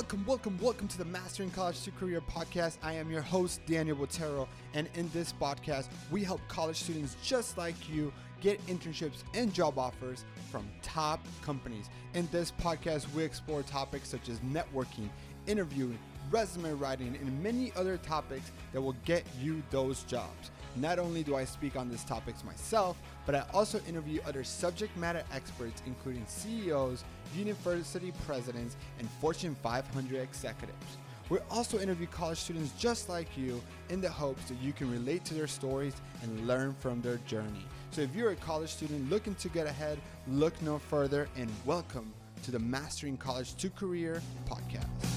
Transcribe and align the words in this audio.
Welcome, 0.00 0.24
welcome, 0.24 0.58
welcome 0.62 0.88
to 0.88 0.96
the 0.96 1.04
Mastering 1.04 1.50
College 1.50 1.82
to 1.82 1.90
Career 1.90 2.22
podcast. 2.22 2.78
I 2.82 2.94
am 2.94 3.10
your 3.10 3.20
host, 3.20 3.60
Daniel 3.66 3.98
Botero, 3.98 4.48
and 4.72 4.88
in 4.94 5.10
this 5.10 5.34
podcast, 5.34 5.88
we 6.10 6.24
help 6.24 6.40
college 6.48 6.78
students 6.78 7.16
just 7.22 7.58
like 7.58 7.74
you 7.86 8.10
get 8.40 8.66
internships 8.66 9.24
and 9.34 9.52
job 9.52 9.78
offers 9.78 10.24
from 10.50 10.66
top 10.80 11.20
companies. 11.42 11.90
In 12.14 12.26
this 12.32 12.50
podcast, 12.50 13.12
we 13.12 13.22
explore 13.22 13.62
topics 13.62 14.08
such 14.08 14.30
as 14.30 14.38
networking, 14.38 15.10
interviewing, 15.46 15.98
resume 16.30 16.72
writing, 16.78 17.14
and 17.20 17.42
many 17.42 17.70
other 17.76 17.98
topics 17.98 18.52
that 18.72 18.80
will 18.80 18.96
get 19.04 19.26
you 19.38 19.62
those 19.70 20.04
jobs. 20.04 20.50
Not 20.76 20.98
only 20.98 21.22
do 21.22 21.34
I 21.36 21.44
speak 21.44 21.76
on 21.76 21.88
these 21.88 22.04
topics 22.04 22.44
myself, 22.44 22.96
but 23.26 23.34
I 23.34 23.44
also 23.52 23.80
interview 23.88 24.20
other 24.26 24.44
subject 24.44 24.96
matter 24.96 25.22
experts, 25.32 25.82
including 25.86 26.24
CEOs, 26.26 27.04
university 27.34 28.12
presidents, 28.26 28.76
and 28.98 29.08
Fortune 29.20 29.56
500 29.62 30.20
executives. 30.20 30.98
We 31.28 31.38
also 31.50 31.78
interview 31.78 32.06
college 32.08 32.38
students 32.38 32.72
just 32.78 33.08
like 33.08 33.36
you 33.36 33.60
in 33.88 34.00
the 34.00 34.10
hopes 34.10 34.44
that 34.44 34.60
you 34.60 34.72
can 34.72 34.90
relate 34.90 35.24
to 35.26 35.34
their 35.34 35.46
stories 35.46 35.94
and 36.22 36.46
learn 36.46 36.74
from 36.80 37.00
their 37.02 37.18
journey. 37.18 37.64
So 37.92 38.02
if 38.02 38.14
you're 38.14 38.30
a 38.30 38.36
college 38.36 38.70
student 38.70 39.10
looking 39.10 39.34
to 39.36 39.48
get 39.48 39.66
ahead, 39.66 39.98
look 40.28 40.60
no 40.62 40.78
further 40.78 41.28
and 41.36 41.50
welcome 41.64 42.12
to 42.42 42.50
the 42.50 42.58
Mastering 42.58 43.16
College 43.16 43.54
to 43.56 43.70
Career 43.70 44.22
podcast. 44.48 45.09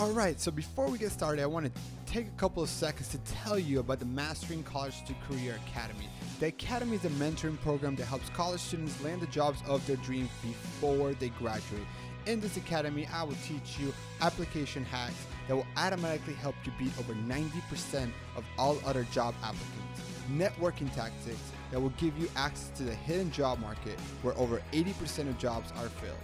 All 0.00 0.12
right, 0.12 0.40
so 0.40 0.50
before 0.50 0.88
we 0.88 0.96
get 0.96 1.12
started, 1.12 1.42
I 1.42 1.46
want 1.46 1.66
to 1.66 1.72
take 2.06 2.26
a 2.26 2.38
couple 2.38 2.62
of 2.62 2.70
seconds 2.70 3.08
to 3.08 3.18
tell 3.18 3.58
you 3.58 3.80
about 3.80 3.98
the 3.98 4.06
Mastering 4.06 4.62
College 4.62 5.04
to 5.04 5.12
Career 5.28 5.60
Academy. 5.68 6.08
The 6.38 6.46
Academy 6.46 6.96
is 6.96 7.04
a 7.04 7.10
mentoring 7.10 7.60
program 7.60 7.96
that 7.96 8.06
helps 8.06 8.30
college 8.30 8.62
students 8.62 8.98
land 9.04 9.20
the 9.20 9.26
jobs 9.26 9.58
of 9.68 9.86
their 9.86 9.96
dreams 9.96 10.30
before 10.40 11.12
they 11.12 11.28
graduate. 11.28 11.82
In 12.24 12.40
this 12.40 12.56
academy, 12.56 13.06
I 13.12 13.24
will 13.24 13.36
teach 13.46 13.78
you 13.78 13.92
application 14.22 14.86
hacks 14.86 15.26
that 15.48 15.54
will 15.54 15.66
automatically 15.76 16.32
help 16.32 16.54
you 16.64 16.72
beat 16.78 16.98
over 16.98 17.12
90% 17.12 18.10
of 18.36 18.44
all 18.56 18.78
other 18.86 19.04
job 19.12 19.34
applicants, 19.42 20.00
networking 20.32 20.90
tactics 20.94 21.52
that 21.70 21.78
will 21.78 21.92
give 21.98 22.18
you 22.18 22.26
access 22.36 22.70
to 22.78 22.84
the 22.84 22.94
hidden 22.94 23.30
job 23.30 23.58
market 23.58 24.00
where 24.22 24.36
over 24.38 24.62
80% 24.72 25.28
of 25.28 25.36
jobs 25.36 25.70
are 25.72 25.90
filled, 25.90 26.16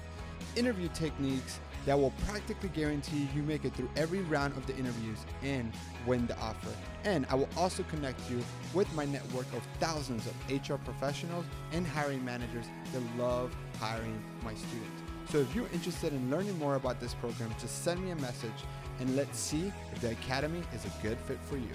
interview 0.57 0.89
techniques 0.95 1.61
that 1.87 1.99
will 1.99 2.13
practically 2.27 2.69
guarantee 2.71 3.29
you 3.35 3.43
make 3.43 3.65
it 3.65 3.73
through 3.75 3.89
every 3.97 4.21
round 4.23 4.57
of 4.57 4.67
the 4.67 4.77
interviews 4.77 5.19
and 5.43 5.73
win 6.05 6.27
the 6.27 6.37
offer. 6.39 6.71
And 7.05 7.25
I 7.31 7.37
will 7.37 7.49
also 7.57 7.85
connect 7.85 8.21
you 8.29 8.43
with 8.75 8.93
my 8.95 9.05
network 9.05 9.47
of 9.55 9.63
thousands 9.79 10.27
of 10.27 10.35
HR 10.51 10.75
professionals 10.75 11.47
and 11.73 11.87
hiring 11.87 12.25
managers 12.25 12.67
that 12.93 13.03
love 13.17 13.55
hiring 13.79 14.21
my 14.45 14.55
students. 14.55 15.03
So 15.31 15.39
if 15.39 15.55
you're 15.55 15.69
interested 15.73 16.13
in 16.13 16.31
learning 16.31 16.59
more 16.59 16.75
about 16.75 17.01
this 17.01 17.15
program, 17.15 17.55
just 17.61 17.85
send 17.85 18.05
me 18.05 18.11
a 18.11 18.17
message 18.17 18.51
and 18.99 19.15
let's 19.15 19.39
see 19.39 19.73
if 19.93 20.01
the 20.01 20.11
Academy 20.11 20.63
is 20.75 20.85
a 20.85 21.03
good 21.03 21.19
fit 21.19 21.39
for 21.43 21.57
you. 21.57 21.71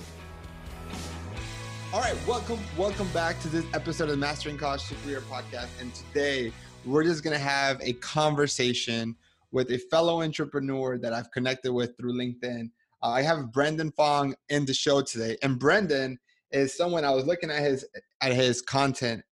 All 1.93 2.01
right, 2.01 2.15
welcome, 2.27 2.59
welcome 2.77 3.07
back 3.09 3.39
to 3.41 3.49
this 3.49 3.65
episode 3.73 4.05
of 4.05 4.11
the 4.11 4.17
Mastering 4.17 4.57
College 4.57 4.87
to 4.87 4.95
Career 4.95 5.21
podcast. 5.21 5.67
And 5.79 5.93
today 5.93 6.51
we're 6.85 7.03
just 7.03 7.23
gonna 7.23 7.37
have 7.37 7.79
a 7.81 7.93
conversation 7.93 9.15
with 9.52 9.71
a 9.71 9.77
fellow 9.89 10.21
entrepreneur 10.21 10.97
that 10.97 11.13
I've 11.13 11.31
connected 11.31 11.73
with 11.73 11.95
through 11.97 12.13
LinkedIn. 12.13 12.69
Uh, 13.03 13.09
I 13.09 13.21
have 13.21 13.52
Brendan 13.52 13.91
Fong 13.91 14.35
in 14.49 14.66
the 14.66 14.73
show 14.73 15.02
today, 15.02 15.38
and 15.44 15.59
Brendan 15.59 16.17
is 16.52 16.75
someone 16.75 17.05
I 17.05 17.11
was 17.11 17.25
looking 17.25 17.49
at 17.49 17.61
his 17.61 17.85
at 18.22 18.33
his 18.33 18.61
content. 18.61 19.23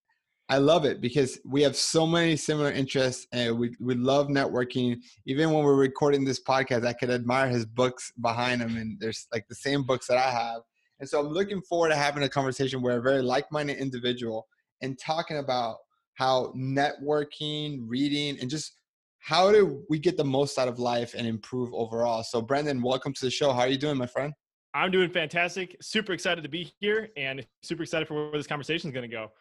I 0.52 0.58
love 0.58 0.84
it 0.84 1.00
because 1.00 1.40
we 1.46 1.62
have 1.62 1.76
so 1.76 2.08
many 2.08 2.36
similar 2.36 2.72
interests, 2.72 3.28
and 3.32 3.58
we 3.58 3.76
we 3.80 3.96
love 3.96 4.28
networking. 4.28 4.98
Even 5.26 5.52
when 5.52 5.64
we're 5.64 5.76
recording 5.76 6.26
this 6.26 6.42
podcast, 6.42 6.86
I 6.86 6.94
could 6.94 7.12
admire 7.12 7.48
his 7.48 7.66
books 7.66 8.12
behind 8.20 8.62
him, 8.62 8.76
and 8.78 9.00
there's 9.00 9.28
like 9.32 9.48
the 9.48 9.56
same 9.56 9.84
books 9.84 10.08
that 10.08 10.18
I 10.18 10.32
have. 10.32 10.62
And 11.00 11.08
so 11.08 11.20
I'm 11.20 11.28
looking 11.28 11.62
forward 11.62 11.90
to 11.90 11.96
having 11.96 12.24
a 12.24 12.30
conversation 12.30 12.82
with 12.82 12.96
a 12.96 13.02
very 13.02 13.22
like-minded 13.22 13.78
individual 13.78 14.48
and 14.82 15.00
talking 15.00 15.38
about 15.38 15.78
how 16.16 16.52
networking, 16.58 17.84
reading, 17.86 18.38
and 18.42 18.50
just 18.50 18.74
how 19.20 19.52
do 19.52 19.84
we 19.90 20.00
get 20.00 20.18
the 20.18 20.24
most 20.24 20.58
out 20.58 20.68
of 20.68 20.80
life 20.80 21.14
and 21.16 21.28
improve 21.28 21.74
overall? 21.74 22.24
So, 22.24 22.42
Brendan, 22.42 22.82
welcome 22.82 23.14
to 23.14 23.26
the 23.26 23.32
show. 23.32 23.52
How 23.54 23.62
are 23.62 23.68
you 23.68 23.78
doing, 23.78 23.98
my 23.98 24.08
friend? 24.08 24.34
I'm 24.74 24.92
doing 24.92 25.10
fantastic. 25.10 25.76
Super 25.82 26.14
excited 26.14 26.44
to 26.44 26.50
be 26.50 26.72
here 26.80 27.10
and 27.18 27.46
super 27.64 27.84
excited 27.84 28.08
for 28.08 28.14
where 28.14 28.38
this 28.38 28.48
conversation 28.48 28.90
is 28.90 28.94
going 28.94 29.10
to 29.10 29.16
go. 29.16 29.32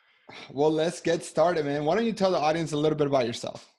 Well, 0.51 0.71
let's 0.71 1.01
get 1.01 1.25
started, 1.25 1.65
man. 1.65 1.85
Why 1.85 1.95
don't 1.95 2.07
you 2.07 2.13
tell 2.13 2.31
the 2.31 2.39
audience 2.39 2.73
a 2.73 2.77
little 2.77 2.99
bit 2.99 3.07
about 3.07 3.27
yourself? 3.27 3.73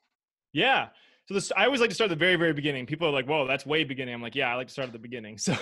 Yeah. 0.54 0.88
So 1.28 1.36
this, 1.36 1.52
I 1.56 1.66
always 1.66 1.80
like 1.80 1.90
to 1.90 1.96
start 1.96 2.10
at 2.10 2.18
the 2.18 2.20
very, 2.20 2.38
very 2.38 2.54
beginning. 2.54 2.88
People 2.88 3.08
are 3.08 3.12
like, 3.12 3.28
"Whoa, 3.28 3.46
that's 3.46 3.64
way 3.64 3.84
beginning." 3.84 4.16
I'm 4.16 4.22
like, 4.22 4.34
"Yeah, 4.34 4.52
I 4.52 4.56
like 4.56 4.66
to 4.66 4.74
start 4.74 4.88
at 4.88 4.94
the 4.94 5.00
beginning." 5.00 5.38
So, 5.38 5.56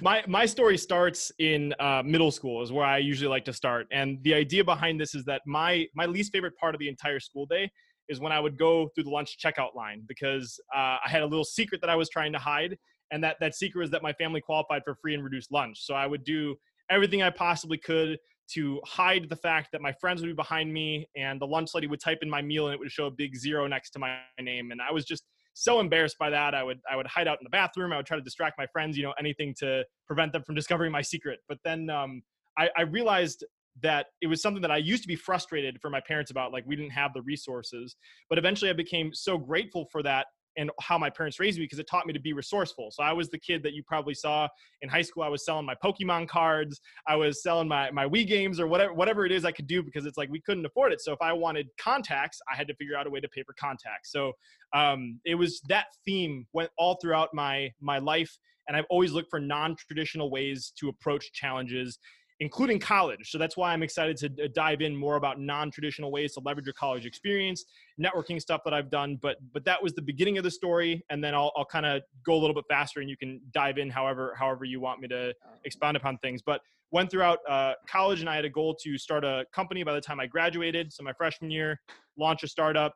my 0.00 0.22
my 0.28 0.46
story 0.46 0.78
starts 0.78 1.32
in 1.40 1.74
uh, 1.80 2.04
middle 2.04 2.30
school, 2.30 2.62
is 2.62 2.70
where 2.70 2.86
I 2.86 2.98
usually 2.98 3.28
like 3.28 3.44
to 3.46 3.52
start. 3.52 3.88
And 3.90 4.22
the 4.22 4.34
idea 4.34 4.62
behind 4.62 5.00
this 5.00 5.16
is 5.16 5.24
that 5.24 5.42
my 5.44 5.88
my 5.92 6.06
least 6.06 6.30
favorite 6.30 6.56
part 6.56 6.76
of 6.76 6.78
the 6.78 6.88
entire 6.88 7.18
school 7.18 7.46
day 7.46 7.68
is 8.08 8.20
when 8.20 8.32
I 8.32 8.40
would 8.40 8.58
go 8.58 8.88
through 8.94 9.04
the 9.04 9.10
lunch 9.10 9.38
checkout 9.38 9.74
line 9.74 10.04
because 10.06 10.58
uh, 10.74 10.98
I 11.04 11.08
had 11.08 11.22
a 11.22 11.26
little 11.26 11.44
secret 11.44 11.80
that 11.80 11.90
I 11.90 11.96
was 11.96 12.08
trying 12.08 12.32
to 12.32 12.38
hide, 12.38 12.76
and 13.10 13.22
that 13.24 13.36
that 13.40 13.54
secret 13.54 13.80
was 13.80 13.90
that 13.90 14.02
my 14.02 14.12
family 14.12 14.40
qualified 14.40 14.82
for 14.84 14.94
free 14.94 15.14
and 15.14 15.24
reduced 15.24 15.52
lunch. 15.52 15.78
So 15.84 15.94
I 15.94 16.06
would 16.06 16.24
do 16.24 16.56
everything 16.90 17.22
I 17.22 17.30
possibly 17.30 17.78
could 17.78 18.18
to 18.54 18.80
hide 18.86 19.28
the 19.28 19.36
fact 19.36 19.68
that 19.72 19.82
my 19.82 19.92
friends 19.92 20.22
would 20.22 20.28
be 20.28 20.34
behind 20.34 20.72
me, 20.72 21.08
and 21.16 21.40
the 21.40 21.46
lunch 21.46 21.70
lady 21.74 21.86
would 21.86 22.00
type 22.00 22.18
in 22.22 22.30
my 22.30 22.42
meal 22.42 22.66
and 22.66 22.74
it 22.74 22.80
would 22.80 22.90
show 22.90 23.06
a 23.06 23.10
big 23.10 23.36
zero 23.36 23.66
next 23.66 23.90
to 23.90 23.98
my 23.98 24.18
name, 24.40 24.70
and 24.70 24.80
I 24.80 24.92
was 24.92 25.04
just 25.04 25.24
so 25.54 25.80
embarrassed 25.80 26.16
by 26.18 26.30
that. 26.30 26.54
I 26.54 26.62
would 26.62 26.78
I 26.90 26.96
would 26.96 27.06
hide 27.06 27.26
out 27.26 27.38
in 27.40 27.44
the 27.44 27.50
bathroom. 27.50 27.92
I 27.92 27.96
would 27.96 28.06
try 28.06 28.16
to 28.16 28.22
distract 28.22 28.56
my 28.58 28.66
friends, 28.72 28.96
you 28.96 29.02
know, 29.02 29.14
anything 29.18 29.54
to 29.58 29.84
prevent 30.06 30.32
them 30.32 30.42
from 30.44 30.54
discovering 30.54 30.92
my 30.92 31.02
secret. 31.02 31.40
But 31.48 31.58
then 31.64 31.90
um, 31.90 32.22
I, 32.56 32.70
I 32.76 32.82
realized 32.82 33.44
that 33.82 34.06
it 34.20 34.26
was 34.26 34.42
something 34.42 34.62
that 34.62 34.70
I 34.70 34.76
used 34.78 35.02
to 35.02 35.08
be 35.08 35.16
frustrated 35.16 35.80
for 35.80 35.90
my 35.90 36.00
parents 36.00 36.30
about, 36.30 36.52
like 36.52 36.64
we 36.66 36.76
didn't 36.76 36.92
have 36.92 37.12
the 37.14 37.22
resources. 37.22 37.96
But 38.28 38.38
eventually 38.38 38.70
I 38.70 38.74
became 38.74 39.12
so 39.12 39.38
grateful 39.38 39.86
for 39.90 40.02
that 40.02 40.26
and 40.58 40.70
how 40.80 40.98
my 40.98 41.08
parents 41.08 41.38
raised 41.38 41.56
me 41.56 41.64
because 41.64 41.78
it 41.78 41.86
taught 41.88 42.06
me 42.06 42.12
to 42.12 42.20
be 42.20 42.32
resourceful. 42.32 42.90
So 42.90 43.02
I 43.02 43.12
was 43.12 43.30
the 43.30 43.38
kid 43.38 43.62
that 43.62 43.74
you 43.74 43.82
probably 43.86 44.12
saw 44.14 44.48
in 44.82 44.88
high 44.88 45.02
school. 45.02 45.22
I 45.22 45.28
was 45.28 45.44
selling 45.44 45.64
my 45.64 45.76
Pokemon 45.82 46.28
cards, 46.28 46.80
I 47.06 47.14
was 47.16 47.42
selling 47.42 47.68
my 47.68 47.90
my 47.92 48.06
Wii 48.06 48.26
games 48.26 48.58
or 48.58 48.66
whatever 48.66 48.92
whatever 48.92 49.24
it 49.24 49.32
is 49.32 49.44
I 49.44 49.52
could 49.52 49.68
do 49.68 49.82
because 49.82 50.04
it's 50.04 50.18
like 50.18 50.28
we 50.30 50.40
couldn't 50.40 50.66
afford 50.66 50.92
it. 50.92 51.00
So 51.00 51.12
if 51.12 51.22
I 51.22 51.32
wanted 51.32 51.68
contacts, 51.80 52.40
I 52.52 52.56
had 52.56 52.66
to 52.68 52.74
figure 52.74 52.96
out 52.96 53.06
a 53.06 53.10
way 53.10 53.20
to 53.20 53.28
pay 53.28 53.44
for 53.44 53.54
contacts. 53.58 54.10
So 54.10 54.32
um, 54.74 55.20
it 55.24 55.36
was 55.36 55.60
that 55.68 55.86
theme 56.04 56.46
went 56.52 56.70
all 56.76 56.98
throughout 57.00 57.32
my 57.32 57.70
my 57.80 57.98
life, 57.98 58.36
and 58.66 58.76
I've 58.76 58.86
always 58.90 59.12
looked 59.12 59.30
for 59.30 59.40
non-traditional 59.40 60.30
ways 60.30 60.72
to 60.80 60.88
approach 60.88 61.32
challenges 61.32 61.98
including 62.40 62.78
college. 62.78 63.30
So 63.30 63.38
that's 63.38 63.56
why 63.56 63.72
I'm 63.72 63.82
excited 63.82 64.16
to 64.18 64.48
dive 64.48 64.80
in 64.80 64.94
more 64.96 65.16
about 65.16 65.40
non-traditional 65.40 66.12
ways 66.12 66.34
to 66.34 66.40
leverage 66.40 66.66
your 66.66 66.74
college 66.74 67.04
experience, 67.04 67.64
networking 68.00 68.40
stuff 68.40 68.60
that 68.64 68.72
I've 68.72 68.90
done. 68.90 69.18
But 69.20 69.36
but 69.52 69.64
that 69.64 69.82
was 69.82 69.92
the 69.92 70.02
beginning 70.02 70.38
of 70.38 70.44
the 70.44 70.50
story, 70.50 71.04
and 71.10 71.22
then 71.22 71.34
I'll 71.34 71.52
I'll 71.56 71.64
kind 71.64 71.86
of 71.86 72.02
go 72.24 72.34
a 72.34 72.40
little 72.40 72.54
bit 72.54 72.64
faster, 72.68 73.00
and 73.00 73.10
you 73.10 73.16
can 73.16 73.40
dive 73.52 73.78
in 73.78 73.90
however 73.90 74.34
however 74.38 74.64
you 74.64 74.80
want 74.80 75.00
me 75.00 75.08
to 75.08 75.34
expound 75.64 75.96
upon 75.96 76.18
things. 76.18 76.42
But 76.42 76.60
went 76.90 77.10
throughout 77.10 77.38
uh, 77.48 77.74
college, 77.86 78.20
and 78.20 78.30
I 78.30 78.36
had 78.36 78.44
a 78.44 78.50
goal 78.50 78.74
to 78.82 78.96
start 78.96 79.24
a 79.24 79.44
company 79.52 79.82
by 79.82 79.92
the 79.92 80.00
time 80.00 80.20
I 80.20 80.26
graduated. 80.26 80.92
So 80.92 81.02
my 81.02 81.12
freshman 81.12 81.50
year, 81.50 81.80
launch 82.16 82.42
a 82.42 82.48
startup. 82.48 82.94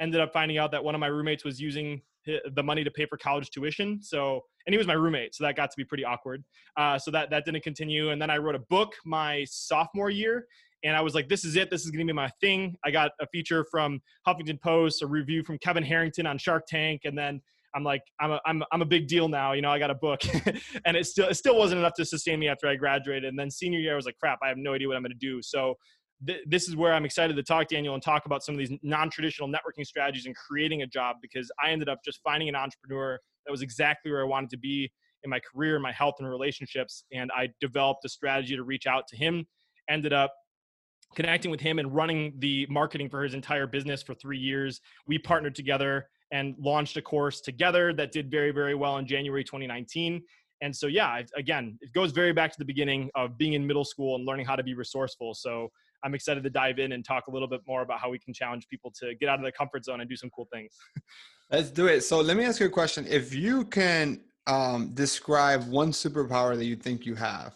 Ended 0.00 0.20
up 0.20 0.32
finding 0.32 0.58
out 0.58 0.70
that 0.70 0.82
one 0.82 0.94
of 0.94 1.00
my 1.00 1.08
roommates 1.08 1.44
was 1.44 1.60
using 1.60 2.00
the 2.54 2.62
money 2.62 2.84
to 2.84 2.90
pay 2.90 3.06
for 3.06 3.16
college 3.16 3.50
tuition. 3.50 4.02
So, 4.02 4.42
and 4.66 4.74
he 4.74 4.78
was 4.78 4.86
my 4.86 4.94
roommate, 4.94 5.34
so 5.34 5.44
that 5.44 5.56
got 5.56 5.70
to 5.70 5.76
be 5.76 5.84
pretty 5.84 6.04
awkward. 6.04 6.44
Uh, 6.76 6.98
so 6.98 7.10
that 7.10 7.30
that 7.30 7.44
didn't 7.44 7.62
continue. 7.62 8.10
And 8.10 8.20
then 8.20 8.30
I 8.30 8.38
wrote 8.38 8.54
a 8.54 8.60
book 8.70 8.94
my 9.04 9.44
sophomore 9.48 10.10
year, 10.10 10.46
and 10.84 10.96
I 10.96 11.00
was 11.00 11.14
like, 11.14 11.28
"This 11.28 11.44
is 11.44 11.56
it. 11.56 11.70
This 11.70 11.84
is 11.84 11.90
going 11.90 12.06
to 12.06 12.12
be 12.12 12.16
my 12.16 12.30
thing." 12.40 12.76
I 12.84 12.90
got 12.90 13.12
a 13.20 13.26
feature 13.28 13.64
from 13.70 14.00
Huffington 14.26 14.60
Post, 14.60 15.02
a 15.02 15.06
review 15.06 15.42
from 15.42 15.58
Kevin 15.58 15.82
Harrington 15.82 16.26
on 16.26 16.38
Shark 16.38 16.66
Tank, 16.66 17.02
and 17.04 17.16
then 17.16 17.40
I'm 17.74 17.84
like, 17.84 18.02
I'm 18.20 18.32
a, 18.32 18.40
I'm, 18.46 18.62
I'm 18.72 18.82
a 18.82 18.86
big 18.86 19.08
deal 19.08 19.28
now. 19.28 19.52
You 19.52 19.62
know, 19.62 19.70
I 19.70 19.78
got 19.78 19.90
a 19.90 19.94
book, 19.94 20.20
and 20.84 20.96
it 20.96 21.06
still 21.06 21.28
it 21.28 21.34
still 21.34 21.56
wasn't 21.56 21.80
enough 21.80 21.94
to 21.94 22.04
sustain 22.04 22.38
me 22.38 22.48
after 22.48 22.66
I 22.66 22.76
graduated. 22.76 23.24
And 23.24 23.38
then 23.38 23.50
senior 23.50 23.78
year, 23.78 23.92
I 23.92 23.96
was 23.96 24.06
like, 24.06 24.18
crap, 24.18 24.38
I 24.42 24.48
have 24.48 24.58
no 24.58 24.74
idea 24.74 24.88
what 24.88 24.96
I'm 24.96 25.02
going 25.02 25.12
to 25.12 25.18
do. 25.18 25.42
So 25.42 25.74
th- 26.26 26.42
this 26.46 26.68
is 26.68 26.76
where 26.76 26.92
I'm 26.92 27.04
excited 27.04 27.36
to 27.36 27.42
talk, 27.42 27.68
Daniel, 27.68 27.94
and 27.94 28.02
talk 28.02 28.26
about 28.26 28.42
some 28.42 28.54
of 28.54 28.58
these 28.58 28.72
non-traditional 28.82 29.48
networking 29.48 29.86
strategies 29.86 30.26
and 30.26 30.34
creating 30.36 30.82
a 30.82 30.86
job 30.86 31.16
because 31.22 31.50
I 31.62 31.70
ended 31.70 31.88
up 31.88 32.00
just 32.04 32.20
finding 32.22 32.48
an 32.48 32.54
entrepreneur 32.54 33.18
that 33.46 33.50
was 33.50 33.62
exactly 33.62 34.10
where 34.10 34.20
I 34.20 34.24
wanted 34.24 34.50
to 34.50 34.58
be 34.58 34.90
in 35.24 35.30
my 35.30 35.40
career, 35.40 35.78
my 35.78 35.92
health 35.92 36.16
and 36.20 36.28
relationships, 36.28 37.04
and 37.12 37.30
I 37.36 37.48
developed 37.60 38.04
a 38.04 38.08
strategy 38.08 38.56
to 38.56 38.62
reach 38.62 38.86
out 38.86 39.06
to 39.08 39.16
him. 39.16 39.46
Ended 39.88 40.12
up 40.12 40.32
connecting 41.14 41.50
with 41.50 41.60
him 41.60 41.78
and 41.78 41.94
running 41.94 42.34
the 42.38 42.66
marketing 42.68 43.08
for 43.08 43.22
his 43.22 43.34
entire 43.34 43.66
business 43.66 44.02
for 44.02 44.14
three 44.14 44.38
years. 44.38 44.80
We 45.06 45.18
partnered 45.18 45.54
together 45.54 46.08
and 46.30 46.54
launched 46.58 46.96
a 46.96 47.02
course 47.02 47.40
together 47.40 47.92
that 47.94 48.12
did 48.12 48.30
very, 48.30 48.50
very 48.50 48.74
well 48.74 48.98
in 48.98 49.06
January 49.06 49.42
2019. 49.42 50.22
And 50.60 50.74
so, 50.74 50.86
yeah, 50.86 51.22
again, 51.36 51.78
it 51.80 51.92
goes 51.92 52.12
very 52.12 52.32
back 52.32 52.52
to 52.52 52.58
the 52.58 52.64
beginning 52.64 53.10
of 53.14 53.38
being 53.38 53.54
in 53.54 53.66
middle 53.66 53.84
school 53.84 54.16
and 54.16 54.26
learning 54.26 54.44
how 54.44 54.56
to 54.56 54.62
be 54.62 54.74
resourceful. 54.74 55.34
So, 55.34 55.70
I'm 56.04 56.14
excited 56.14 56.42
to 56.44 56.50
dive 56.50 56.78
in 56.78 56.92
and 56.92 57.04
talk 57.04 57.26
a 57.26 57.30
little 57.30 57.48
bit 57.48 57.62
more 57.66 57.82
about 57.82 58.00
how 58.00 58.10
we 58.10 58.18
can 58.18 58.32
challenge 58.32 58.68
people 58.68 58.92
to 59.00 59.14
get 59.14 59.28
out 59.28 59.36
of 59.36 59.42
their 59.42 59.52
comfort 59.52 59.84
zone 59.84 60.00
and 60.00 60.08
do 60.08 60.16
some 60.16 60.30
cool 60.30 60.48
things. 60.52 60.76
Let's 61.50 61.70
do 61.70 61.86
it. 61.86 62.02
So 62.02 62.20
let 62.20 62.36
me 62.36 62.44
ask 62.44 62.60
you 62.60 62.66
a 62.66 62.70
question. 62.70 63.06
If 63.08 63.34
you 63.34 63.64
can 63.64 64.20
um, 64.46 64.90
describe 64.94 65.68
one 65.68 65.92
superpower 65.92 66.56
that 66.56 66.66
you 66.66 66.76
think 66.76 67.06
you 67.06 67.14
have, 67.14 67.54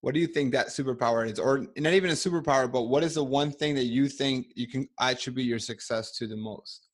what 0.00 0.14
do 0.14 0.20
you 0.20 0.26
think 0.26 0.52
that 0.52 0.68
superpower 0.68 1.30
is? 1.30 1.38
Or 1.38 1.66
not 1.76 1.92
even 1.92 2.10
a 2.10 2.14
superpower, 2.14 2.70
but 2.70 2.82
what 2.82 3.04
is 3.04 3.14
the 3.14 3.24
one 3.24 3.52
thing 3.52 3.74
that 3.76 3.84
you 3.84 4.08
think 4.08 4.48
you 4.54 4.66
can 4.66 4.88
attribute 5.00 5.46
your 5.46 5.60
success 5.60 6.12
to 6.18 6.26
the 6.26 6.36
most? 6.36 6.88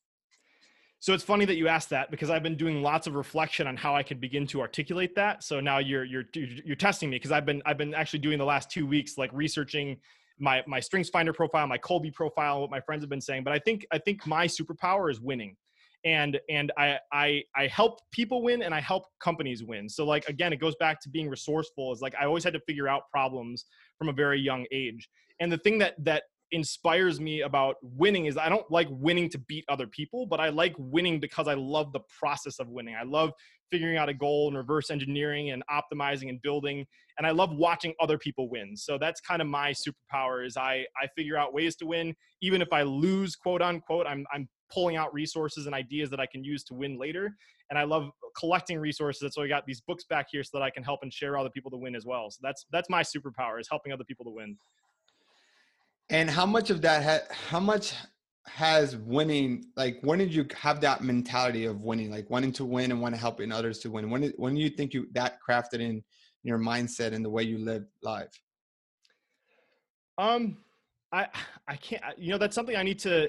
So 1.00 1.14
it's 1.14 1.22
funny 1.22 1.44
that 1.44 1.56
you 1.56 1.68
asked 1.68 1.90
that 1.90 2.10
because 2.10 2.28
I've 2.28 2.42
been 2.42 2.56
doing 2.56 2.82
lots 2.82 3.06
of 3.06 3.14
reflection 3.14 3.66
on 3.66 3.76
how 3.76 3.94
I 3.94 4.02
could 4.02 4.20
begin 4.20 4.46
to 4.48 4.60
articulate 4.60 5.14
that. 5.14 5.44
So 5.44 5.60
now 5.60 5.78
you're 5.78 6.04
you're 6.04 6.24
you're 6.34 6.76
testing 6.76 7.08
me 7.08 7.16
because 7.16 7.30
I've 7.30 7.46
been 7.46 7.62
I've 7.64 7.78
been 7.78 7.94
actually 7.94 8.18
doing 8.18 8.36
the 8.36 8.44
last 8.44 8.68
two 8.68 8.84
weeks 8.84 9.16
like 9.16 9.30
researching 9.32 9.98
my 10.38 10.62
my 10.66 10.80
strengths 10.80 11.10
finder 11.10 11.32
profile, 11.32 11.66
my 11.66 11.78
Kolbe 11.78 12.12
profile, 12.12 12.60
what 12.60 12.70
my 12.70 12.80
friends 12.80 13.02
have 13.02 13.10
been 13.10 13.20
saying. 13.20 13.44
But 13.44 13.52
I 13.52 13.58
think 13.58 13.86
I 13.92 13.98
think 13.98 14.26
my 14.26 14.46
superpower 14.46 15.10
is 15.10 15.20
winning 15.20 15.56
and 16.04 16.38
and 16.48 16.70
I, 16.78 16.98
I 17.12 17.42
i 17.56 17.66
help 17.66 17.98
people 18.12 18.42
win 18.42 18.62
and 18.62 18.72
i 18.72 18.80
help 18.80 19.04
companies 19.20 19.64
win 19.64 19.88
so 19.88 20.06
like 20.06 20.28
again 20.28 20.52
it 20.52 20.60
goes 20.60 20.76
back 20.76 21.00
to 21.00 21.08
being 21.08 21.28
resourceful 21.28 21.92
is 21.92 22.00
like 22.00 22.14
i 22.20 22.24
always 22.24 22.44
had 22.44 22.52
to 22.52 22.60
figure 22.60 22.86
out 22.86 23.02
problems 23.10 23.64
from 23.98 24.08
a 24.08 24.12
very 24.12 24.40
young 24.40 24.64
age 24.70 25.08
and 25.40 25.50
the 25.50 25.58
thing 25.58 25.76
that 25.78 25.94
that 25.98 26.22
inspires 26.52 27.20
me 27.20 27.42
about 27.42 27.76
winning 27.82 28.26
is 28.26 28.36
I 28.36 28.48
don't 28.48 28.68
like 28.70 28.88
winning 28.90 29.28
to 29.30 29.38
beat 29.38 29.64
other 29.68 29.86
people, 29.86 30.26
but 30.26 30.40
I 30.40 30.48
like 30.48 30.74
winning 30.78 31.20
because 31.20 31.48
I 31.48 31.54
love 31.54 31.92
the 31.92 32.00
process 32.18 32.58
of 32.58 32.68
winning. 32.68 32.94
I 32.94 33.04
love 33.04 33.32
figuring 33.70 33.96
out 33.96 34.08
a 34.08 34.14
goal 34.14 34.48
and 34.48 34.56
reverse 34.56 34.90
engineering 34.90 35.50
and 35.50 35.62
optimizing 35.70 36.28
and 36.28 36.40
building 36.42 36.86
and 37.18 37.26
I 37.26 37.32
love 37.32 37.52
watching 37.52 37.94
other 38.00 38.16
people 38.16 38.48
win. 38.48 38.76
So 38.76 38.96
that's 38.96 39.20
kind 39.20 39.42
of 39.42 39.48
my 39.48 39.72
superpower 39.72 40.46
is 40.46 40.56
I 40.56 40.86
I 41.00 41.08
figure 41.16 41.36
out 41.36 41.52
ways 41.52 41.76
to 41.76 41.86
win 41.86 42.14
even 42.40 42.62
if 42.62 42.72
I 42.72 42.82
lose 42.82 43.34
quote 43.36 43.60
unquote 43.60 44.06
I'm 44.06 44.24
I'm 44.32 44.48
pulling 44.72 44.96
out 44.96 45.12
resources 45.12 45.66
and 45.66 45.74
ideas 45.74 46.10
that 46.10 46.20
I 46.20 46.26
can 46.26 46.44
use 46.44 46.62
to 46.64 46.74
win 46.74 46.98
later. 46.98 47.34
And 47.70 47.78
I 47.78 47.84
love 47.84 48.10
collecting 48.38 48.78
resources. 48.78 49.20
That's 49.20 49.36
why 49.36 49.44
I 49.44 49.48
got 49.48 49.66
these 49.66 49.80
books 49.80 50.04
back 50.04 50.26
here 50.30 50.44
so 50.44 50.58
that 50.58 50.62
I 50.62 50.70
can 50.70 50.82
help 50.82 51.00
and 51.02 51.12
share 51.12 51.36
other 51.36 51.50
people 51.50 51.70
to 51.70 51.76
win 51.76 51.96
as 51.96 52.04
well. 52.06 52.30
So 52.30 52.38
that's 52.42 52.66
that's 52.70 52.88
my 52.88 53.02
superpower 53.02 53.60
is 53.60 53.68
helping 53.68 53.92
other 53.92 54.04
people 54.04 54.24
to 54.26 54.30
win. 54.30 54.56
And 56.10 56.30
how 56.30 56.46
much 56.46 56.70
of 56.70 56.80
that 56.82 57.02
ha- 57.02 57.34
how 57.50 57.60
much 57.60 57.94
has 58.48 58.96
winning 58.96 59.64
like 59.76 59.98
when 60.02 60.18
did 60.18 60.34
you 60.34 60.46
have 60.56 60.80
that 60.80 61.02
mentality 61.02 61.64
of 61.64 61.82
winning 61.82 62.10
like 62.10 62.28
wanting 62.30 62.52
to 62.52 62.64
win 62.64 62.90
and 62.90 63.00
want 63.00 63.14
to 63.14 63.20
help 63.20 63.40
in 63.40 63.52
others 63.52 63.78
to 63.78 63.90
win 63.90 64.10
when 64.10 64.22
did, 64.22 64.34
when 64.36 64.54
do 64.54 64.60
you 64.60 64.70
think 64.70 64.92
you 64.92 65.06
that 65.12 65.38
crafted 65.46 65.80
in 65.80 66.02
your 66.42 66.58
mindset 66.58 67.12
and 67.12 67.24
the 67.24 67.30
way 67.30 67.42
you 67.42 67.58
live 67.58 67.84
life 68.02 68.40
um 70.18 70.56
i 71.12 71.26
i 71.66 71.76
can't 71.76 72.02
you 72.16 72.30
know 72.30 72.38
that's 72.38 72.54
something 72.54 72.76
i 72.76 72.82
need 72.82 72.98
to 72.98 73.28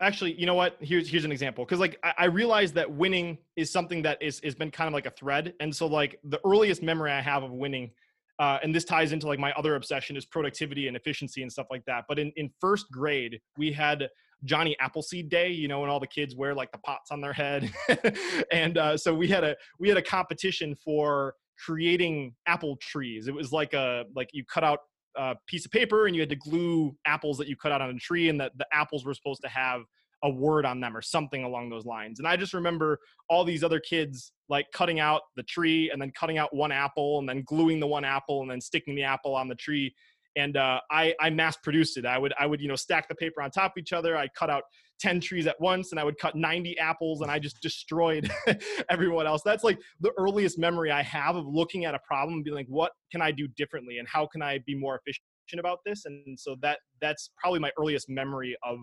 actually 0.00 0.32
you 0.38 0.46
know 0.46 0.54
what 0.54 0.76
here's 0.80 1.08
here's 1.08 1.24
an 1.24 1.32
example 1.32 1.64
because 1.64 1.80
like 1.80 1.98
I, 2.02 2.12
I 2.18 2.24
realize 2.26 2.72
that 2.72 2.90
winning 2.90 3.38
is 3.56 3.70
something 3.70 4.02
that 4.02 4.20
is 4.20 4.40
has 4.44 4.54
been 4.54 4.70
kind 4.70 4.88
of 4.88 4.94
like 4.94 5.06
a 5.06 5.10
thread 5.10 5.54
and 5.60 5.74
so 5.74 5.86
like 5.86 6.18
the 6.24 6.40
earliest 6.44 6.82
memory 6.82 7.12
i 7.12 7.20
have 7.20 7.42
of 7.42 7.52
winning 7.52 7.90
uh, 8.38 8.58
and 8.62 8.74
this 8.74 8.84
ties 8.84 9.12
into 9.12 9.26
like 9.26 9.38
my 9.38 9.52
other 9.52 9.76
obsession 9.76 10.16
is 10.16 10.26
productivity 10.26 10.88
and 10.88 10.96
efficiency 10.96 11.42
and 11.42 11.50
stuff 11.50 11.66
like 11.70 11.84
that. 11.86 12.04
But 12.08 12.18
in, 12.18 12.32
in 12.36 12.50
first 12.60 12.90
grade, 12.90 13.40
we 13.56 13.72
had 13.72 14.08
Johnny 14.44 14.76
Appleseed 14.80 15.28
Day, 15.28 15.50
you 15.50 15.68
know, 15.68 15.80
when 15.80 15.90
all 15.90 16.00
the 16.00 16.06
kids 16.06 16.36
wear 16.36 16.54
like 16.54 16.72
the 16.72 16.78
pots 16.78 17.10
on 17.10 17.20
their 17.20 17.32
head, 17.32 17.72
and 18.52 18.78
uh, 18.78 18.96
so 18.96 19.14
we 19.14 19.28
had 19.28 19.44
a 19.44 19.56
we 19.78 19.88
had 19.88 19.98
a 19.98 20.02
competition 20.02 20.74
for 20.74 21.34
creating 21.64 22.34
apple 22.46 22.76
trees. 22.76 23.28
It 23.28 23.34
was 23.34 23.52
like 23.52 23.72
a 23.72 24.04
like 24.14 24.30
you 24.32 24.44
cut 24.44 24.64
out 24.64 24.80
a 25.16 25.34
piece 25.46 25.64
of 25.64 25.70
paper 25.72 26.06
and 26.06 26.14
you 26.14 26.20
had 26.20 26.28
to 26.28 26.36
glue 26.36 26.94
apples 27.06 27.38
that 27.38 27.48
you 27.48 27.56
cut 27.56 27.72
out 27.72 27.80
on 27.80 27.90
a 27.90 27.98
tree, 27.98 28.28
and 28.28 28.40
that 28.40 28.52
the 28.56 28.66
apples 28.72 29.04
were 29.04 29.14
supposed 29.14 29.42
to 29.42 29.48
have 29.48 29.82
a 30.22 30.30
word 30.30 30.64
on 30.64 30.80
them 30.80 30.96
or 30.96 31.02
something 31.02 31.44
along 31.44 31.68
those 31.68 31.84
lines. 31.84 32.18
And 32.18 32.26
I 32.26 32.36
just 32.36 32.54
remember 32.54 32.98
all 33.28 33.44
these 33.44 33.62
other 33.62 33.80
kids 33.80 34.32
like 34.48 34.66
cutting 34.72 34.98
out 34.98 35.22
the 35.36 35.42
tree 35.42 35.90
and 35.90 36.00
then 36.00 36.10
cutting 36.18 36.38
out 36.38 36.54
one 36.54 36.72
apple 36.72 37.18
and 37.18 37.28
then 37.28 37.42
gluing 37.46 37.80
the 37.80 37.86
one 37.86 38.04
apple 38.04 38.42
and 38.42 38.50
then 38.50 38.60
sticking 38.60 38.94
the 38.94 39.02
apple 39.02 39.34
on 39.34 39.48
the 39.48 39.54
tree. 39.54 39.94
And 40.36 40.56
uh, 40.56 40.80
I, 40.90 41.14
I 41.20 41.30
mass 41.30 41.56
produced 41.56 41.96
it. 41.96 42.04
I 42.04 42.18
would, 42.18 42.34
I 42.38 42.46
would, 42.46 42.60
you 42.60 42.68
know, 42.68 42.76
stack 42.76 43.08
the 43.08 43.14
paper 43.14 43.42
on 43.42 43.50
top 43.50 43.72
of 43.72 43.80
each 43.80 43.92
other. 43.92 44.16
I 44.16 44.28
cut 44.28 44.50
out 44.50 44.64
10 45.00 45.20
trees 45.20 45.46
at 45.46 45.60
once 45.60 45.92
and 45.92 46.00
I 46.00 46.04
would 46.04 46.18
cut 46.18 46.36
90 46.36 46.78
apples 46.78 47.20
and 47.22 47.30
I 47.30 47.38
just 47.38 47.60
destroyed 47.60 48.30
everyone 48.90 49.26
else. 49.26 49.42
That's 49.44 49.64
like 49.64 49.78
the 50.00 50.12
earliest 50.18 50.58
memory 50.58 50.90
I 50.90 51.02
have 51.02 51.36
of 51.36 51.46
looking 51.46 51.84
at 51.84 51.94
a 51.94 52.00
problem 52.06 52.34
and 52.34 52.44
being 52.44 52.56
like, 52.56 52.68
what 52.68 52.92
can 53.10 53.22
I 53.22 53.30
do 53.30 53.48
differently? 53.48 53.98
And 53.98 54.06
how 54.08 54.26
can 54.26 54.42
I 54.42 54.60
be 54.66 54.74
more 54.74 54.98
efficient 54.98 55.58
about 55.58 55.78
this? 55.86 56.04
And 56.04 56.38
so 56.38 56.56
that, 56.62 56.80
that's 57.00 57.30
probably 57.38 57.60
my 57.60 57.70
earliest 57.78 58.08
memory 58.08 58.56
of 58.62 58.78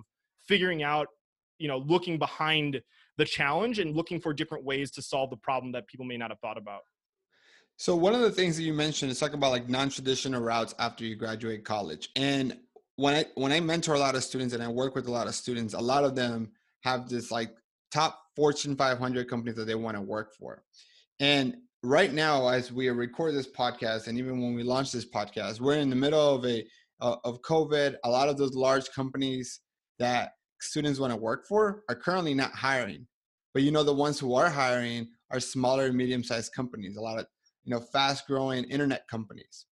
figuring 0.47 0.83
out 0.83 1.07
you 1.59 1.67
know 1.67 1.77
looking 1.77 2.17
behind 2.17 2.81
the 3.17 3.25
challenge 3.25 3.79
and 3.79 3.95
looking 3.95 4.19
for 4.19 4.33
different 4.33 4.65
ways 4.65 4.91
to 4.91 5.01
solve 5.01 5.29
the 5.29 5.37
problem 5.37 5.71
that 5.71 5.87
people 5.87 6.05
may 6.05 6.17
not 6.17 6.29
have 6.29 6.39
thought 6.39 6.57
about 6.57 6.81
so 7.77 7.95
one 7.95 8.13
of 8.13 8.21
the 8.21 8.31
things 8.31 8.57
that 8.57 8.63
you 8.63 8.73
mentioned 8.73 9.11
is 9.11 9.19
talking 9.19 9.35
about 9.35 9.51
like 9.51 9.69
non-traditional 9.69 10.41
routes 10.41 10.75
after 10.79 11.03
you 11.03 11.15
graduate 11.15 11.65
college. 11.65 12.09
And 12.15 12.57
when 12.95 13.15
i 13.15 13.25
when 13.35 13.51
i 13.51 13.59
mentor 13.59 13.95
a 13.95 13.99
lot 13.99 14.13
of 14.15 14.23
students 14.23 14.53
and 14.53 14.61
i 14.61 14.67
work 14.67 14.93
with 14.93 15.07
a 15.07 15.11
lot 15.11 15.25
of 15.25 15.33
students 15.33 15.73
a 15.73 15.79
lot 15.79 16.03
of 16.03 16.13
them 16.13 16.51
have 16.83 17.09
this 17.09 17.31
like 17.31 17.49
top 17.91 18.19
fortune 18.35 18.75
500 18.75 19.27
companies 19.27 19.55
that 19.55 19.65
they 19.65 19.75
want 19.75 19.97
to 19.97 20.01
work 20.01 20.33
for. 20.35 20.63
And 21.19 21.57
right 21.81 22.13
now 22.13 22.47
as 22.47 22.71
we 22.71 22.87
record 22.89 23.33
this 23.33 23.51
podcast 23.51 24.07
and 24.07 24.17
even 24.17 24.41
when 24.41 24.53
we 24.53 24.63
launch 24.63 24.91
this 24.91 25.09
podcast 25.09 25.59
we're 25.59 25.77
in 25.77 25.89
the 25.89 25.95
middle 25.95 26.35
of 26.35 26.45
a 26.45 26.63
uh, 27.03 27.17
of 27.25 27.41
covid. 27.41 27.95
A 28.05 28.09
lot 28.09 28.29
of 28.29 28.37
those 28.37 28.55
large 28.55 28.89
companies 28.91 29.59
that 29.99 30.31
students 30.61 30.99
want 30.99 31.11
to 31.11 31.17
work 31.17 31.45
for 31.47 31.83
are 31.89 31.95
currently 31.95 32.33
not 32.33 32.51
hiring. 32.53 33.05
But 33.53 33.63
you 33.63 33.71
know, 33.71 33.83
the 33.83 33.93
ones 33.93 34.17
who 34.19 34.33
are 34.33 34.49
hiring 34.49 35.09
are 35.29 35.39
smaller 35.39 35.87
and 35.87 35.95
medium 35.95 36.23
sized 36.23 36.53
companies, 36.53 36.95
a 36.95 37.01
lot 37.01 37.19
of, 37.19 37.27
you 37.63 37.73
know, 37.73 37.79
fast 37.79 38.27
growing 38.27 38.63
internet 38.65 39.07
companies. 39.07 39.65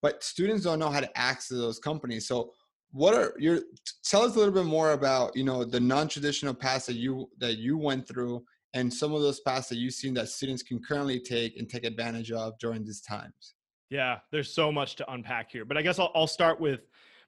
But 0.00 0.22
students 0.22 0.64
don't 0.64 0.78
know 0.78 0.90
how 0.90 1.00
to 1.00 1.18
access 1.18 1.56
those 1.56 1.78
companies. 1.78 2.26
So 2.26 2.52
what 2.90 3.14
are 3.14 3.34
your 3.38 3.60
tell 4.04 4.22
us 4.22 4.34
a 4.34 4.38
little 4.38 4.54
bit 4.54 4.66
more 4.66 4.92
about, 4.92 5.36
you 5.36 5.44
know, 5.44 5.64
the 5.64 5.80
non-traditional 5.80 6.54
paths 6.54 6.86
that 6.86 6.96
you 6.96 7.28
that 7.38 7.58
you 7.58 7.78
went 7.78 8.06
through 8.06 8.44
and 8.74 8.92
some 8.92 9.12
of 9.12 9.22
those 9.22 9.40
paths 9.40 9.68
that 9.68 9.76
you've 9.76 9.94
seen 9.94 10.14
that 10.14 10.28
students 10.28 10.62
can 10.62 10.80
currently 10.80 11.20
take 11.20 11.56
and 11.56 11.68
take 11.68 11.84
advantage 11.84 12.32
of 12.32 12.58
during 12.58 12.84
these 12.84 13.00
times. 13.00 13.54
Yeah, 13.90 14.18
there's 14.30 14.52
so 14.52 14.72
much 14.72 14.96
to 14.96 15.12
unpack 15.12 15.50
here. 15.50 15.64
But 15.64 15.76
I 15.76 15.82
guess 15.82 15.98
I'll, 15.98 16.10
I'll 16.14 16.26
start 16.26 16.60
with 16.60 16.80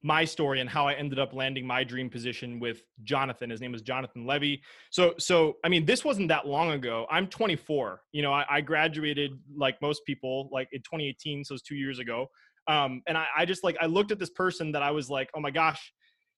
my 0.05 0.23
story 0.23 0.61
and 0.61 0.69
how 0.69 0.87
I 0.87 0.93
ended 0.93 1.19
up 1.19 1.33
landing 1.33 1.67
my 1.67 1.83
dream 1.83 2.11
position 2.11 2.61
with 2.61 2.83
Jonathan. 3.05 3.49
His 3.49 3.63
name 3.63 3.75
is 3.75 3.81
Jonathan 3.81 4.27
Levi. 4.27 4.57
So, 4.91 5.15
so 5.19 5.57
I 5.65 5.71
mean, 5.71 5.87
this 5.87 6.05
wasn't 6.05 6.29
that 6.29 6.47
long 6.47 6.73
ago. 6.73 7.07
I'm 7.11 7.27
24. 7.27 8.03
You 8.13 8.21
know, 8.21 8.33
I, 8.33 8.45
I 8.49 8.61
graduated 8.61 9.33
like 9.57 9.81
most 9.81 10.03
people, 10.05 10.51
like 10.53 10.69
in 10.73 10.81
2018, 10.81 11.45
so 11.45 11.55
it's 11.55 11.63
two 11.63 11.75
years 11.75 11.99
ago. 11.99 12.27
Um, 12.69 13.03
and 13.09 13.17
I, 13.17 13.27
I 13.37 13.45
just 13.47 13.65
like 13.65 13.77
I 13.81 13.87
looked 13.87 14.13
at 14.13 14.19
this 14.19 14.29
person 14.29 14.73
that 14.73 14.83
I 14.83 14.91
was 14.91 15.09
like, 15.09 15.31
oh 15.35 15.41
my 15.41 15.51
gosh, 15.51 15.91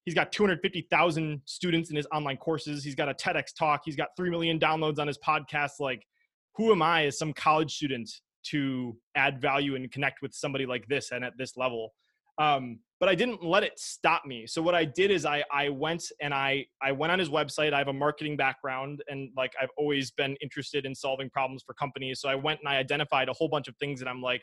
he's 0.05 0.15
got 0.15 0.31
250,000 0.31 1.43
students 1.45 1.91
in 1.91 1.97
his 1.97 2.07
online 2.15 2.37
courses. 2.37 2.85
He's 2.85 2.95
got 2.95 3.09
a 3.09 3.15
TEDx 3.15 3.47
talk. 3.59 3.83
He's 3.85 3.97
got 3.97 4.11
three 4.17 4.31
million 4.31 4.61
downloads 4.61 5.01
on 5.01 5.09
his 5.09 5.19
podcast. 5.19 5.81
Like, 5.81 6.05
who 6.55 6.71
am 6.71 6.83
I 6.83 7.07
as 7.07 7.19
some 7.19 7.33
college 7.33 7.75
student 7.75 8.09
to 8.51 8.97
add 9.17 9.41
value 9.41 9.75
and 9.75 9.91
connect 9.91 10.23
with 10.23 10.33
somebody 10.35 10.67
like 10.67 10.87
this 10.87 11.11
and 11.11 11.25
at 11.25 11.33
this 11.37 11.57
level? 11.57 11.93
Um, 12.39 12.79
but 12.99 13.09
I 13.09 13.15
didn't 13.15 13.45
let 13.45 13.63
it 13.63 13.79
stop 13.79 14.25
me. 14.25 14.47
So 14.47 14.63
what 14.63 14.75
I 14.75 14.85
did 14.85 15.11
is 15.11 15.27
I 15.27 15.45
I 15.53 15.69
went 15.69 16.05
and 16.21 16.33
I 16.33 16.67
I 16.83 16.93
went 16.93 17.13
on 17.13 17.19
his 17.19 17.29
website. 17.29 17.73
I 17.73 17.79
have 17.79 17.89
a 17.89 17.93
marketing 17.93 18.37
background 18.37 19.03
and 19.09 19.31
like 19.37 19.53
I've 19.61 19.71
always 19.77 20.11
been 20.11 20.37
interested 20.41 20.87
in 20.87 20.95
solving 20.95 21.31
problems 21.31 21.63
for 21.65 21.75
companies. 21.75 22.21
So 22.21 22.29
I 22.29 22.35
went 22.35 22.61
and 22.61 22.69
I 22.69 22.77
identified 22.77 23.29
a 23.29 23.33
whole 23.33 23.49
bunch 23.49 23.69
of 23.69 23.77
things 23.77 24.01
that 24.01 24.09
I'm 24.09 24.23
like 24.23 24.43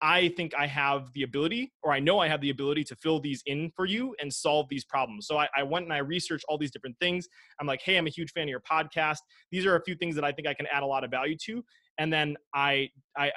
I 0.00 0.28
think 0.36 0.54
I 0.56 0.66
have 0.66 1.12
the 1.12 1.24
ability, 1.24 1.72
or 1.82 1.92
I 1.92 1.98
know 1.98 2.20
I 2.20 2.28
have 2.28 2.40
the 2.40 2.50
ability 2.50 2.84
to 2.84 2.96
fill 2.96 3.18
these 3.18 3.42
in 3.46 3.72
for 3.74 3.84
you 3.84 4.14
and 4.20 4.32
solve 4.32 4.68
these 4.68 4.84
problems. 4.84 5.26
So 5.26 5.38
I, 5.38 5.48
I, 5.56 5.64
went 5.64 5.86
and 5.86 5.92
I 5.92 5.98
researched 5.98 6.44
all 6.48 6.56
these 6.56 6.70
different 6.70 6.96
things. 7.00 7.28
I'm 7.60 7.66
like, 7.66 7.82
hey, 7.82 7.96
I'm 7.96 8.06
a 8.06 8.10
huge 8.10 8.30
fan 8.30 8.44
of 8.44 8.48
your 8.48 8.60
podcast. 8.60 9.18
These 9.50 9.66
are 9.66 9.74
a 9.74 9.82
few 9.82 9.96
things 9.96 10.14
that 10.14 10.24
I 10.24 10.30
think 10.30 10.46
I 10.46 10.54
can 10.54 10.66
add 10.72 10.84
a 10.84 10.86
lot 10.86 11.02
of 11.02 11.10
value 11.10 11.36
to. 11.46 11.64
And 11.98 12.12
then 12.12 12.36
I, 12.54 12.90
I, 13.16 13.32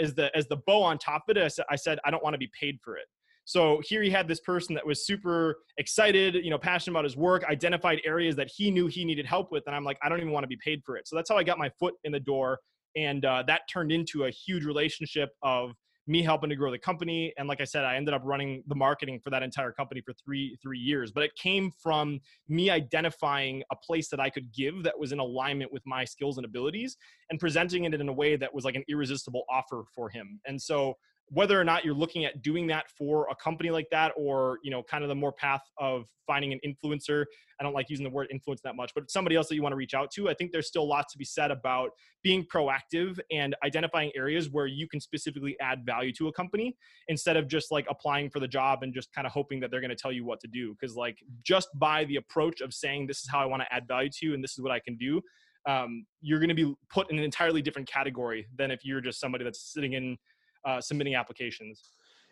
as 0.00 0.14
the 0.14 0.30
as 0.36 0.46
the 0.46 0.58
bow 0.58 0.80
on 0.80 0.96
top 0.98 1.24
of 1.28 1.36
it, 1.36 1.42
I 1.42 1.48
said, 1.48 1.64
I, 1.68 1.74
said, 1.74 1.98
I 2.04 2.12
don't 2.12 2.22
want 2.22 2.34
to 2.34 2.38
be 2.38 2.50
paid 2.58 2.78
for 2.84 2.96
it. 2.96 3.06
So 3.50 3.80
here 3.82 4.00
he 4.00 4.10
had 4.10 4.28
this 4.28 4.38
person 4.38 4.76
that 4.76 4.86
was 4.86 5.04
super 5.04 5.56
excited, 5.76 6.36
you 6.36 6.50
know, 6.50 6.58
passionate 6.58 6.92
about 6.92 7.02
his 7.02 7.16
work, 7.16 7.42
identified 7.50 8.00
areas 8.04 8.36
that 8.36 8.48
he 8.48 8.70
knew 8.70 8.86
he 8.86 9.04
needed 9.04 9.26
help 9.26 9.50
with. 9.50 9.64
And 9.66 9.74
I'm 9.74 9.82
like, 9.82 9.98
I 10.04 10.08
don't 10.08 10.20
even 10.20 10.30
want 10.30 10.44
to 10.44 10.48
be 10.48 10.58
paid 10.64 10.82
for 10.86 10.96
it. 10.96 11.08
So 11.08 11.16
that's 11.16 11.28
how 11.28 11.36
I 11.36 11.42
got 11.42 11.58
my 11.58 11.68
foot 11.80 11.94
in 12.04 12.12
the 12.12 12.20
door. 12.20 12.60
And 12.94 13.24
uh, 13.24 13.42
that 13.48 13.62
turned 13.68 13.90
into 13.90 14.26
a 14.26 14.30
huge 14.30 14.64
relationship 14.64 15.30
of 15.42 15.72
me 16.06 16.22
helping 16.22 16.48
to 16.50 16.54
grow 16.54 16.70
the 16.70 16.78
company. 16.78 17.32
And 17.38 17.48
like 17.48 17.60
I 17.60 17.64
said, 17.64 17.84
I 17.84 17.96
ended 17.96 18.14
up 18.14 18.22
running 18.24 18.62
the 18.68 18.76
marketing 18.76 19.18
for 19.18 19.30
that 19.30 19.42
entire 19.42 19.72
company 19.72 20.00
for 20.00 20.12
three 20.12 20.56
three 20.62 20.78
years. 20.78 21.10
But 21.10 21.24
it 21.24 21.34
came 21.34 21.72
from 21.82 22.20
me 22.48 22.70
identifying 22.70 23.64
a 23.72 23.76
place 23.76 24.10
that 24.10 24.20
I 24.20 24.30
could 24.30 24.52
give 24.52 24.84
that 24.84 24.96
was 24.96 25.10
in 25.10 25.18
alignment 25.18 25.72
with 25.72 25.82
my 25.86 26.04
skills 26.04 26.38
and 26.38 26.44
abilities 26.44 26.96
and 27.30 27.40
presenting 27.40 27.82
it 27.84 27.94
in 27.94 28.08
a 28.08 28.12
way 28.12 28.36
that 28.36 28.54
was 28.54 28.64
like 28.64 28.76
an 28.76 28.84
irresistible 28.88 29.42
offer 29.50 29.82
for 29.92 30.08
him. 30.08 30.40
And 30.46 30.62
so 30.62 30.94
whether 31.32 31.60
or 31.60 31.64
not 31.64 31.84
you're 31.84 31.94
looking 31.94 32.24
at 32.24 32.42
doing 32.42 32.66
that 32.66 32.90
for 32.90 33.26
a 33.30 33.36
company 33.36 33.70
like 33.70 33.86
that 33.90 34.12
or 34.16 34.58
you 34.62 34.70
know 34.70 34.82
kind 34.82 35.04
of 35.04 35.08
the 35.08 35.14
more 35.14 35.32
path 35.32 35.62
of 35.78 36.04
finding 36.26 36.52
an 36.52 36.60
influencer. 36.66 37.24
I 37.58 37.62
don't 37.62 37.74
like 37.74 37.90
using 37.90 38.04
the 38.04 38.10
word 38.10 38.28
influence 38.30 38.60
that 38.62 38.74
much 38.74 38.92
but 38.94 39.10
somebody 39.10 39.36
else 39.36 39.48
that 39.48 39.54
you 39.54 39.62
want 39.62 39.72
to 39.72 39.76
reach 39.76 39.92
out 39.92 40.10
to 40.12 40.30
i 40.30 40.34
think 40.34 40.50
there's 40.50 40.66
still 40.66 40.88
lots 40.88 41.12
to 41.12 41.18
be 41.18 41.26
said 41.26 41.50
about 41.50 41.90
being 42.22 42.44
proactive 42.44 43.18
and 43.30 43.54
identifying 43.62 44.10
areas 44.16 44.48
where 44.50 44.66
you 44.66 44.88
can 44.88 44.98
specifically 44.98 45.56
add 45.60 45.84
value 45.84 46.12
to 46.12 46.28
a 46.28 46.32
company 46.32 46.74
instead 47.08 47.36
of 47.36 47.48
just 47.48 47.70
like 47.70 47.86
applying 47.90 48.30
for 48.30 48.40
the 48.40 48.48
job 48.48 48.82
and 48.82 48.94
just 48.94 49.12
kind 49.12 49.26
of 49.26 49.32
hoping 49.32 49.60
that 49.60 49.70
they're 49.70 49.80
going 49.80 49.90
to 49.90 49.96
tell 49.96 50.12
you 50.12 50.24
what 50.24 50.40
to 50.40 50.48
do. 50.48 50.74
Because 50.78 50.96
like 50.96 51.18
just 51.42 51.68
by 51.74 52.04
the 52.06 52.16
approach 52.16 52.60
of 52.60 52.72
saying 52.72 53.06
this 53.06 53.20
is 53.20 53.28
how 53.28 53.40
i 53.40 53.44
want 53.44 53.62
to 53.62 53.74
add 53.74 53.86
value 53.86 54.10
to 54.10 54.26
you 54.26 54.34
and 54.34 54.42
this 54.42 54.52
is 54.52 54.60
what 54.60 54.72
i 54.72 54.80
can 54.80 54.96
do 54.96 55.20
um, 55.66 56.06
you're 56.22 56.38
going 56.38 56.48
to 56.48 56.54
be 56.54 56.74
put 56.88 57.10
in 57.10 57.18
an 57.18 57.24
entirely 57.24 57.60
different 57.60 57.88
category 57.88 58.46
than 58.56 58.70
if 58.70 58.80
you're 58.82 59.00
just 59.00 59.20
somebody 59.20 59.44
that's 59.44 59.72
sitting 59.72 59.92
in 59.92 60.16
uh, 60.64 60.80
submitting 60.80 61.14
applications. 61.14 61.82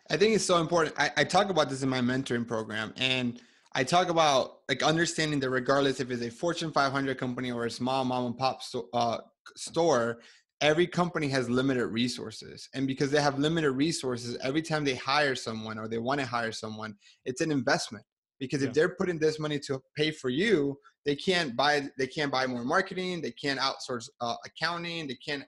I 0.09 0.17
think 0.17 0.33
it's 0.33 0.45
so 0.45 0.57
important. 0.57 0.95
I, 0.97 1.11
I 1.17 1.23
talk 1.23 1.49
about 1.49 1.69
this 1.69 1.83
in 1.83 1.89
my 1.89 2.01
mentoring 2.01 2.47
program, 2.47 2.93
and 2.97 3.39
I 3.73 3.83
talk 3.83 4.09
about 4.09 4.59
like 4.67 4.81
understanding 4.81 5.39
that 5.41 5.49
regardless 5.49 5.99
if 5.99 6.09
it's 6.09 6.23
a 6.23 6.31
Fortune 6.31 6.71
500 6.71 7.17
company 7.17 7.51
or 7.51 7.65
a 7.65 7.71
small 7.71 8.03
mom 8.03 8.25
and 8.25 8.37
pop 8.37 8.63
sto- 8.63 8.89
uh, 8.93 9.19
store, 9.55 10.19
every 10.61 10.87
company 10.87 11.27
has 11.29 11.49
limited 11.49 11.87
resources, 11.87 12.69
and 12.73 12.87
because 12.87 13.11
they 13.11 13.21
have 13.21 13.37
limited 13.37 13.71
resources, 13.71 14.37
every 14.41 14.63
time 14.63 14.83
they 14.83 14.95
hire 14.95 15.35
someone 15.35 15.77
or 15.77 15.87
they 15.87 15.99
want 15.99 16.19
to 16.19 16.25
hire 16.25 16.51
someone, 16.51 16.95
it's 17.25 17.41
an 17.41 17.51
investment. 17.51 18.03
Because 18.39 18.63
if 18.63 18.73
they're 18.73 18.95
putting 18.95 19.19
this 19.19 19.37
money 19.37 19.59
to 19.59 19.81
pay 19.97 20.11
for 20.11 20.29
you, 20.29 20.77
they 21.05 21.15
can't 21.15 21.57
buy 21.57 21.89
they 21.97 22.07
can't 22.07 22.31
buy 22.31 22.47
more 22.47 22.63
marketing, 22.63 23.21
they 23.21 23.31
can't 23.31 23.59
outsource 23.59 24.09
uh, 24.21 24.35
accounting, 24.45 25.07
they 25.07 25.15
can't 25.15 25.43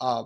uh, 0.00 0.24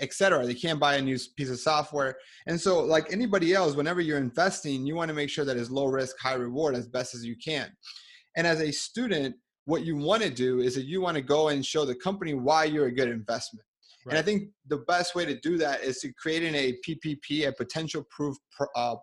etc. 0.00 0.46
They 0.46 0.54
can't 0.54 0.80
buy 0.80 0.96
a 0.96 1.02
new 1.02 1.18
piece 1.36 1.50
of 1.50 1.58
software. 1.58 2.16
And 2.46 2.60
so, 2.60 2.80
like 2.80 3.12
anybody 3.12 3.54
else, 3.54 3.74
whenever 3.74 4.00
you're 4.00 4.18
investing, 4.18 4.86
you 4.86 4.94
want 4.94 5.08
to 5.08 5.14
make 5.14 5.30
sure 5.30 5.44
that 5.44 5.56
it's 5.56 5.70
low 5.70 5.86
risk, 5.86 6.16
high 6.18 6.34
reward 6.34 6.74
as 6.74 6.86
best 6.86 7.14
as 7.14 7.24
you 7.24 7.36
can. 7.36 7.70
And 8.36 8.46
as 8.46 8.60
a 8.60 8.70
student, 8.70 9.36
what 9.64 9.84
you 9.84 9.96
want 9.96 10.22
to 10.22 10.30
do 10.30 10.60
is 10.60 10.74
that 10.74 10.86
you 10.86 11.00
want 11.00 11.16
to 11.16 11.22
go 11.22 11.48
and 11.48 11.64
show 11.64 11.84
the 11.84 11.94
company 11.94 12.34
why 12.34 12.64
you're 12.64 12.86
a 12.86 12.94
good 12.94 13.08
investment. 13.08 13.64
Right. 14.04 14.12
And 14.12 14.18
I 14.18 14.22
think 14.22 14.48
the 14.68 14.78
best 14.88 15.14
way 15.14 15.26
to 15.26 15.38
do 15.40 15.58
that 15.58 15.82
is 15.82 15.98
to 15.98 16.12
creating 16.14 16.54
a 16.54 16.78
PPP, 16.86 17.48
a 17.48 17.52
potential 17.52 18.06
proof 18.10 18.36
uh, 18.74 18.96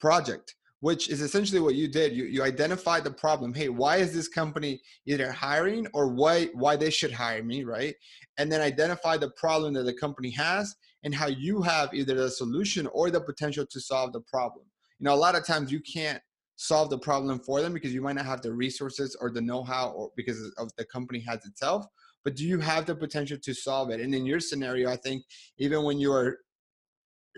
project 0.00 0.54
which 0.80 1.08
is 1.08 1.20
essentially 1.20 1.60
what 1.60 1.74
you 1.74 1.88
did. 1.88 2.12
You, 2.12 2.24
you 2.24 2.42
identified 2.42 3.04
the 3.04 3.10
problem. 3.10 3.52
Hey, 3.52 3.68
why 3.68 3.96
is 3.96 4.12
this 4.12 4.28
company 4.28 4.80
either 5.06 5.32
hiring 5.32 5.86
or 5.92 6.08
why, 6.08 6.46
why 6.54 6.76
they 6.76 6.90
should 6.90 7.12
hire 7.12 7.42
me, 7.42 7.64
right? 7.64 7.94
And 8.38 8.50
then 8.50 8.60
identify 8.60 9.16
the 9.16 9.30
problem 9.30 9.74
that 9.74 9.84
the 9.84 9.94
company 9.94 10.30
has 10.30 10.74
and 11.04 11.14
how 11.14 11.26
you 11.26 11.62
have 11.62 11.92
either 11.92 12.14
the 12.14 12.30
solution 12.30 12.86
or 12.88 13.10
the 13.10 13.20
potential 13.20 13.66
to 13.70 13.80
solve 13.80 14.12
the 14.12 14.20
problem. 14.22 14.66
You 14.98 15.04
know, 15.04 15.14
a 15.14 15.16
lot 15.16 15.36
of 15.36 15.46
times 15.46 15.72
you 15.72 15.80
can't 15.80 16.20
solve 16.56 16.90
the 16.90 16.98
problem 16.98 17.38
for 17.38 17.60
them 17.60 17.72
because 17.72 17.94
you 17.94 18.02
might 18.02 18.16
not 18.16 18.26
have 18.26 18.42
the 18.42 18.52
resources 18.52 19.16
or 19.20 19.30
the 19.30 19.40
know-how 19.40 19.90
or 19.90 20.10
because 20.16 20.52
of 20.58 20.70
the 20.76 20.84
company 20.84 21.20
has 21.20 21.46
itself 21.46 21.86
but 22.24 22.34
do 22.34 22.44
you 22.44 22.58
have 22.58 22.84
the 22.84 22.94
potential 22.94 23.38
to 23.40 23.54
solve 23.54 23.90
it 23.90 24.00
and 24.00 24.12
in 24.12 24.26
your 24.26 24.40
scenario 24.40 24.90
i 24.90 24.96
think 24.96 25.22
even 25.58 25.84
when 25.84 26.00
you 26.00 26.12
are 26.12 26.38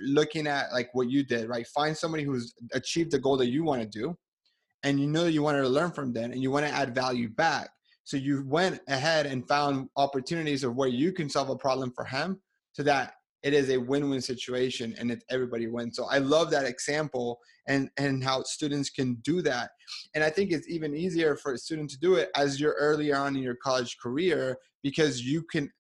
looking 0.03 0.47
at 0.47 0.73
like 0.73 0.91
what 0.93 1.11
you 1.11 1.25
did, 1.25 1.49
right? 1.49 1.67
Find 1.67 1.97
somebody 1.97 2.25
who's 2.25 2.55
achieved 2.73 3.11
the 3.11 3.19
goal 3.19 3.37
that 3.39 3.51
you 3.51 3.65
want 3.65 3.83
to 3.83 3.89
do, 3.89 4.17
and 4.83 5.01
you 5.01 5.07
know 5.07 5.27
you 5.27 5.43
wanted 5.43 5.63
to 5.63 5.69
learn 5.69 5.93
from 5.93 6.13
them, 6.13 6.33
and 6.33 6.43
you 6.43 6.51
want 6.51 6.67
to 6.67 6.73
add 6.73 6.95
value 6.95 7.29
back. 7.29 7.71
So 8.05 8.17
you 8.17 8.45
went 8.47 8.81
ahead 8.89 9.27
and 9.27 9.47
found 9.47 9.89
opportunities 9.97 10.65
of 10.65 10.75
where 10.75 10.89
you 10.89 11.13
can 11.13 11.29
solve 11.29 11.51
a 11.51 11.57
problem 11.57 11.93
for 11.95 12.05
him, 12.05 12.41
so 12.73 12.83
that 12.83 13.15
it 13.43 13.55
is 13.55 13.71
a 13.71 13.79
win-win 13.79 14.21
situation 14.21 14.95
and 14.99 15.11
it, 15.11 15.25
everybody 15.31 15.67
wins. 15.67 15.97
So 15.97 16.05
I 16.05 16.19
love 16.19 16.51
that 16.51 16.67
example 16.67 17.39
and 17.69 17.91
and 17.97 18.23
how 18.23 18.43
students 18.43 18.91
can 18.91 19.15
do 19.23 19.43
that. 19.43 19.71
And 20.15 20.23
I 20.23 20.31
think 20.31 20.53
it's 20.53 20.69
even 20.69 20.95
easier 20.95 21.37
for 21.37 21.55
a 21.55 21.59
student 21.59 21.91
to 21.91 21.99
do 21.99 22.17
it 22.17 22.31
as 22.37 22.61
you're 22.61 22.77
earlier 22.79 23.17
on 23.17 23.37
in 23.37 23.43
your 23.43 23.57
college 23.57 23.97
career 24.03 24.59
because 24.83 25.23
you 25.23 25.43
can 25.51 25.71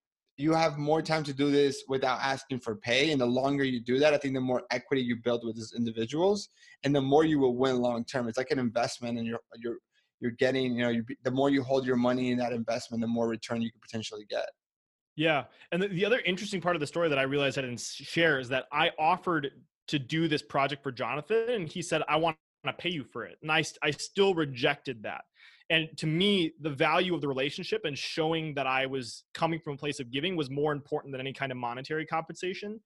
you 0.40 0.54
have 0.54 0.78
more 0.78 1.02
time 1.02 1.22
to 1.24 1.32
do 1.32 1.50
this 1.50 1.84
without 1.88 2.18
asking 2.20 2.60
for 2.60 2.76
pay. 2.76 3.12
And 3.12 3.20
the 3.20 3.26
longer 3.26 3.62
you 3.62 3.80
do 3.80 3.98
that, 3.98 4.14
I 4.14 4.16
think 4.16 4.34
the 4.34 4.40
more 4.40 4.62
equity 4.70 5.02
you 5.02 5.16
build 5.16 5.44
with 5.44 5.56
these 5.56 5.74
individuals, 5.76 6.48
and 6.82 6.94
the 6.94 7.00
more 7.00 7.24
you 7.24 7.38
will 7.38 7.56
win 7.56 7.80
long 7.80 8.04
term. 8.04 8.28
It's 8.28 8.38
like 8.38 8.50
an 8.50 8.58
investment, 8.58 9.18
and 9.18 9.26
you're 9.26 9.40
you're 9.56 9.76
you're 10.20 10.32
getting 10.32 10.74
you 10.74 10.82
know 10.82 10.88
you 10.90 11.04
the 11.24 11.30
more 11.30 11.50
you 11.50 11.62
hold 11.62 11.86
your 11.86 11.96
money 11.96 12.30
in 12.30 12.38
that 12.38 12.52
investment, 12.52 13.00
the 13.00 13.06
more 13.06 13.28
return 13.28 13.60
you 13.60 13.70
could 13.70 13.82
potentially 13.82 14.24
get. 14.28 14.46
Yeah, 15.16 15.44
and 15.72 15.82
the, 15.82 15.88
the 15.88 16.06
other 16.06 16.20
interesting 16.24 16.60
part 16.60 16.76
of 16.76 16.80
the 16.80 16.86
story 16.86 17.08
that 17.08 17.18
I 17.18 17.22
realized 17.22 17.58
I 17.58 17.62
didn't 17.62 17.80
share 17.80 18.38
is 18.38 18.48
that 18.48 18.66
I 18.72 18.90
offered 18.98 19.50
to 19.88 19.98
do 19.98 20.28
this 20.28 20.42
project 20.42 20.82
for 20.82 20.92
Jonathan, 20.92 21.50
and 21.50 21.68
he 21.68 21.82
said 21.82 22.02
I 22.08 22.16
want 22.16 22.36
to 22.64 22.72
pay 22.72 22.90
you 22.90 23.04
for 23.04 23.24
it, 23.24 23.36
and 23.42 23.52
I 23.52 23.64
I 23.82 23.90
still 23.90 24.34
rejected 24.34 25.02
that 25.02 25.24
and 25.70 25.88
to 25.96 26.06
me 26.06 26.52
the 26.60 26.70
value 26.70 27.14
of 27.14 27.20
the 27.20 27.28
relationship 27.28 27.82
and 27.84 27.96
showing 27.96 28.52
that 28.54 28.66
i 28.66 28.84
was 28.84 29.24
coming 29.32 29.60
from 29.60 29.74
a 29.74 29.76
place 29.76 30.00
of 30.00 30.10
giving 30.10 30.36
was 30.36 30.50
more 30.50 30.72
important 30.72 31.12
than 31.12 31.20
any 31.20 31.32
kind 31.32 31.52
of 31.52 31.58
monetary 31.58 32.04
compensation. 32.04 32.80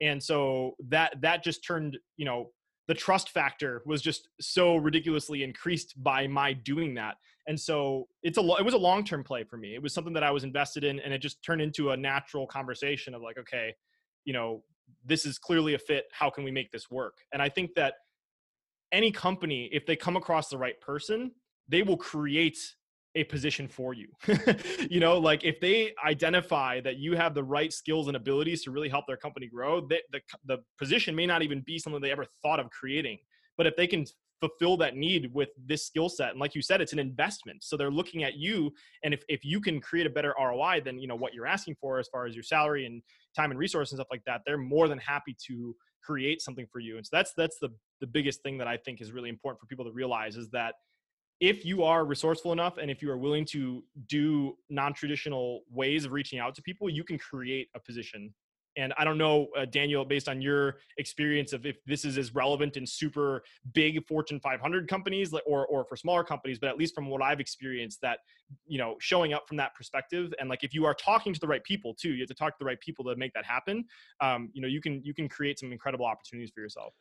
And 0.00 0.20
so 0.22 0.76
that 0.88 1.20
that 1.20 1.44
just 1.44 1.62
turned 1.62 1.98
you 2.16 2.24
know 2.24 2.50
the 2.88 2.94
trust 2.94 3.30
factor 3.30 3.82
was 3.86 4.02
just 4.02 4.28
so 4.40 4.76
ridiculously 4.76 5.44
increased 5.44 6.02
by 6.02 6.26
my 6.26 6.52
doing 6.52 6.94
that. 6.94 7.16
And 7.46 7.60
so 7.60 8.08
it's 8.22 8.38
a 8.38 8.40
it 8.58 8.64
was 8.64 8.74
a 8.74 8.78
long 8.78 9.04
term 9.04 9.22
play 9.22 9.44
for 9.44 9.58
me. 9.58 9.74
It 9.74 9.82
was 9.82 9.92
something 9.92 10.14
that 10.14 10.22
i 10.22 10.30
was 10.30 10.44
invested 10.44 10.84
in 10.84 10.98
and 11.00 11.12
it 11.12 11.18
just 11.18 11.42
turned 11.44 11.60
into 11.60 11.90
a 11.90 11.96
natural 11.96 12.46
conversation 12.46 13.14
of 13.14 13.22
like 13.22 13.38
okay 13.38 13.74
you 14.24 14.32
know 14.32 14.62
this 15.04 15.24
is 15.24 15.38
clearly 15.38 15.74
a 15.74 15.78
fit. 15.78 16.06
How 16.12 16.30
can 16.30 16.42
we 16.42 16.50
make 16.50 16.70
this 16.72 16.90
work? 16.90 17.18
And 17.32 17.42
i 17.42 17.48
think 17.48 17.74
that 17.74 17.94
any 18.92 19.12
company 19.12 19.68
if 19.72 19.86
they 19.86 19.94
come 19.94 20.16
across 20.16 20.48
the 20.48 20.58
right 20.58 20.80
person 20.80 21.30
they 21.70 21.82
will 21.82 21.96
create 21.96 22.58
a 23.16 23.24
position 23.24 23.66
for 23.66 23.92
you. 23.94 24.08
you 24.90 25.00
know, 25.00 25.18
like 25.18 25.44
if 25.44 25.60
they 25.60 25.92
identify 26.04 26.80
that 26.82 26.96
you 26.96 27.16
have 27.16 27.34
the 27.34 27.42
right 27.42 27.72
skills 27.72 28.06
and 28.06 28.16
abilities 28.16 28.62
to 28.64 28.70
really 28.70 28.88
help 28.88 29.06
their 29.06 29.16
company 29.16 29.48
grow, 29.48 29.80
they, 29.80 30.00
the 30.12 30.20
the 30.46 30.58
position 30.78 31.14
may 31.14 31.26
not 31.26 31.42
even 31.42 31.62
be 31.62 31.78
something 31.78 32.00
they 32.00 32.12
ever 32.12 32.26
thought 32.42 32.60
of 32.60 32.70
creating. 32.70 33.18
But 33.56 33.66
if 33.66 33.76
they 33.76 33.86
can 33.86 34.06
fulfill 34.40 34.76
that 34.78 34.96
need 34.96 35.34
with 35.34 35.50
this 35.66 35.86
skill 35.86 36.08
set, 36.08 36.30
and 36.30 36.40
like 36.40 36.54
you 36.54 36.62
said, 36.62 36.80
it's 36.80 36.92
an 36.92 36.98
investment. 36.98 37.62
So 37.62 37.76
they're 37.76 37.90
looking 37.90 38.22
at 38.22 38.34
you, 38.36 38.72
and 39.02 39.12
if 39.12 39.24
if 39.28 39.44
you 39.44 39.60
can 39.60 39.80
create 39.80 40.06
a 40.06 40.10
better 40.10 40.34
ROI 40.38 40.82
than 40.84 40.98
you 40.98 41.08
know 41.08 41.16
what 41.16 41.34
you're 41.34 41.46
asking 41.46 41.76
for 41.80 41.98
as 41.98 42.08
far 42.08 42.26
as 42.26 42.34
your 42.34 42.44
salary 42.44 42.86
and 42.86 43.02
time 43.36 43.50
and 43.50 43.58
resources 43.58 43.92
and 43.92 43.98
stuff 43.98 44.08
like 44.10 44.24
that, 44.26 44.42
they're 44.46 44.58
more 44.58 44.86
than 44.86 44.98
happy 44.98 45.36
to 45.48 45.74
create 46.02 46.40
something 46.40 46.66
for 46.72 46.78
you. 46.78 46.96
And 46.96 47.04
so 47.04 47.10
that's 47.12 47.32
that's 47.36 47.58
the 47.60 47.70
the 48.00 48.06
biggest 48.06 48.42
thing 48.42 48.56
that 48.58 48.68
I 48.68 48.76
think 48.76 49.00
is 49.00 49.10
really 49.10 49.28
important 49.28 49.60
for 49.60 49.66
people 49.66 49.84
to 49.84 49.92
realize 49.92 50.36
is 50.36 50.48
that 50.50 50.74
if 51.40 51.64
you 51.64 51.82
are 51.82 52.04
resourceful 52.04 52.52
enough 52.52 52.76
and 52.76 52.90
if 52.90 53.00
you 53.02 53.10
are 53.10 53.16
willing 53.16 53.46
to 53.46 53.82
do 54.06 54.56
non-traditional 54.68 55.62
ways 55.70 56.04
of 56.04 56.12
reaching 56.12 56.38
out 56.38 56.54
to 56.54 56.62
people 56.62 56.88
you 56.88 57.02
can 57.02 57.18
create 57.18 57.68
a 57.74 57.80
position. 57.80 58.32
And 58.76 58.92
i 58.98 59.04
don't 59.04 59.18
know 59.18 59.48
uh, 59.58 59.64
daniel 59.64 60.04
based 60.04 60.28
on 60.28 60.40
your 60.40 60.76
experience 60.96 61.52
of 61.52 61.66
if 61.66 61.76
this 61.86 62.04
is 62.04 62.16
as 62.18 62.34
relevant 62.34 62.76
in 62.76 62.86
super 62.86 63.42
big 63.72 64.06
fortune 64.06 64.38
500 64.38 64.86
companies 64.86 65.34
or, 65.44 65.66
or 65.66 65.84
for 65.84 65.96
smaller 65.96 66.22
companies 66.22 66.58
but 66.60 66.68
at 66.68 66.78
least 66.78 66.94
from 66.94 67.08
what 67.08 67.20
i've 67.20 67.40
experienced 67.40 68.00
that 68.02 68.18
you 68.66 68.78
know 68.78 68.94
showing 69.00 69.32
up 69.32 69.48
from 69.48 69.56
that 69.56 69.74
perspective 69.74 70.32
and 70.38 70.48
like 70.48 70.62
if 70.62 70.72
you 70.72 70.84
are 70.84 70.94
talking 70.94 71.34
to 71.34 71.40
the 71.40 71.48
right 71.48 71.64
people 71.64 71.94
too 71.94 72.12
you 72.12 72.20
have 72.20 72.28
to 72.28 72.34
talk 72.34 72.52
to 72.52 72.60
the 72.60 72.64
right 72.64 72.80
people 72.80 73.04
to 73.04 73.16
make 73.16 73.32
that 73.34 73.44
happen 73.44 73.84
um, 74.20 74.50
you 74.52 74.62
know 74.62 74.68
you 74.68 74.80
can 74.80 75.02
you 75.02 75.14
can 75.14 75.28
create 75.28 75.58
some 75.58 75.72
incredible 75.72 76.06
opportunities 76.06 76.52
for 76.54 76.60
yourself 76.60 76.94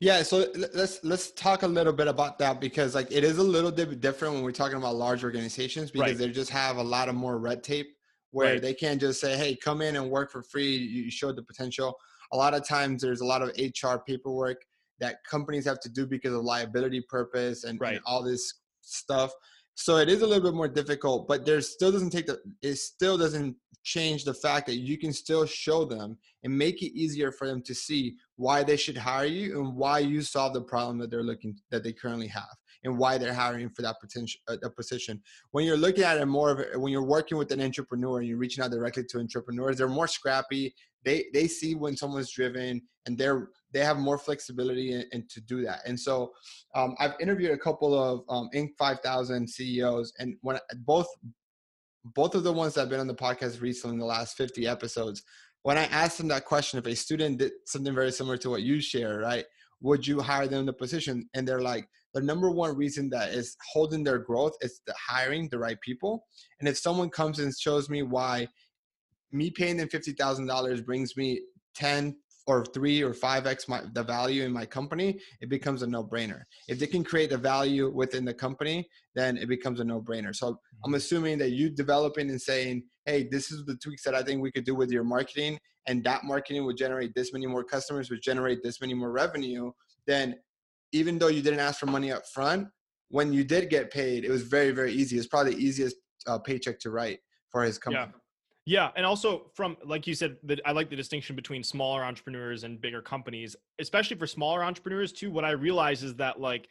yeah, 0.00 0.22
so 0.22 0.46
let's 0.74 1.02
let's 1.04 1.30
talk 1.32 1.62
a 1.62 1.66
little 1.66 1.92
bit 1.92 2.08
about 2.08 2.38
that 2.38 2.60
because 2.60 2.94
like 2.94 3.10
it 3.10 3.24
is 3.24 3.38
a 3.38 3.42
little 3.42 3.70
bit 3.70 4.00
different 4.00 4.34
when 4.34 4.42
we're 4.42 4.52
talking 4.52 4.76
about 4.76 4.96
large 4.96 5.24
organizations 5.24 5.90
because 5.90 6.10
right. 6.10 6.18
they 6.18 6.28
just 6.28 6.50
have 6.50 6.76
a 6.76 6.82
lot 6.82 7.08
of 7.08 7.14
more 7.14 7.38
red 7.38 7.62
tape 7.62 7.96
where 8.30 8.54
right. 8.54 8.62
they 8.62 8.74
can't 8.74 9.00
just 9.00 9.20
say, 9.20 9.36
"Hey, 9.36 9.56
come 9.56 9.80
in 9.80 9.96
and 9.96 10.10
work 10.10 10.30
for 10.30 10.42
free. 10.42 10.76
You 10.76 11.10
showed 11.10 11.36
the 11.36 11.42
potential." 11.42 11.96
A 12.32 12.36
lot 12.36 12.54
of 12.54 12.66
times, 12.66 13.02
there's 13.02 13.20
a 13.20 13.24
lot 13.24 13.42
of 13.42 13.50
HR 13.58 13.98
paperwork 14.06 14.62
that 15.00 15.24
companies 15.24 15.64
have 15.66 15.80
to 15.80 15.88
do 15.88 16.06
because 16.06 16.32
of 16.32 16.42
liability 16.42 17.02
purpose 17.08 17.64
and, 17.64 17.80
right. 17.80 17.96
and 17.96 18.02
all 18.06 18.22
this 18.22 18.54
stuff. 18.80 19.32
So 19.74 19.96
it 19.96 20.08
is 20.08 20.22
a 20.22 20.26
little 20.26 20.42
bit 20.42 20.54
more 20.54 20.68
difficult, 20.68 21.26
but 21.26 21.44
there 21.44 21.60
still 21.60 21.90
doesn't 21.90 22.10
take 22.10 22.26
the 22.26 22.40
it 22.62 22.76
still 22.76 23.18
doesn't 23.18 23.56
change 23.82 24.24
the 24.24 24.34
fact 24.34 24.66
that 24.66 24.76
you 24.76 24.96
can 24.96 25.12
still 25.12 25.44
show 25.44 25.84
them 25.84 26.16
and 26.42 26.56
make 26.56 26.82
it 26.82 26.96
easier 26.98 27.30
for 27.30 27.46
them 27.46 27.60
to 27.62 27.74
see 27.74 28.16
why 28.36 28.62
they 28.62 28.76
should 28.76 28.96
hire 28.96 29.26
you 29.26 29.60
and 29.60 29.76
why 29.76 29.98
you 29.98 30.22
solve 30.22 30.54
the 30.54 30.60
problem 30.60 30.98
that 30.98 31.10
they're 31.10 31.22
looking 31.22 31.54
that 31.70 31.84
they 31.84 31.92
currently 31.92 32.26
have 32.28 32.56
and 32.84 32.98
why 32.98 33.18
they're 33.18 33.34
hiring 33.34 33.70
for 33.70 33.82
that 33.82 34.00
potential 34.00 34.40
uh, 34.48 34.56
position. 34.76 35.20
When 35.50 35.64
you're 35.64 35.76
looking 35.76 36.04
at 36.04 36.18
it 36.18 36.26
more 36.26 36.50
of 36.50 36.80
when 36.80 36.92
you're 36.92 37.02
working 37.02 37.38
with 37.38 37.50
an 37.52 37.60
entrepreneur 37.60 38.18
and 38.18 38.28
you're 38.28 38.38
reaching 38.38 38.62
out 38.62 38.70
directly 38.70 39.04
to 39.04 39.18
entrepreneurs, 39.18 39.78
they're 39.78 39.88
more 39.88 40.08
scrappy. 40.08 40.74
They 41.04 41.26
they 41.32 41.48
see 41.48 41.74
when 41.74 41.96
someone's 41.96 42.30
driven 42.30 42.82
and 43.06 43.18
they're 43.18 43.48
they 43.72 43.80
have 43.80 43.98
more 43.98 44.18
flexibility 44.18 44.92
and, 44.92 45.04
in 45.12 45.26
to 45.28 45.40
do 45.40 45.62
that. 45.64 45.80
And 45.86 45.98
so 45.98 46.32
um, 46.74 46.94
I've 47.00 47.14
interviewed 47.20 47.50
a 47.50 47.58
couple 47.58 47.94
of 47.94 48.22
um, 48.28 48.48
Inc. 48.54 48.70
5000 48.78 49.48
CEOs, 49.48 50.12
and 50.18 50.36
when 50.42 50.58
both 50.78 51.08
both 52.04 52.34
of 52.34 52.44
the 52.44 52.52
ones 52.52 52.74
that 52.74 52.80
have 52.80 52.90
been 52.90 53.00
on 53.00 53.06
the 53.06 53.14
podcast 53.14 53.62
recently 53.62 53.94
in 53.94 54.00
the 54.00 54.04
last 54.04 54.36
50 54.36 54.66
episodes, 54.66 55.22
when 55.62 55.78
I 55.78 55.84
asked 55.84 56.18
them 56.18 56.28
that 56.28 56.44
question, 56.44 56.78
if 56.78 56.86
a 56.86 56.94
student 56.94 57.38
did 57.38 57.52
something 57.64 57.94
very 57.94 58.12
similar 58.12 58.36
to 58.38 58.50
what 58.50 58.62
you 58.62 58.80
share, 58.80 59.20
right, 59.20 59.46
would 59.80 60.06
you 60.06 60.20
hire 60.20 60.46
them 60.46 60.60
in 60.60 60.66
the 60.66 60.72
position? 60.74 61.28
And 61.34 61.48
they're 61.48 61.62
like, 61.62 61.88
the 62.14 62.22
number 62.22 62.50
one 62.50 62.76
reason 62.76 63.10
that 63.10 63.30
is 63.30 63.56
holding 63.72 64.04
their 64.04 64.18
growth 64.18 64.54
is 64.60 64.80
the 64.86 64.94
hiring 64.96 65.48
the 65.48 65.58
right 65.58 65.80
people. 65.80 66.24
And 66.60 66.68
if 66.68 66.78
someone 66.78 67.10
comes 67.10 67.38
and 67.40 67.52
shows 67.54 67.90
me 67.90 68.02
why 68.02 68.48
me 69.32 69.50
paying 69.50 69.76
them 69.76 69.88
fifty 69.88 70.12
thousand 70.12 70.46
dollars 70.46 70.80
brings 70.80 71.16
me 71.16 71.40
ten 71.74 72.16
or 72.46 72.62
three 72.74 73.02
or 73.02 73.14
five 73.14 73.46
x 73.46 73.68
my, 73.68 73.80
the 73.94 74.02
value 74.02 74.44
in 74.44 74.52
my 74.52 74.66
company, 74.66 75.18
it 75.40 75.48
becomes 75.48 75.82
a 75.82 75.86
no 75.86 76.04
brainer. 76.04 76.42
If 76.68 76.78
they 76.78 76.86
can 76.86 77.02
create 77.02 77.32
a 77.32 77.38
value 77.38 77.90
within 77.90 78.24
the 78.24 78.34
company, 78.34 78.86
then 79.14 79.38
it 79.38 79.48
becomes 79.48 79.80
a 79.80 79.84
no 79.84 80.00
brainer. 80.00 80.34
So 80.36 80.48
I'm 80.48 80.54
mm-hmm. 80.54 80.94
assuming 80.94 81.38
that 81.38 81.52
you 81.52 81.70
developing 81.70 82.28
and 82.28 82.40
saying, 82.40 82.84
hey, 83.06 83.28
this 83.30 83.50
is 83.50 83.64
the 83.64 83.76
tweaks 83.76 84.04
that 84.04 84.14
I 84.14 84.22
think 84.22 84.42
we 84.42 84.52
could 84.52 84.66
do 84.66 84.74
with 84.74 84.90
your 84.90 85.04
marketing, 85.04 85.58
and 85.86 86.04
that 86.04 86.24
marketing 86.24 86.66
would 86.66 86.76
generate 86.76 87.14
this 87.14 87.32
many 87.32 87.46
more 87.46 87.64
customers, 87.64 88.10
would 88.10 88.22
generate 88.22 88.62
this 88.62 88.80
many 88.80 88.92
more 88.92 89.10
revenue. 89.10 89.72
Then 90.06 90.36
even 90.94 91.18
though 91.18 91.28
you 91.28 91.42
didn't 91.42 91.60
ask 91.60 91.80
for 91.80 91.86
money 91.86 92.12
up 92.12 92.22
front, 92.32 92.68
when 93.08 93.32
you 93.32 93.44
did 93.44 93.68
get 93.68 93.90
paid, 93.90 94.24
it 94.24 94.30
was 94.30 94.42
very 94.42 94.70
very 94.70 94.92
easy. 94.92 95.18
It's 95.18 95.26
probably 95.26 95.54
the 95.54 95.62
easiest 95.62 95.96
uh, 96.26 96.38
paycheck 96.38 96.78
to 96.80 96.90
write 96.90 97.18
for 97.50 97.62
his 97.62 97.78
company. 97.78 98.06
Yeah. 98.06 98.20
Yeah, 98.66 98.90
and 98.96 99.04
also 99.04 99.50
from 99.54 99.76
like 99.84 100.06
you 100.06 100.14
said, 100.14 100.36
that 100.44 100.58
I 100.64 100.72
like 100.72 100.88
the 100.88 100.96
distinction 100.96 101.36
between 101.36 101.62
smaller 101.62 102.02
entrepreneurs 102.02 102.64
and 102.64 102.80
bigger 102.80 103.02
companies, 103.02 103.54
especially 103.78 104.16
for 104.16 104.26
smaller 104.26 104.64
entrepreneurs 104.64 105.12
too. 105.12 105.30
What 105.30 105.44
I 105.44 105.50
realize 105.50 106.02
is 106.02 106.14
that 106.14 106.40
like 106.40 106.66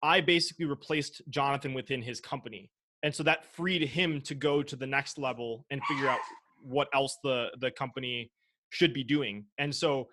I 0.00 0.20
basically 0.20 0.66
replaced 0.66 1.22
Jonathan 1.30 1.74
within 1.74 2.02
his 2.02 2.20
company, 2.20 2.70
and 3.02 3.12
so 3.12 3.24
that 3.24 3.44
freed 3.46 3.82
him 3.82 4.20
to 4.20 4.36
go 4.36 4.62
to 4.62 4.76
the 4.76 4.86
next 4.86 5.18
level 5.18 5.66
and 5.70 5.82
figure 5.86 6.06
out 6.06 6.20
what 6.62 6.86
else 6.94 7.18
the 7.24 7.48
the 7.58 7.72
company 7.72 8.30
should 8.70 8.94
be 8.94 9.02
doing. 9.02 9.44
And 9.58 9.74
so 9.74 10.06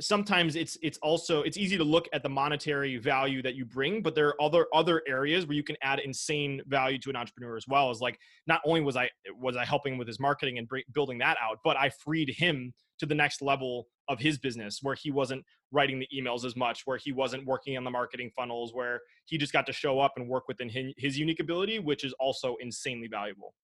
sometimes 0.00 0.56
it's 0.56 0.76
it's 0.82 0.98
also 0.98 1.42
it's 1.42 1.56
easy 1.56 1.76
to 1.76 1.84
look 1.84 2.08
at 2.12 2.22
the 2.22 2.28
monetary 2.28 2.96
value 2.96 3.40
that 3.42 3.54
you 3.54 3.64
bring 3.64 4.02
but 4.02 4.14
there 4.14 4.26
are 4.26 4.42
other 4.42 4.66
other 4.74 5.02
areas 5.06 5.46
where 5.46 5.54
you 5.54 5.62
can 5.62 5.76
add 5.82 6.00
insane 6.00 6.60
value 6.66 6.98
to 6.98 7.10
an 7.10 7.16
entrepreneur 7.16 7.56
as 7.56 7.64
well 7.68 7.88
as 7.88 8.00
like 8.00 8.18
not 8.48 8.60
only 8.66 8.80
was 8.80 8.96
i 8.96 9.08
was 9.40 9.56
i 9.56 9.64
helping 9.64 9.96
with 9.96 10.08
his 10.08 10.18
marketing 10.18 10.58
and 10.58 10.68
building 10.92 11.16
that 11.16 11.36
out 11.40 11.58
but 11.62 11.76
i 11.76 11.88
freed 11.88 12.28
him 12.36 12.72
to 12.98 13.06
the 13.06 13.14
next 13.14 13.40
level 13.40 13.86
of 14.08 14.18
his 14.18 14.36
business 14.38 14.80
where 14.82 14.96
he 14.96 15.12
wasn't 15.12 15.44
writing 15.70 16.00
the 16.00 16.08
emails 16.14 16.44
as 16.44 16.56
much 16.56 16.82
where 16.84 16.98
he 16.98 17.12
wasn't 17.12 17.44
working 17.46 17.76
on 17.76 17.84
the 17.84 17.90
marketing 17.90 18.30
funnels 18.34 18.74
where 18.74 19.00
he 19.26 19.38
just 19.38 19.52
got 19.52 19.66
to 19.66 19.72
show 19.72 20.00
up 20.00 20.14
and 20.16 20.28
work 20.28 20.48
within 20.48 20.68
his, 20.68 20.92
his 20.96 21.18
unique 21.18 21.40
ability 21.40 21.78
which 21.78 22.04
is 22.04 22.12
also 22.14 22.56
insanely 22.60 23.08
valuable. 23.08 23.54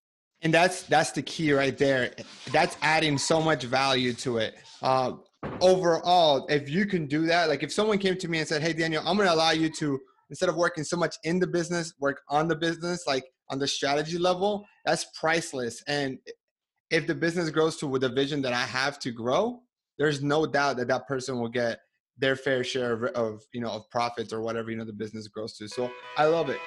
And 0.42 0.52
that's 0.52 0.82
that's 0.82 1.10
the 1.10 1.22
key 1.22 1.52
right 1.52 1.76
there. 1.76 2.12
That's 2.52 2.76
adding 2.82 3.16
so 3.16 3.40
much 3.40 3.64
value 3.64 4.12
to 4.14 4.38
it. 4.38 4.56
Uh, 4.82 5.12
overall, 5.60 6.46
if 6.48 6.68
you 6.68 6.86
can 6.86 7.06
do 7.06 7.26
that, 7.26 7.48
like 7.48 7.62
if 7.62 7.72
someone 7.72 7.98
came 7.98 8.16
to 8.18 8.28
me 8.28 8.38
and 8.38 8.48
said, 8.48 8.62
Hey, 8.62 8.72
Daniel, 8.72 9.02
I'm 9.06 9.16
going 9.16 9.28
to 9.28 9.34
allow 9.34 9.50
you 9.50 9.70
to, 9.70 10.00
instead 10.30 10.48
of 10.48 10.56
working 10.56 10.84
so 10.84 10.96
much 10.96 11.16
in 11.24 11.38
the 11.38 11.46
business, 11.46 11.94
work 12.00 12.22
on 12.28 12.48
the 12.48 12.56
business, 12.56 13.06
like 13.06 13.24
on 13.50 13.58
the 13.58 13.66
strategy 13.66 14.18
level, 14.18 14.66
that's 14.84 15.06
priceless. 15.18 15.82
And 15.86 16.18
if 16.90 17.06
the 17.06 17.14
business 17.14 17.50
grows 17.50 17.76
to 17.78 17.98
the 17.98 18.08
vision 18.08 18.42
that 18.42 18.52
I 18.52 18.62
have 18.62 18.98
to 19.00 19.10
grow, 19.10 19.60
there's 19.98 20.22
no 20.22 20.46
doubt 20.46 20.76
that 20.78 20.88
that 20.88 21.06
person 21.06 21.38
will 21.38 21.48
get 21.48 21.80
their 22.18 22.36
fair 22.36 22.62
share 22.62 22.92
of, 22.92 23.04
of 23.14 23.42
you 23.52 23.60
know 23.60 23.70
of 23.70 23.90
profits 23.90 24.32
or 24.32 24.40
whatever 24.40 24.70
you 24.70 24.76
know 24.76 24.84
the 24.84 24.92
business 24.92 25.28
grows 25.28 25.56
to. 25.56 25.68
So 25.68 25.90
I 26.16 26.26
love 26.26 26.48
it. 26.50 26.60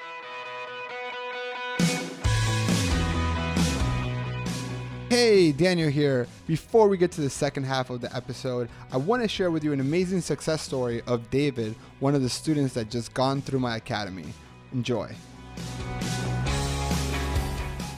Hey, 5.20 5.50
Daniel 5.50 5.90
here. 5.90 6.28
Before 6.46 6.86
we 6.86 6.96
get 6.96 7.10
to 7.10 7.20
the 7.20 7.28
second 7.28 7.64
half 7.64 7.90
of 7.90 8.00
the 8.00 8.14
episode, 8.14 8.68
I 8.92 8.98
want 8.98 9.20
to 9.22 9.26
share 9.26 9.50
with 9.50 9.64
you 9.64 9.72
an 9.72 9.80
amazing 9.80 10.20
success 10.20 10.62
story 10.62 11.02
of 11.08 11.28
David, 11.28 11.74
one 11.98 12.14
of 12.14 12.22
the 12.22 12.28
students 12.28 12.74
that 12.74 12.88
just 12.88 13.14
gone 13.14 13.42
through 13.42 13.58
my 13.58 13.74
academy. 13.74 14.26
Enjoy. 14.72 15.12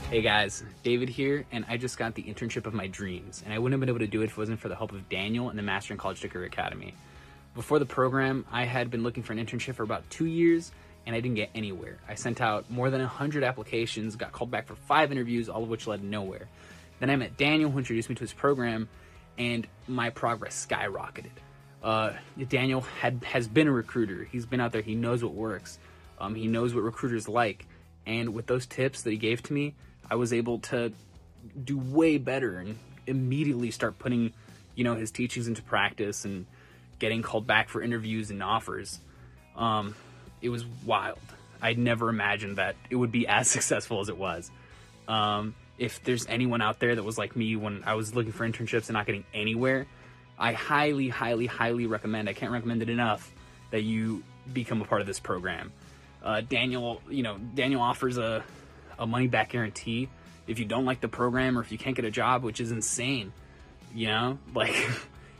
Hey 0.08 0.22
guys, 0.22 0.64
David 0.82 1.10
here, 1.10 1.44
and 1.52 1.66
I 1.68 1.76
just 1.76 1.98
got 1.98 2.14
the 2.14 2.22
internship 2.22 2.64
of 2.64 2.72
my 2.72 2.86
dreams, 2.86 3.42
and 3.44 3.52
I 3.52 3.58
wouldn't 3.58 3.74
have 3.74 3.80
been 3.80 3.90
able 3.90 3.98
to 3.98 4.10
do 4.10 4.22
it 4.22 4.24
if 4.24 4.30
it 4.30 4.38
wasn't 4.38 4.58
for 4.58 4.70
the 4.70 4.76
help 4.76 4.92
of 4.92 5.06
Daniel 5.10 5.50
and 5.50 5.58
the 5.58 5.62
Master 5.62 5.92
in 5.92 5.98
College 5.98 6.26
Career 6.26 6.46
Academy. 6.46 6.94
Before 7.54 7.78
the 7.78 7.84
program, 7.84 8.46
I 8.50 8.64
had 8.64 8.90
been 8.90 9.02
looking 9.02 9.22
for 9.22 9.34
an 9.34 9.44
internship 9.44 9.74
for 9.74 9.82
about 9.82 10.08
two 10.08 10.24
years, 10.24 10.72
and 11.06 11.14
I 11.14 11.20
didn't 11.20 11.36
get 11.36 11.50
anywhere. 11.54 11.98
I 12.08 12.14
sent 12.14 12.40
out 12.40 12.70
more 12.70 12.88
than 12.88 13.02
100 13.02 13.44
applications, 13.44 14.16
got 14.16 14.32
called 14.32 14.50
back 14.50 14.66
for 14.66 14.74
five 14.74 15.12
interviews, 15.12 15.50
all 15.50 15.62
of 15.62 15.68
which 15.68 15.86
led 15.86 16.02
nowhere. 16.02 16.48
Then 17.00 17.10
I 17.10 17.16
met 17.16 17.36
Daniel, 17.36 17.70
who 17.70 17.78
introduced 17.78 18.08
me 18.08 18.14
to 18.14 18.20
his 18.20 18.32
program, 18.32 18.88
and 19.38 19.66
my 19.88 20.10
progress 20.10 20.66
skyrocketed. 20.66 21.30
Uh, 21.82 22.12
Daniel 22.48 22.82
had 22.82 23.24
has 23.24 23.48
been 23.48 23.66
a 23.66 23.72
recruiter. 23.72 24.24
He's 24.30 24.46
been 24.46 24.60
out 24.60 24.72
there. 24.72 24.82
He 24.82 24.94
knows 24.94 25.24
what 25.24 25.32
works. 25.32 25.78
Um, 26.20 26.34
he 26.34 26.46
knows 26.46 26.74
what 26.74 26.84
recruiters 26.84 27.28
like. 27.28 27.66
And 28.06 28.34
with 28.34 28.46
those 28.46 28.66
tips 28.66 29.02
that 29.02 29.10
he 29.10 29.16
gave 29.16 29.42
to 29.44 29.52
me, 29.52 29.74
I 30.10 30.16
was 30.16 30.32
able 30.32 30.58
to 30.60 30.92
do 31.64 31.78
way 31.78 32.18
better 32.18 32.58
and 32.58 32.78
immediately 33.06 33.70
start 33.70 33.98
putting, 33.98 34.32
you 34.74 34.84
know, 34.84 34.94
his 34.94 35.10
teachings 35.10 35.48
into 35.48 35.62
practice 35.62 36.24
and 36.24 36.46
getting 36.98 37.22
called 37.22 37.46
back 37.46 37.70
for 37.70 37.80
interviews 37.80 38.30
and 38.30 38.42
offers. 38.42 39.00
Um, 39.56 39.94
it 40.42 40.50
was 40.50 40.66
wild. 40.84 41.18
I'd 41.62 41.78
never 41.78 42.08
imagined 42.08 42.56
that 42.56 42.76
it 42.90 42.96
would 42.96 43.12
be 43.12 43.26
as 43.26 43.48
successful 43.50 44.00
as 44.00 44.08
it 44.08 44.18
was. 44.18 44.50
Um, 45.08 45.54
if 45.80 46.04
there's 46.04 46.26
anyone 46.26 46.60
out 46.60 46.78
there 46.78 46.94
that 46.94 47.02
was 47.02 47.16
like 47.16 47.34
me 47.34 47.56
when 47.56 47.82
I 47.84 47.94
was 47.94 48.14
looking 48.14 48.32
for 48.32 48.46
internships 48.46 48.88
and 48.88 48.92
not 48.92 49.06
getting 49.06 49.24
anywhere, 49.32 49.86
I 50.38 50.52
highly, 50.52 51.08
highly, 51.08 51.46
highly 51.46 51.86
recommend. 51.86 52.28
I 52.28 52.34
can't 52.34 52.52
recommend 52.52 52.82
it 52.82 52.90
enough 52.90 53.32
that 53.70 53.80
you 53.80 54.22
become 54.52 54.82
a 54.82 54.84
part 54.84 55.00
of 55.00 55.06
this 55.06 55.18
program. 55.18 55.72
Uh, 56.22 56.42
Daniel, 56.42 57.00
you 57.08 57.22
know, 57.22 57.38
Daniel 57.38 57.80
offers 57.80 58.18
a 58.18 58.44
a 58.98 59.06
money 59.06 59.26
back 59.26 59.48
guarantee 59.48 60.10
if 60.46 60.58
you 60.58 60.66
don't 60.66 60.84
like 60.84 61.00
the 61.00 61.08
program 61.08 61.56
or 61.56 61.62
if 61.62 61.72
you 61.72 61.78
can't 61.78 61.96
get 61.96 62.04
a 62.04 62.10
job, 62.10 62.42
which 62.42 62.60
is 62.60 62.70
insane. 62.70 63.32
You 63.94 64.08
know, 64.08 64.38
like 64.54 64.76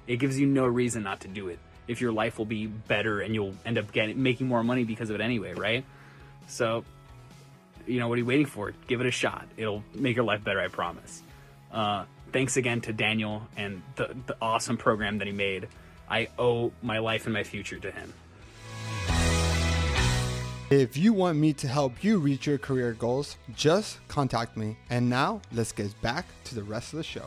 it 0.07 0.16
gives 0.16 0.40
you 0.40 0.46
no 0.46 0.64
reason 0.64 1.03
not 1.03 1.20
to 1.20 1.29
do 1.29 1.48
it. 1.48 1.59
If 1.87 2.00
your 2.00 2.12
life 2.12 2.38
will 2.38 2.46
be 2.46 2.66
better 2.66 3.20
and 3.20 3.35
you'll 3.35 3.55
end 3.66 3.76
up 3.76 3.92
getting 3.92 4.22
making 4.22 4.48
more 4.48 4.64
money 4.64 4.85
because 4.85 5.11
of 5.11 5.16
it 5.16 5.20
anyway, 5.20 5.53
right? 5.53 5.85
So 6.48 6.85
you 7.90 7.98
know, 7.98 8.09
what 8.09 8.14
are 8.14 8.20
you 8.20 8.26
waiting 8.26 8.46
for? 8.46 8.72
Give 8.87 9.00
it 9.00 9.07
a 9.07 9.11
shot. 9.11 9.46
It'll 9.57 9.83
make 9.94 10.16
your 10.16 10.24
life 10.24 10.44
better, 10.44 10.61
I 10.61 10.68
promise. 10.68 11.22
Uh, 11.72 12.05
thanks 12.33 12.57
again 12.57 12.81
to 12.83 12.92
Daniel 12.92 13.42
and 13.57 13.83
the, 13.96 14.14
the 14.26 14.37
awesome 14.40 14.76
program 14.76 15.18
that 15.18 15.26
he 15.26 15.33
made. 15.33 15.68
I 16.09 16.29
owe 16.38 16.72
my 16.83 16.98
life 16.98 17.26
and 17.26 17.35
my 17.35 17.42
future 17.42 17.79
to 17.79 17.90
him. 17.90 18.12
If 20.70 20.96
you 20.96 21.12
want 21.12 21.37
me 21.37 21.53
to 21.55 21.66
help 21.66 22.05
you 22.05 22.18
reach 22.18 22.46
your 22.46 22.59
career 22.59 22.92
goals, 22.92 23.37
just 23.57 23.98
contact 24.07 24.57
me. 24.57 24.76
And 24.88 25.11
now 25.11 25.42
let's 25.53 25.72
get 25.72 26.00
back 26.00 26.26
to 26.44 26.55
the 26.55 26.62
rest 26.62 26.92
of 26.92 26.98
the 26.98 27.03
show. 27.03 27.26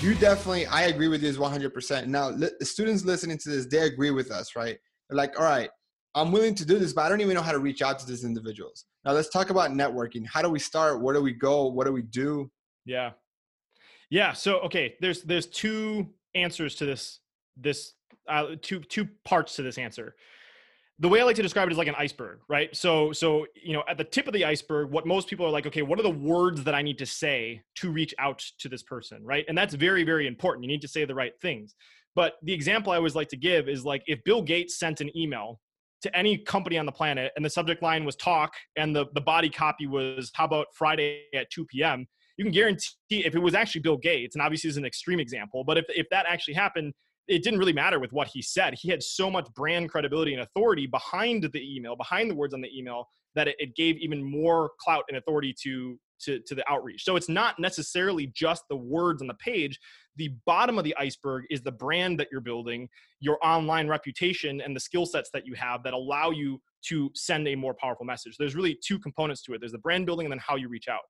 You 0.00 0.14
definitely, 0.14 0.66
I 0.66 0.82
agree 0.82 1.08
with 1.08 1.22
you 1.22 1.32
100%. 1.32 2.06
Now, 2.06 2.30
li- 2.30 2.48
students 2.62 3.04
listening 3.04 3.38
to 3.38 3.48
this, 3.50 3.66
they 3.66 3.80
agree 3.80 4.12
with 4.12 4.30
us, 4.30 4.54
right? 4.54 4.78
They're 5.08 5.16
like, 5.16 5.38
all 5.38 5.44
right, 5.44 5.68
I'm 6.14 6.32
willing 6.32 6.54
to 6.56 6.64
do 6.64 6.78
this, 6.78 6.92
but 6.92 7.02
I 7.02 7.08
don't 7.08 7.20
even 7.20 7.34
know 7.34 7.42
how 7.42 7.52
to 7.52 7.58
reach 7.58 7.82
out 7.82 7.98
to 8.00 8.06
these 8.06 8.24
individuals. 8.24 8.84
Now 9.04 9.12
let's 9.12 9.28
talk 9.28 9.50
about 9.50 9.70
networking. 9.70 10.26
How 10.26 10.42
do 10.42 10.50
we 10.50 10.58
start? 10.58 11.00
Where 11.00 11.14
do 11.14 11.22
we 11.22 11.32
go? 11.32 11.66
What 11.66 11.86
do 11.86 11.92
we 11.92 12.02
do? 12.02 12.50
Yeah. 12.84 13.12
Yeah. 14.10 14.32
So 14.32 14.58
okay, 14.60 14.96
there's 15.00 15.22
there's 15.22 15.46
two 15.46 16.08
answers 16.34 16.74
to 16.76 16.86
this 16.86 17.20
this 17.56 17.92
uh, 18.28 18.56
two 18.60 18.80
two 18.80 19.08
parts 19.24 19.56
to 19.56 19.62
this 19.62 19.78
answer. 19.78 20.16
The 20.98 21.08
way 21.08 21.20
I 21.20 21.24
like 21.24 21.36
to 21.36 21.42
describe 21.42 21.66
it 21.66 21.72
is 21.72 21.78
like 21.78 21.88
an 21.88 21.94
iceberg, 21.96 22.40
right? 22.48 22.74
So 22.74 23.12
so 23.12 23.46
you 23.54 23.72
know 23.72 23.84
at 23.88 23.96
the 23.96 24.04
tip 24.04 24.26
of 24.26 24.34
the 24.34 24.44
iceberg, 24.44 24.90
what 24.90 25.06
most 25.06 25.28
people 25.28 25.46
are 25.46 25.50
like, 25.50 25.66
okay, 25.66 25.82
what 25.82 25.98
are 25.98 26.02
the 26.02 26.10
words 26.10 26.64
that 26.64 26.74
I 26.74 26.82
need 26.82 26.98
to 26.98 27.06
say 27.06 27.62
to 27.76 27.90
reach 27.90 28.14
out 28.18 28.44
to 28.58 28.68
this 28.68 28.82
person, 28.82 29.24
right? 29.24 29.44
And 29.48 29.56
that's 29.56 29.74
very 29.74 30.02
very 30.02 30.26
important. 30.26 30.64
You 30.64 30.68
need 30.68 30.82
to 30.82 30.88
say 30.88 31.04
the 31.04 31.14
right 31.14 31.32
things. 31.40 31.74
But 32.16 32.34
the 32.42 32.52
example 32.52 32.92
I 32.92 32.96
always 32.96 33.14
like 33.14 33.28
to 33.28 33.36
give 33.36 33.68
is 33.68 33.84
like 33.84 34.02
if 34.08 34.22
Bill 34.24 34.42
Gates 34.42 34.78
sent 34.78 35.00
an 35.00 35.16
email 35.16 35.60
to 36.02 36.16
any 36.16 36.38
company 36.38 36.78
on 36.78 36.86
the 36.86 36.92
planet 36.92 37.32
and 37.36 37.44
the 37.44 37.50
subject 37.50 37.82
line 37.82 38.04
was 38.04 38.16
talk 38.16 38.52
and 38.76 38.94
the, 38.94 39.06
the 39.14 39.20
body 39.20 39.48
copy 39.48 39.86
was 39.86 40.30
how 40.34 40.44
about 40.44 40.66
friday 40.74 41.22
at 41.34 41.50
2 41.50 41.64
p.m 41.66 42.06
you 42.36 42.44
can 42.44 42.52
guarantee 42.52 42.90
if 43.10 43.34
it 43.34 43.38
was 43.38 43.54
actually 43.54 43.80
bill 43.80 43.96
gates 43.96 44.34
and 44.34 44.42
obviously 44.42 44.68
is 44.70 44.76
an 44.76 44.84
extreme 44.84 45.20
example 45.20 45.64
but 45.64 45.78
if, 45.78 45.84
if 45.88 46.06
that 46.10 46.26
actually 46.28 46.54
happened 46.54 46.92
it 47.30 47.44
didn't 47.44 47.60
really 47.60 47.72
matter 47.72 48.00
with 48.00 48.12
what 48.12 48.28
he 48.28 48.42
said. 48.42 48.74
He 48.74 48.88
had 48.88 49.02
so 49.02 49.30
much 49.30 49.46
brand 49.54 49.88
credibility 49.88 50.34
and 50.34 50.42
authority 50.42 50.86
behind 50.86 51.44
the 51.44 51.76
email 51.76 51.96
behind 51.96 52.30
the 52.30 52.34
words 52.34 52.52
on 52.52 52.60
the 52.60 52.76
email 52.76 53.06
that 53.36 53.46
it, 53.46 53.56
it 53.58 53.76
gave 53.76 53.96
even 53.98 54.22
more 54.22 54.72
clout 54.80 55.04
and 55.08 55.16
authority 55.16 55.54
to 55.62 55.98
to, 56.20 56.40
to 56.40 56.54
the 56.54 56.68
outreach. 56.70 57.04
So 57.04 57.16
it's 57.16 57.28
not 57.28 57.58
necessarily 57.58 58.26
just 58.28 58.64
the 58.68 58.76
words 58.76 59.22
on 59.22 59.28
the 59.28 59.34
page, 59.34 59.78
the 60.16 60.30
bottom 60.46 60.78
of 60.78 60.84
the 60.84 60.96
iceberg 60.98 61.44
is 61.50 61.62
the 61.62 61.72
brand 61.72 62.18
that 62.20 62.28
you're 62.30 62.40
building, 62.40 62.88
your 63.20 63.38
online 63.42 63.88
reputation, 63.88 64.60
and 64.60 64.74
the 64.74 64.80
skill 64.80 65.06
sets 65.06 65.30
that 65.32 65.46
you 65.46 65.54
have 65.54 65.82
that 65.84 65.94
allow 65.94 66.30
you 66.30 66.60
to 66.82 67.10
send 67.14 67.46
a 67.48 67.54
more 67.54 67.74
powerful 67.74 68.06
message. 68.06 68.36
There's 68.38 68.54
really 68.54 68.78
two 68.84 68.98
components 68.98 69.42
to 69.42 69.54
it 69.54 69.60
there's 69.60 69.72
the 69.72 69.78
brand 69.78 70.06
building 70.06 70.26
and 70.26 70.32
then 70.32 70.40
how 70.46 70.56
you 70.56 70.68
reach 70.68 70.88
out. 70.88 71.00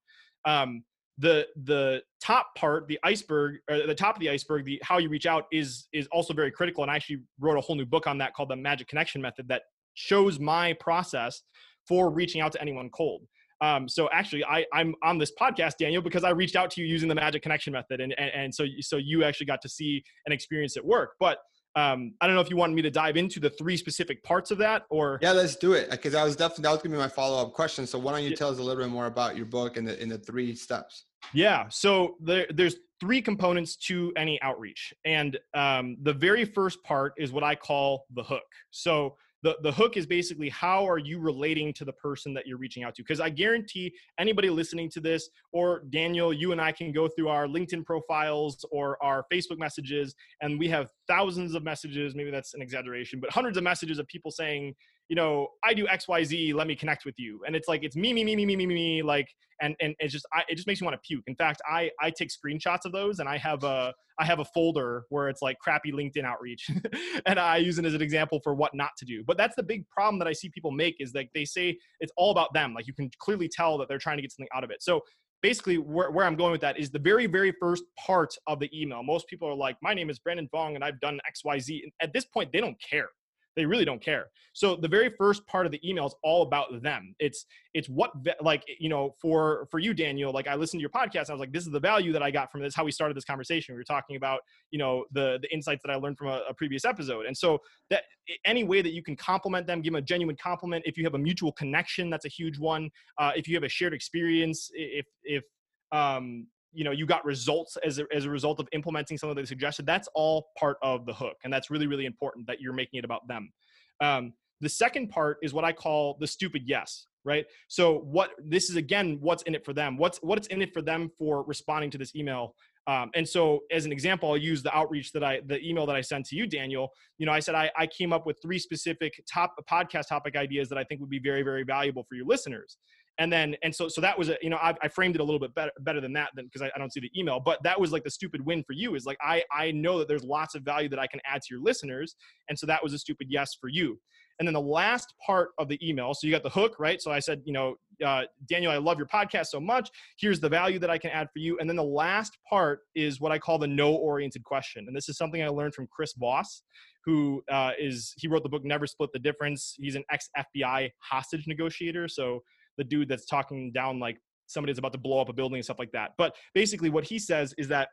Um, 0.44 0.84
the 1.20 1.46
the 1.64 2.02
top 2.20 2.54
part 2.56 2.88
the 2.88 2.98
iceberg 3.04 3.56
or 3.68 3.86
the 3.86 3.94
top 3.94 4.16
of 4.16 4.20
the 4.20 4.30
iceberg 4.30 4.64
the 4.64 4.80
how 4.82 4.98
you 4.98 5.08
reach 5.08 5.26
out 5.26 5.44
is 5.52 5.86
is 5.92 6.06
also 6.08 6.32
very 6.32 6.50
critical 6.50 6.82
and 6.82 6.90
i 6.90 6.96
actually 6.96 7.18
wrote 7.38 7.58
a 7.58 7.60
whole 7.60 7.76
new 7.76 7.84
book 7.84 8.06
on 8.06 8.16
that 8.16 8.32
called 8.32 8.48
the 8.48 8.56
magic 8.56 8.88
connection 8.88 9.20
method 9.20 9.46
that 9.46 9.62
shows 9.94 10.40
my 10.40 10.72
process 10.74 11.42
for 11.86 12.10
reaching 12.10 12.40
out 12.40 12.52
to 12.52 12.60
anyone 12.60 12.88
cold 12.90 13.22
um, 13.60 13.88
so 13.88 14.08
actually 14.12 14.44
I, 14.44 14.64
i'm 14.72 14.94
on 15.02 15.18
this 15.18 15.32
podcast 15.40 15.74
daniel 15.78 16.02
because 16.02 16.24
i 16.24 16.30
reached 16.30 16.56
out 16.56 16.70
to 16.72 16.80
you 16.80 16.86
using 16.86 17.08
the 17.08 17.14
magic 17.14 17.42
connection 17.42 17.72
method 17.72 18.00
and, 18.00 18.14
and, 18.18 18.30
and 18.34 18.54
so 18.54 18.64
so 18.80 18.96
you 18.96 19.24
actually 19.24 19.46
got 19.46 19.62
to 19.62 19.68
see 19.68 20.02
and 20.26 20.32
experience 20.32 20.76
it 20.76 20.84
work 20.84 21.12
but 21.20 21.38
um, 21.76 22.14
I 22.20 22.26
don't 22.26 22.34
know 22.34 22.42
if 22.42 22.50
you 22.50 22.56
wanted 22.56 22.74
me 22.74 22.82
to 22.82 22.90
dive 22.90 23.16
into 23.16 23.38
the 23.38 23.50
three 23.50 23.76
specific 23.76 24.22
parts 24.24 24.50
of 24.50 24.58
that 24.58 24.86
or 24.90 25.18
yeah, 25.22 25.32
let's 25.32 25.54
do 25.54 25.72
it 25.72 25.90
because 25.90 26.14
I 26.14 26.24
was 26.24 26.34
definitely 26.34 26.62
that 26.62 26.70
was 26.72 26.82
gonna 26.82 26.96
be 26.96 26.98
my 26.98 27.08
follow 27.08 27.40
up 27.40 27.52
question. 27.52 27.86
So 27.86 27.98
why 27.98 28.12
don't 28.12 28.24
you 28.24 28.34
tell 28.34 28.50
us 28.50 28.58
a 28.58 28.62
little 28.62 28.82
bit 28.82 28.90
more 28.90 29.06
about 29.06 29.36
your 29.36 29.46
book 29.46 29.76
and 29.76 29.86
the 29.86 30.00
in 30.02 30.08
the 30.08 30.18
three 30.18 30.54
steps? 30.54 31.04
Yeah, 31.32 31.68
so 31.68 32.16
there, 32.20 32.46
there's 32.52 32.76
three 32.98 33.22
components 33.22 33.76
to 33.76 34.12
any 34.16 34.40
outreach, 34.42 34.92
and 35.04 35.38
um, 35.54 35.96
the 36.02 36.12
very 36.12 36.44
first 36.44 36.82
part 36.82 37.12
is 37.16 37.30
what 37.30 37.44
I 37.44 37.54
call 37.54 38.04
the 38.14 38.24
hook. 38.24 38.42
So 38.70 39.16
the, 39.42 39.56
the 39.62 39.72
hook 39.72 39.96
is 39.96 40.06
basically 40.06 40.48
how 40.48 40.86
are 40.88 40.98
you 40.98 41.18
relating 41.18 41.72
to 41.74 41.84
the 41.84 41.92
person 41.92 42.34
that 42.34 42.46
you're 42.46 42.58
reaching 42.58 42.84
out 42.84 42.94
to? 42.94 43.02
Because 43.02 43.20
i 43.20 43.28
guarantee 43.28 43.92
anybody 44.18 44.50
listening 44.50 44.90
to 44.90 45.00
this 45.00 45.30
or 45.52 45.82
daniel 45.90 46.32
you 46.32 46.52
and 46.52 46.60
i 46.60 46.72
can 46.72 46.92
go 46.92 47.08
through 47.08 47.28
our 47.28 47.46
linkedin 47.46 47.84
profiles 47.84 48.64
or 48.70 49.02
our 49.02 49.24
facebook 49.32 49.58
messages 49.58 50.14
and 50.40 50.58
we 50.58 50.68
have 50.68 50.88
thousands 51.06 51.54
of 51.54 51.64
messages. 51.64 52.14
Maybe 52.14 52.30
that's 52.30 52.54
an 52.54 52.62
exaggeration 52.62 53.20
but 53.20 53.30
hundreds 53.30 53.56
of 53.56 53.64
messages 53.64 53.98
of 53.98 54.06
people 54.06 54.30
saying 54.30 54.74
you 55.10 55.16
know, 55.16 55.48
I 55.64 55.74
do 55.74 55.88
X, 55.88 56.06
Y, 56.06 56.22
Z. 56.22 56.52
Let 56.54 56.68
me 56.68 56.76
connect 56.76 57.04
with 57.04 57.16
you. 57.18 57.40
And 57.44 57.56
it's 57.56 57.66
like 57.66 57.82
it's 57.82 57.96
me, 57.96 58.12
me, 58.12 58.22
me, 58.22 58.36
me, 58.36 58.46
me, 58.46 58.54
me, 58.54 58.66
me. 58.66 59.02
Like, 59.02 59.26
and 59.60 59.74
and 59.80 59.92
it's 59.98 60.12
just 60.12 60.24
I, 60.32 60.44
it 60.48 60.54
just 60.54 60.68
makes 60.68 60.80
me 60.80 60.84
want 60.84 60.94
to 60.94 61.06
puke. 61.06 61.24
In 61.26 61.34
fact, 61.34 61.60
I 61.68 61.90
I 62.00 62.10
take 62.10 62.30
screenshots 62.30 62.84
of 62.84 62.92
those, 62.92 63.18
and 63.18 63.28
I 63.28 63.36
have 63.36 63.64
a 63.64 63.92
I 64.20 64.24
have 64.24 64.38
a 64.38 64.44
folder 64.44 65.06
where 65.08 65.28
it's 65.28 65.42
like 65.42 65.58
crappy 65.58 65.90
LinkedIn 65.90 66.24
outreach, 66.24 66.70
and 67.26 67.40
I 67.40 67.56
use 67.56 67.76
it 67.80 67.84
as 67.84 67.94
an 67.94 68.02
example 68.02 68.38
for 68.44 68.54
what 68.54 68.72
not 68.72 68.90
to 68.98 69.04
do. 69.04 69.24
But 69.26 69.36
that's 69.36 69.56
the 69.56 69.64
big 69.64 69.84
problem 69.88 70.20
that 70.20 70.28
I 70.28 70.32
see 70.32 70.48
people 70.48 70.70
make 70.70 70.94
is 71.00 71.12
like 71.12 71.28
they 71.34 71.44
say 71.44 71.76
it's 71.98 72.12
all 72.16 72.30
about 72.30 72.54
them. 72.54 72.72
Like 72.72 72.86
you 72.86 72.94
can 72.94 73.10
clearly 73.18 73.48
tell 73.48 73.78
that 73.78 73.88
they're 73.88 73.98
trying 73.98 74.18
to 74.18 74.22
get 74.22 74.30
something 74.30 74.48
out 74.54 74.62
of 74.62 74.70
it. 74.70 74.80
So 74.80 75.02
basically 75.42 75.78
where, 75.78 76.10
where 76.10 76.26
i'm 76.26 76.36
going 76.36 76.52
with 76.52 76.60
that 76.60 76.78
is 76.78 76.90
the 76.90 76.98
very 76.98 77.26
very 77.26 77.50
first 77.58 77.84
part 77.98 78.28
of 78.46 78.60
the 78.60 78.68
email 78.78 79.02
most 79.02 79.26
people 79.26 79.48
are 79.48 79.54
like 79.54 79.74
my 79.80 79.94
name 79.94 80.10
is 80.10 80.18
brandon 80.18 80.46
fong 80.52 80.74
and 80.74 80.84
i've 80.84 81.00
done 81.00 81.18
xyz 81.34 81.82
and 81.82 81.90
at 82.02 82.12
this 82.12 82.26
point 82.26 82.52
they 82.52 82.60
don't 82.60 82.76
care 82.78 83.08
they 83.56 83.66
really 83.66 83.84
don't 83.84 84.02
care. 84.02 84.26
So 84.52 84.76
the 84.76 84.88
very 84.88 85.10
first 85.10 85.46
part 85.46 85.66
of 85.66 85.72
the 85.72 85.88
email 85.88 86.06
is 86.06 86.14
all 86.22 86.42
about 86.42 86.82
them. 86.82 87.14
It's 87.18 87.46
it's 87.74 87.88
what 87.88 88.12
like 88.42 88.64
you 88.78 88.88
know 88.88 89.14
for 89.20 89.68
for 89.70 89.78
you 89.78 89.94
daniel 89.94 90.32
like 90.32 90.48
i 90.48 90.56
listened 90.56 90.80
to 90.80 90.82
your 90.82 90.90
podcast 90.90 91.30
i 91.30 91.32
was 91.32 91.38
like 91.38 91.52
this 91.52 91.64
is 91.64 91.70
the 91.70 91.78
value 91.78 92.12
that 92.12 92.20
i 92.20 92.28
got 92.28 92.50
from 92.50 92.60
this 92.60 92.74
how 92.74 92.84
we 92.84 92.90
started 92.90 93.16
this 93.16 93.24
conversation. 93.24 93.74
We 93.74 93.78
were 93.78 93.84
talking 93.84 94.16
about 94.16 94.40
you 94.70 94.78
know 94.78 95.04
the 95.12 95.38
the 95.40 95.52
insights 95.52 95.82
that 95.84 95.92
i 95.92 95.96
learned 95.96 96.18
from 96.18 96.28
a, 96.28 96.40
a 96.48 96.54
previous 96.54 96.84
episode. 96.84 97.26
And 97.26 97.36
so 97.36 97.58
that 97.90 98.04
any 98.44 98.64
way 98.64 98.82
that 98.82 98.92
you 98.92 99.02
can 99.02 99.16
compliment 99.16 99.66
them 99.66 99.82
give 99.82 99.92
them 99.92 99.98
a 99.98 100.02
genuine 100.02 100.36
compliment. 100.42 100.84
If 100.86 100.96
you 100.98 101.04
have 101.04 101.14
a 101.14 101.18
mutual 101.18 101.52
connection 101.52 102.10
that's 102.10 102.24
a 102.24 102.28
huge 102.28 102.58
one. 102.58 102.90
Uh, 103.18 103.32
if 103.36 103.46
you 103.46 103.54
have 103.54 103.64
a 103.64 103.68
shared 103.68 103.94
experience 103.94 104.70
if 104.74 105.06
if 105.22 105.44
um, 105.92 106.46
you 106.72 106.84
know 106.84 106.90
you 106.90 107.06
got 107.06 107.24
results 107.24 107.76
as 107.84 107.98
a, 107.98 108.06
as 108.14 108.24
a 108.24 108.30
result 108.30 108.60
of 108.60 108.68
implementing 108.72 109.18
some 109.18 109.30
of 109.30 109.36
the 109.36 109.46
suggested 109.46 109.86
that's 109.86 110.08
all 110.14 110.48
part 110.58 110.76
of 110.82 111.06
the 111.06 111.12
hook 111.12 111.36
and 111.44 111.52
that's 111.52 111.70
really 111.70 111.86
really 111.86 112.06
important 112.06 112.46
that 112.46 112.60
you're 112.60 112.72
making 112.72 112.98
it 112.98 113.04
about 113.04 113.26
them. 113.28 113.52
Um, 114.00 114.32
the 114.60 114.68
second 114.68 115.08
part 115.08 115.38
is 115.42 115.52
what 115.54 115.64
i 115.64 115.72
call 115.72 116.16
the 116.20 116.26
stupid 116.26 116.62
yes 116.66 117.06
right? 117.24 117.46
So 117.68 117.98
what 117.98 118.30
this 118.42 118.70
is 118.70 118.76
again 118.76 119.18
what's 119.20 119.42
in 119.44 119.54
it 119.54 119.64
for 119.64 119.72
them 119.72 119.96
what's 119.96 120.18
what's 120.18 120.46
in 120.48 120.62
it 120.62 120.72
for 120.72 120.82
them 120.82 121.10
for 121.18 121.44
responding 121.44 121.90
to 121.90 121.98
this 121.98 122.14
email. 122.14 122.54
Um, 122.86 123.10
and 123.14 123.28
so 123.28 123.60
as 123.70 123.84
an 123.84 123.92
example 123.92 124.30
i'll 124.30 124.38
use 124.38 124.62
the 124.62 124.74
outreach 124.74 125.12
that 125.12 125.22
i 125.22 125.40
the 125.46 125.60
email 125.60 125.84
that 125.84 125.96
i 125.96 126.00
sent 126.00 126.26
to 126.26 126.36
you 126.36 126.46
daniel. 126.46 126.88
You 127.18 127.26
know 127.26 127.32
i 127.32 127.38
said 127.38 127.54
I, 127.54 127.70
I 127.76 127.86
came 127.86 128.12
up 128.12 128.26
with 128.26 128.38
three 128.40 128.58
specific 128.58 129.22
top 129.30 129.54
podcast 129.70 130.08
topic 130.08 130.34
ideas 130.34 130.68
that 130.70 130.78
i 130.78 130.84
think 130.84 131.00
would 131.00 131.10
be 131.10 131.18
very 131.18 131.42
very 131.42 131.62
valuable 131.62 132.04
for 132.08 132.14
your 132.14 132.24
listeners 132.26 132.78
and 133.18 133.32
then 133.32 133.54
and 133.62 133.74
so 133.74 133.88
so 133.88 134.00
that 134.00 134.18
was 134.18 134.28
a 134.28 134.36
you 134.42 134.50
know 134.50 134.56
I, 134.56 134.74
I 134.82 134.88
framed 134.88 135.14
it 135.14 135.20
a 135.20 135.24
little 135.24 135.38
bit 135.38 135.54
better 135.54 135.72
better 135.80 136.00
than 136.00 136.12
that 136.14 136.30
than 136.34 136.46
because 136.46 136.62
I, 136.62 136.70
I, 136.74 136.78
don't 136.78 136.92
see 136.92 137.00
the 137.00 137.10
email 137.18 137.40
but 137.40 137.62
that 137.62 137.78
was 137.78 137.92
like 137.92 138.04
the 138.04 138.10
stupid 138.10 138.44
win 138.44 138.64
for 138.64 138.72
you 138.72 138.94
is 138.94 139.04
like 139.04 139.18
I 139.20 139.44
I 139.52 139.70
know 139.72 139.98
that 139.98 140.08
there's 140.08 140.24
lots 140.24 140.54
of 140.54 140.62
value 140.62 140.88
that 140.88 140.98
I 140.98 141.06
can 141.06 141.20
add 141.24 141.42
to 141.42 141.54
your 141.54 141.62
listeners 141.62 142.16
and 142.48 142.58
so 142.58 142.66
that 142.66 142.82
was 142.82 142.92
a 142.92 142.98
stupid 142.98 143.28
yes 143.30 143.54
for 143.60 143.68
you. 143.68 144.00
And 144.38 144.46
then 144.48 144.54
the 144.54 144.60
last 144.60 145.12
part 145.24 145.50
of 145.58 145.68
the 145.68 145.78
email 145.86 146.14
so 146.14 146.26
you 146.26 146.32
got 146.32 146.42
the 146.42 146.50
hook 146.50 146.76
right? 146.78 147.00
So 147.00 147.10
I 147.10 147.18
said 147.18 147.42
you 147.44 147.52
know 147.52 147.76
uh, 148.04 148.22
Daniel 148.48 148.72
I 148.72 148.78
love 148.78 148.96
your 148.96 149.06
podcast 149.06 149.46
so 149.46 149.60
much. 149.60 149.90
Here's 150.18 150.40
the 150.40 150.48
value 150.48 150.78
that 150.78 150.90
I 150.90 150.96
can 150.96 151.10
add 151.10 151.28
for 151.32 151.40
you. 151.40 151.58
And 151.58 151.68
then 151.68 151.76
the 151.76 151.84
last 151.84 152.38
part 152.48 152.80
is 152.94 153.20
what 153.20 153.32
I 153.32 153.38
call 153.38 153.58
the 153.58 153.66
no 153.66 153.94
oriented 153.94 154.44
question. 154.44 154.86
And 154.86 154.96
this 154.96 155.08
is 155.10 155.18
something 155.18 155.42
I 155.42 155.48
learned 155.48 155.74
from 155.74 155.86
Chris 155.92 156.14
Voss 156.18 156.62
who 157.04 157.42
uh, 157.50 157.72
is 157.78 158.12
he 158.16 158.28
wrote 158.28 158.42
the 158.42 158.48
book 158.48 158.64
Never 158.64 158.86
Split 158.86 159.10
the 159.12 159.18
Difference. 159.18 159.74
He's 159.78 159.94
an 159.94 160.04
ex 160.10 160.28
FBI 160.36 160.90
hostage 160.98 161.46
negotiator 161.46 162.08
so 162.08 162.42
the 162.80 162.84
dude 162.84 163.08
that's 163.08 163.26
talking 163.26 163.70
down 163.72 164.00
like 164.00 164.16
somebody's 164.46 164.78
about 164.78 164.92
to 164.92 164.98
blow 164.98 165.20
up 165.20 165.28
a 165.28 165.32
building 165.32 165.56
and 165.56 165.64
stuff 165.64 165.78
like 165.78 165.92
that. 165.92 166.12
But 166.18 166.34
basically, 166.54 166.90
what 166.90 167.04
he 167.04 167.18
says 167.18 167.54
is 167.58 167.68
that 167.68 167.88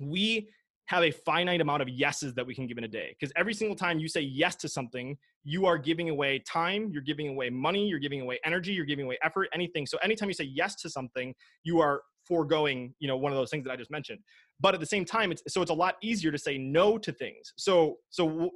we 0.00 0.48
have 0.86 1.04
a 1.04 1.10
finite 1.10 1.60
amount 1.60 1.80
of 1.80 1.88
yeses 1.88 2.34
that 2.34 2.46
we 2.46 2.54
can 2.54 2.66
give 2.66 2.76
in 2.76 2.84
a 2.84 2.88
day. 2.88 3.16
Because 3.18 3.32
every 3.36 3.54
single 3.54 3.76
time 3.76 3.98
you 3.98 4.08
say 4.08 4.20
yes 4.20 4.56
to 4.56 4.68
something, 4.68 5.16
you 5.44 5.64
are 5.64 5.78
giving 5.78 6.10
away 6.10 6.40
time, 6.40 6.90
you're 6.92 7.02
giving 7.02 7.28
away 7.28 7.50
money, 7.50 7.86
you're 7.86 8.00
giving 8.00 8.20
away 8.20 8.38
energy, 8.44 8.72
you're 8.72 8.84
giving 8.84 9.04
away 9.04 9.16
effort, 9.22 9.48
anything. 9.54 9.86
So 9.86 9.96
anytime 10.02 10.28
you 10.28 10.34
say 10.34 10.44
yes 10.44 10.74
to 10.82 10.90
something, 10.90 11.34
you 11.62 11.80
are 11.80 12.02
foregoing, 12.26 12.94
you 12.98 13.08
know, 13.08 13.16
one 13.16 13.32
of 13.32 13.38
those 13.38 13.50
things 13.50 13.64
that 13.64 13.72
I 13.72 13.76
just 13.76 13.90
mentioned. 13.90 14.18
But 14.60 14.74
at 14.74 14.80
the 14.80 14.86
same 14.86 15.04
time, 15.04 15.32
it's 15.32 15.42
so 15.48 15.62
it's 15.62 15.70
a 15.70 15.74
lot 15.74 15.96
easier 16.02 16.30
to 16.30 16.38
say 16.38 16.58
no 16.58 16.98
to 16.98 17.12
things. 17.12 17.52
So 17.56 17.96
so 18.10 18.50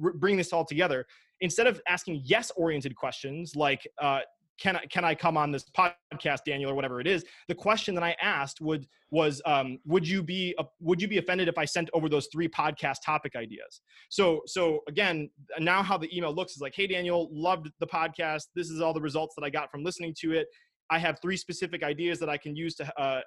bring 0.00 0.36
this 0.36 0.52
all 0.52 0.64
together. 0.64 1.06
Instead 1.40 1.68
of 1.68 1.80
asking 1.88 2.22
yes 2.24 2.50
oriented 2.56 2.96
questions 2.96 3.54
like 3.54 3.86
uh, 4.02 4.20
can 4.58 4.76
I 4.76 4.86
can 4.86 5.04
I 5.04 5.14
come 5.14 5.36
on 5.36 5.50
this 5.50 5.64
podcast, 5.76 6.40
Daniel, 6.44 6.70
or 6.70 6.74
whatever 6.74 7.00
it 7.00 7.06
is? 7.06 7.24
The 7.46 7.54
question 7.54 7.94
that 7.94 8.04
I 8.04 8.16
asked 8.20 8.60
would 8.60 8.86
was 9.10 9.40
um, 9.46 9.78
would 9.86 10.06
you 10.06 10.22
be 10.22 10.54
uh, 10.58 10.64
would 10.80 11.00
you 11.00 11.08
be 11.08 11.18
offended 11.18 11.48
if 11.48 11.56
I 11.56 11.64
sent 11.64 11.88
over 11.94 12.08
those 12.08 12.28
three 12.32 12.48
podcast 12.48 12.96
topic 13.04 13.36
ideas? 13.36 13.80
So 14.08 14.42
so 14.46 14.80
again, 14.88 15.30
now 15.58 15.82
how 15.82 15.96
the 15.96 16.14
email 16.16 16.32
looks 16.32 16.52
is 16.52 16.60
like, 16.60 16.74
hey 16.74 16.86
Daniel, 16.86 17.28
loved 17.32 17.70
the 17.80 17.86
podcast. 17.86 18.44
This 18.54 18.68
is 18.70 18.80
all 18.80 18.92
the 18.92 19.00
results 19.00 19.34
that 19.36 19.44
I 19.44 19.50
got 19.50 19.70
from 19.70 19.84
listening 19.84 20.14
to 20.20 20.32
it. 20.32 20.48
I 20.90 20.98
have 20.98 21.18
three 21.20 21.36
specific 21.36 21.82
ideas 21.82 22.18
that 22.20 22.28
I 22.28 22.36
can 22.36 22.56
use 22.56 22.74
to 22.76 23.00
uh, 23.00 23.20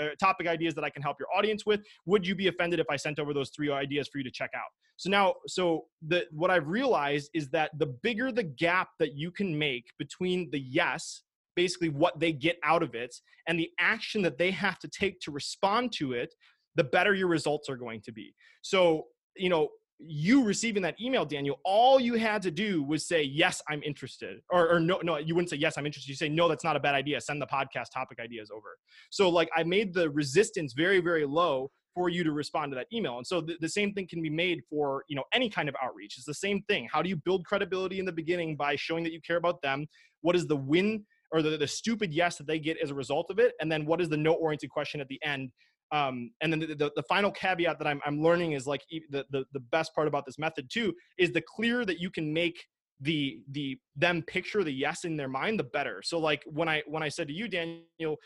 uh, 0.00 0.08
topic 0.20 0.46
ideas 0.46 0.74
that 0.74 0.84
I 0.84 0.90
can 0.90 1.02
help 1.02 1.18
your 1.18 1.28
audience 1.36 1.66
with. 1.66 1.80
Would 2.06 2.26
you 2.26 2.34
be 2.34 2.48
offended 2.48 2.80
if 2.80 2.86
I 2.90 2.96
sent 2.96 3.18
over 3.18 3.34
those 3.34 3.50
three 3.50 3.70
ideas 3.70 4.08
for 4.08 4.18
you 4.18 4.24
to 4.24 4.30
check 4.30 4.50
out? 4.54 4.70
So 4.96 5.10
now, 5.10 5.34
so 5.46 5.86
the 6.06 6.26
what 6.30 6.50
I've 6.50 6.68
realized 6.68 7.30
is 7.34 7.48
that 7.50 7.70
the 7.78 7.86
bigger 7.86 8.32
the 8.32 8.42
gap 8.42 8.90
that 8.98 9.14
you 9.14 9.30
can 9.30 9.56
make 9.56 9.86
between 9.98 10.50
the 10.50 10.60
yes, 10.60 11.22
basically 11.56 11.88
what 11.88 12.18
they 12.18 12.32
get 12.32 12.58
out 12.64 12.82
of 12.82 12.94
it, 12.94 13.14
and 13.46 13.58
the 13.58 13.70
action 13.78 14.22
that 14.22 14.38
they 14.38 14.50
have 14.50 14.78
to 14.80 14.88
take 14.88 15.20
to 15.20 15.30
respond 15.30 15.92
to 15.98 16.12
it, 16.12 16.34
the 16.74 16.84
better 16.84 17.14
your 17.14 17.28
results 17.28 17.68
are 17.68 17.76
going 17.76 18.00
to 18.02 18.12
be. 18.12 18.34
So 18.62 19.06
you 19.36 19.48
know 19.48 19.68
you 19.98 20.44
receiving 20.44 20.82
that 20.82 21.00
email, 21.00 21.24
Daniel, 21.24 21.58
all 21.64 21.98
you 21.98 22.14
had 22.14 22.40
to 22.42 22.50
do 22.50 22.82
was 22.82 23.06
say, 23.06 23.22
yes, 23.22 23.60
I'm 23.68 23.82
interested. 23.82 24.40
Or, 24.50 24.74
or, 24.74 24.80
no, 24.80 25.00
no, 25.02 25.16
you 25.16 25.34
wouldn't 25.34 25.50
say, 25.50 25.56
yes, 25.56 25.76
I'm 25.76 25.86
interested. 25.86 26.08
You 26.08 26.16
say, 26.16 26.28
no, 26.28 26.48
that's 26.48 26.64
not 26.64 26.76
a 26.76 26.80
bad 26.80 26.94
idea. 26.94 27.20
Send 27.20 27.42
the 27.42 27.46
podcast 27.46 27.86
topic 27.92 28.20
ideas 28.20 28.50
over. 28.50 28.78
So 29.10 29.28
like 29.28 29.48
I 29.56 29.64
made 29.64 29.92
the 29.92 30.08
resistance 30.10 30.72
very, 30.72 31.00
very 31.00 31.26
low 31.26 31.70
for 31.94 32.08
you 32.08 32.22
to 32.22 32.30
respond 32.30 32.70
to 32.70 32.76
that 32.76 32.86
email. 32.92 33.16
And 33.16 33.26
so 33.26 33.40
the, 33.40 33.56
the 33.60 33.68
same 33.68 33.92
thing 33.92 34.06
can 34.06 34.22
be 34.22 34.30
made 34.30 34.60
for, 34.70 35.02
you 35.08 35.16
know, 35.16 35.24
any 35.34 35.50
kind 35.50 35.68
of 35.68 35.74
outreach. 35.82 36.14
It's 36.16 36.26
the 36.26 36.34
same 36.34 36.62
thing. 36.68 36.88
How 36.92 37.02
do 37.02 37.08
you 37.08 37.16
build 37.16 37.44
credibility 37.44 37.98
in 37.98 38.04
the 38.04 38.12
beginning 38.12 38.56
by 38.56 38.76
showing 38.76 39.02
that 39.04 39.12
you 39.12 39.20
care 39.20 39.36
about 39.36 39.60
them? 39.62 39.86
What 40.20 40.36
is 40.36 40.46
the 40.46 40.56
win 40.56 41.04
or 41.32 41.42
the, 41.42 41.56
the 41.56 41.66
stupid 41.66 42.12
yes 42.14 42.36
that 42.36 42.46
they 42.46 42.60
get 42.60 42.76
as 42.80 42.90
a 42.90 42.94
result 42.94 43.30
of 43.30 43.40
it? 43.40 43.54
And 43.60 43.70
then 43.70 43.84
what 43.84 44.00
is 44.00 44.08
the 44.08 44.16
no 44.16 44.34
oriented 44.34 44.70
question 44.70 45.00
at 45.00 45.08
the 45.08 45.18
end 45.24 45.50
um, 45.90 46.30
and 46.40 46.52
then 46.52 46.60
the, 46.60 46.66
the, 46.66 46.92
the, 46.96 47.02
final 47.04 47.30
caveat 47.30 47.78
that 47.78 47.86
I'm, 47.86 48.00
I'm 48.04 48.22
learning 48.22 48.52
is 48.52 48.66
like 48.66 48.82
the, 49.10 49.24
the, 49.30 49.44
the 49.52 49.60
best 49.60 49.94
part 49.94 50.06
about 50.06 50.26
this 50.26 50.38
method 50.38 50.68
too 50.70 50.94
is 51.18 51.32
the 51.32 51.42
clearer 51.42 51.84
that 51.86 51.98
you 51.98 52.10
can 52.10 52.32
make 52.32 52.62
the 53.00 53.40
the 53.52 53.78
them 53.94 54.22
picture 54.22 54.64
the 54.64 54.72
yes 54.72 55.04
in 55.04 55.16
their 55.16 55.28
mind 55.28 55.58
the 55.58 55.64
better 55.64 56.02
so 56.02 56.18
like 56.18 56.42
when 56.46 56.68
i 56.68 56.82
when 56.88 57.00
i 57.00 57.08
said 57.08 57.28
to 57.28 57.32
you 57.32 57.46
daniel 57.46 58.18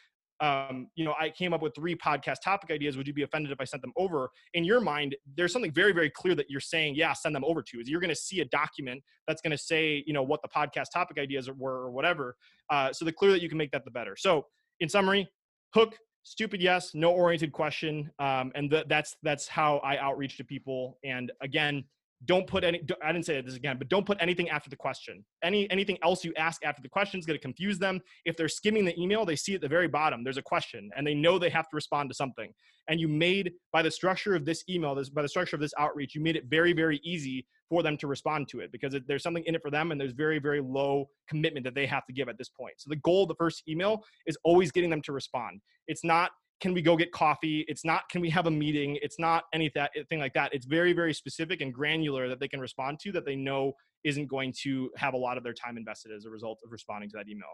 um, 0.42 0.88
you 0.96 1.04
know, 1.04 1.14
I 1.20 1.30
came 1.30 1.54
up 1.54 1.62
with 1.62 1.72
three 1.72 1.94
podcast 1.94 2.38
topic 2.42 2.72
ideas. 2.72 2.96
Would 2.96 3.06
you 3.06 3.12
be 3.12 3.22
offended 3.22 3.52
if 3.52 3.60
I 3.60 3.64
sent 3.64 3.80
them 3.80 3.92
over? 3.96 4.28
In 4.54 4.64
your 4.64 4.80
mind, 4.80 5.14
there's 5.36 5.52
something 5.52 5.70
very, 5.70 5.92
very 5.92 6.10
clear 6.10 6.34
that 6.34 6.50
you're 6.50 6.60
saying, 6.60 6.96
yeah, 6.96 7.12
send 7.12 7.32
them 7.32 7.44
over 7.44 7.62
to. 7.62 7.80
Is 7.80 7.88
you're 7.88 8.00
going 8.00 8.10
to 8.10 8.16
see 8.16 8.40
a 8.40 8.44
document 8.46 9.04
that's 9.28 9.40
going 9.40 9.52
to 9.52 9.58
say, 9.58 10.02
you 10.04 10.12
know, 10.12 10.24
what 10.24 10.40
the 10.42 10.48
podcast 10.48 10.86
topic 10.92 11.18
ideas 11.18 11.48
were 11.48 11.76
or 11.76 11.92
whatever. 11.92 12.34
Uh, 12.70 12.92
so 12.92 13.04
the 13.04 13.12
clearer 13.12 13.32
that 13.32 13.40
you 13.40 13.48
can 13.48 13.56
make 13.56 13.70
that, 13.70 13.84
the 13.84 13.92
better. 13.92 14.16
So 14.16 14.46
in 14.80 14.88
summary, 14.88 15.28
hook, 15.74 15.94
stupid 16.22 16.60
yes 16.60 16.94
no 16.94 17.10
oriented 17.10 17.52
question 17.52 18.10
um, 18.18 18.52
and 18.54 18.70
th- 18.70 18.86
that's 18.88 19.16
that's 19.22 19.48
how 19.48 19.78
i 19.78 19.96
outreach 19.98 20.36
to 20.36 20.44
people 20.44 20.98
and 21.04 21.32
again 21.40 21.84
don't 22.26 22.46
put 22.46 22.64
any 22.64 22.80
i 23.02 23.12
didn't 23.12 23.26
say 23.26 23.40
this 23.40 23.54
again 23.54 23.76
but 23.78 23.88
don't 23.88 24.06
put 24.06 24.18
anything 24.20 24.48
after 24.48 24.70
the 24.70 24.76
question. 24.76 25.24
Any 25.42 25.70
anything 25.70 25.98
else 26.02 26.24
you 26.24 26.32
ask 26.36 26.64
after 26.64 26.82
the 26.82 26.88
question 26.88 27.18
is 27.18 27.26
going 27.26 27.38
to 27.38 27.42
confuse 27.42 27.78
them. 27.78 28.00
If 28.24 28.36
they're 28.36 28.48
skimming 28.48 28.84
the 28.84 28.98
email 29.00 29.24
they 29.24 29.36
see 29.36 29.54
at 29.54 29.60
the 29.60 29.68
very 29.68 29.88
bottom. 29.88 30.24
There's 30.24 30.38
a 30.38 30.42
question 30.42 30.90
and 30.96 31.06
they 31.06 31.14
know 31.14 31.38
they 31.38 31.50
have 31.50 31.68
to 31.68 31.74
respond 31.74 32.10
to 32.10 32.14
something. 32.14 32.52
And 32.88 33.00
you 33.00 33.08
made 33.08 33.52
by 33.72 33.82
the 33.82 33.90
structure 33.90 34.34
of 34.34 34.44
this 34.44 34.64
email 34.68 34.94
this 34.94 35.08
by 35.08 35.22
the 35.22 35.28
structure 35.28 35.56
of 35.56 35.60
this 35.60 35.74
outreach 35.78 36.14
you 36.14 36.20
made 36.20 36.36
it 36.36 36.44
very 36.46 36.72
very 36.72 37.00
easy 37.04 37.46
for 37.68 37.82
them 37.82 37.96
to 37.96 38.06
respond 38.06 38.48
to 38.48 38.60
it 38.60 38.70
because 38.70 38.94
it, 38.94 39.04
there's 39.06 39.22
something 39.22 39.44
in 39.46 39.54
it 39.54 39.62
for 39.62 39.70
them 39.70 39.92
and 39.92 40.00
there's 40.00 40.12
very 40.12 40.38
very 40.38 40.60
low 40.60 41.08
commitment 41.28 41.64
that 41.64 41.74
they 41.74 41.86
have 41.86 42.04
to 42.06 42.12
give 42.12 42.28
at 42.28 42.38
this 42.38 42.48
point. 42.48 42.74
So 42.78 42.90
the 42.90 42.96
goal 42.96 43.22
of 43.22 43.28
the 43.28 43.34
first 43.36 43.62
email 43.68 44.04
is 44.26 44.36
always 44.44 44.70
getting 44.70 44.90
them 44.90 45.02
to 45.02 45.12
respond. 45.12 45.60
It's 45.86 46.04
not 46.04 46.30
can 46.60 46.72
we 46.72 46.82
go 46.82 46.96
get 46.96 47.12
coffee 47.12 47.64
it's 47.68 47.84
not 47.84 48.08
can 48.10 48.20
we 48.20 48.30
have 48.30 48.46
a 48.46 48.50
meeting 48.50 48.98
it's 49.02 49.18
not 49.18 49.44
anything 49.52 50.18
like 50.18 50.32
that 50.34 50.50
it's 50.52 50.66
very 50.66 50.92
very 50.92 51.14
specific 51.14 51.60
and 51.60 51.72
granular 51.74 52.28
that 52.28 52.40
they 52.40 52.48
can 52.48 52.60
respond 52.60 52.98
to 53.00 53.12
that 53.12 53.24
they 53.24 53.36
know 53.36 53.72
isn't 54.04 54.26
going 54.26 54.52
to 54.62 54.90
have 54.96 55.14
a 55.14 55.16
lot 55.16 55.36
of 55.36 55.44
their 55.44 55.54
time 55.54 55.76
invested 55.76 56.12
as 56.12 56.24
a 56.24 56.30
result 56.30 56.58
of 56.64 56.72
responding 56.72 57.08
to 57.08 57.16
that 57.16 57.28
email 57.28 57.48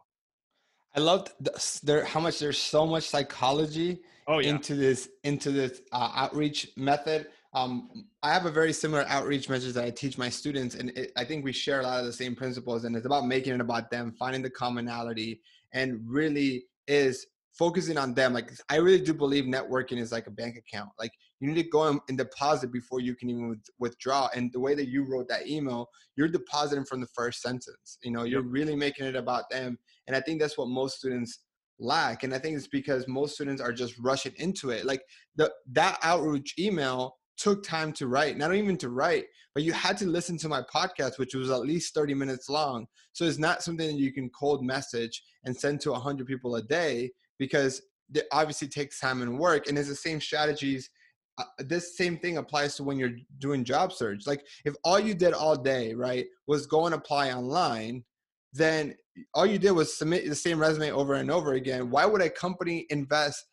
i 0.96 1.00
loved 1.00 1.32
the, 1.40 1.80
there 1.82 2.04
how 2.04 2.20
much 2.20 2.38
there's 2.38 2.58
so 2.58 2.86
much 2.86 3.08
psychology 3.08 4.00
oh, 4.26 4.38
yeah. 4.38 4.50
into 4.50 4.74
this 4.74 5.08
into 5.24 5.50
this 5.50 5.80
uh, 5.92 6.10
outreach 6.14 6.68
method 6.76 7.28
um, 7.54 8.06
I 8.22 8.32
have 8.32 8.46
a 8.46 8.50
very 8.50 8.72
similar 8.72 9.04
outreach 9.08 9.48
message 9.48 9.72
that 9.74 9.84
I 9.84 9.90
teach 9.90 10.18
my 10.18 10.28
students, 10.28 10.74
and 10.74 10.90
it, 10.90 11.12
I 11.16 11.24
think 11.24 11.44
we 11.44 11.52
share 11.52 11.80
a 11.80 11.82
lot 11.82 12.00
of 12.00 12.06
the 12.06 12.12
same 12.12 12.36
principles. 12.36 12.84
And 12.84 12.94
it's 12.94 13.06
about 13.06 13.26
making 13.26 13.54
it 13.54 13.60
about 13.60 13.90
them, 13.90 14.14
finding 14.18 14.42
the 14.42 14.50
commonality, 14.50 15.40
and 15.72 16.00
really 16.06 16.64
is 16.86 17.26
focusing 17.58 17.98
on 17.98 18.14
them. 18.14 18.32
Like 18.32 18.52
I 18.70 18.76
really 18.76 19.00
do 19.00 19.12
believe 19.12 19.44
networking 19.44 19.98
is 19.98 20.12
like 20.12 20.28
a 20.28 20.30
bank 20.30 20.56
account. 20.56 20.90
Like 20.98 21.10
you 21.40 21.48
need 21.48 21.60
to 21.62 21.68
go 21.68 22.00
and 22.08 22.16
deposit 22.16 22.72
before 22.72 23.00
you 23.00 23.16
can 23.16 23.28
even 23.28 23.60
withdraw. 23.80 24.28
And 24.34 24.52
the 24.52 24.60
way 24.60 24.74
that 24.76 24.88
you 24.88 25.04
wrote 25.04 25.28
that 25.28 25.48
email, 25.48 25.88
you're 26.16 26.28
depositing 26.28 26.84
from 26.84 27.00
the 27.00 27.08
first 27.08 27.42
sentence. 27.42 27.98
You 28.02 28.12
know, 28.12 28.22
you're 28.22 28.42
really 28.42 28.76
making 28.76 29.06
it 29.06 29.16
about 29.16 29.50
them. 29.50 29.76
And 30.06 30.16
I 30.16 30.20
think 30.20 30.40
that's 30.40 30.56
what 30.56 30.68
most 30.68 30.98
students 30.98 31.40
lack. 31.80 32.22
And 32.22 32.32
I 32.32 32.38
think 32.38 32.56
it's 32.56 32.68
because 32.68 33.06
most 33.08 33.34
students 33.34 33.60
are 33.60 33.72
just 33.72 33.98
rushing 33.98 34.34
into 34.36 34.70
it. 34.70 34.86
Like 34.86 35.02
the 35.34 35.52
that 35.72 35.98
outreach 36.02 36.54
email 36.58 37.16
took 37.36 37.64
time 37.64 37.92
to 37.94 38.06
write, 38.06 38.36
not 38.36 38.54
even 38.54 38.76
to 38.76 38.88
write, 38.88 39.24
but 39.54 39.62
you 39.62 39.72
had 39.72 39.96
to 39.98 40.06
listen 40.06 40.36
to 40.38 40.48
my 40.48 40.62
podcast, 40.62 41.18
which 41.18 41.34
was 41.34 41.50
at 41.50 41.60
least 41.60 41.94
30 41.94 42.14
minutes 42.14 42.48
long. 42.48 42.86
So 43.12 43.24
it's 43.24 43.38
not 43.38 43.62
something 43.62 43.86
that 43.86 44.00
you 44.00 44.12
can 44.12 44.28
cold 44.30 44.64
message 44.64 45.22
and 45.44 45.56
send 45.56 45.80
to 45.82 45.92
100 45.92 46.26
people 46.26 46.56
a 46.56 46.62
day 46.62 47.10
because 47.38 47.82
it 48.14 48.26
obviously 48.32 48.68
takes 48.68 49.00
time 49.00 49.22
and 49.22 49.38
work 49.38 49.68
and 49.68 49.78
it's 49.78 49.88
the 49.88 49.94
same 49.94 50.20
strategies 50.20 50.90
uh, 51.38 51.44
this 51.60 51.96
same 51.96 52.18
thing 52.18 52.36
applies 52.36 52.74
to 52.74 52.82
when 52.82 52.98
you're 52.98 53.14
doing 53.38 53.62
job 53.62 53.92
search. 53.92 54.26
Like 54.26 54.44
if 54.64 54.74
all 54.82 54.98
you 54.98 55.14
did 55.14 55.34
all 55.34 55.54
day 55.54 55.94
right 55.94 56.26
was 56.46 56.66
go 56.66 56.86
and 56.86 56.94
apply 56.94 57.32
online 57.32 58.04
then 58.52 58.94
all 59.34 59.46
you 59.46 59.58
did 59.58 59.72
was 59.72 59.96
submit 59.96 60.28
the 60.28 60.34
same 60.34 60.58
resume 60.58 60.90
over 60.90 61.14
and 61.14 61.30
over 61.30 61.52
again 61.52 61.90
why 61.90 62.06
would 62.06 62.22
a 62.22 62.30
company 62.30 62.86
invest 62.88 63.44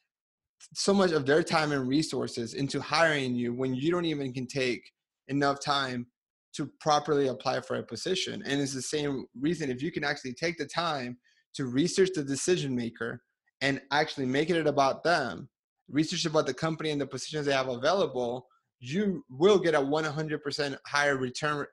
so 0.74 0.93
much 0.93 1.12
of 1.12 1.26
their 1.26 1.43
time 1.43 1.71
and 1.71 1.88
resources 1.88 2.54
into 2.54 2.82
hiring 2.82 3.36
you 3.36 3.54
when 3.54 3.76
you 3.76 3.91
don't 3.91 4.06
even 4.06 4.34
can 4.34 4.48
take 4.48 4.91
enough 5.28 5.60
time 5.63 6.08
to 6.54 6.69
properly 6.80 7.28
apply 7.28 7.62
for 7.62 7.76
a 7.76 7.84
position? 7.84 8.41
And 8.45 8.62
it's 8.62 8.74
the 8.74 8.82
same 8.82 9.26
reason 9.39 9.69
if 9.69 9.82
you 9.82 9.91
can 9.91 10.04
actually 10.04 10.34
take 10.34 10.58
the 10.58 10.65
time 10.65 11.17
to 11.56 11.65
research 11.65 12.10
the 12.15 12.24
decision 12.24 12.76
maker 12.76 13.21
and 13.61 13.81
actually 13.91 14.25
making 14.25 14.55
it 14.55 14.67
about 14.67 15.03
them, 15.03 15.49
research 15.89 16.25
about 16.25 16.45
the 16.45 16.53
company 16.53 16.91
and 16.91 16.99
the 16.99 17.07
positions 17.07 17.45
they 17.45 17.53
have 17.53 17.67
available, 17.67 18.47
you 18.79 19.23
will 19.29 19.59
get 19.59 19.73
a 19.73 19.79
100% 19.79 20.77
higher 20.85 21.17
return 21.17 21.65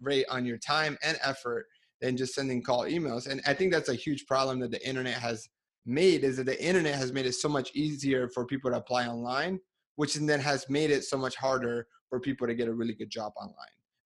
rate 0.00 0.26
on 0.30 0.44
your 0.44 0.58
time 0.58 0.96
and 1.02 1.18
effort 1.22 1.66
than 2.00 2.16
just 2.16 2.34
sending 2.34 2.62
call 2.62 2.84
emails. 2.84 3.26
And 3.28 3.40
I 3.46 3.54
think 3.54 3.72
that's 3.72 3.88
a 3.88 3.94
huge 3.94 4.26
problem 4.26 4.60
that 4.60 4.70
the 4.70 4.86
internet 4.86 5.14
has 5.14 5.48
made 5.84 6.24
is 6.24 6.36
that 6.36 6.46
the 6.46 6.62
internet 6.62 6.94
has 6.94 7.12
made 7.12 7.26
it 7.26 7.34
so 7.34 7.48
much 7.48 7.70
easier 7.74 8.28
for 8.28 8.44
people 8.44 8.70
to 8.70 8.76
apply 8.76 9.06
online, 9.06 9.60
which 9.96 10.14
then 10.14 10.40
has 10.40 10.68
made 10.68 10.90
it 10.90 11.04
so 11.04 11.16
much 11.16 11.36
harder 11.36 11.86
for 12.08 12.20
people 12.20 12.46
to 12.46 12.54
get 12.54 12.68
a 12.68 12.74
really 12.74 12.94
good 12.94 13.10
job 13.10 13.32
online 13.40 13.54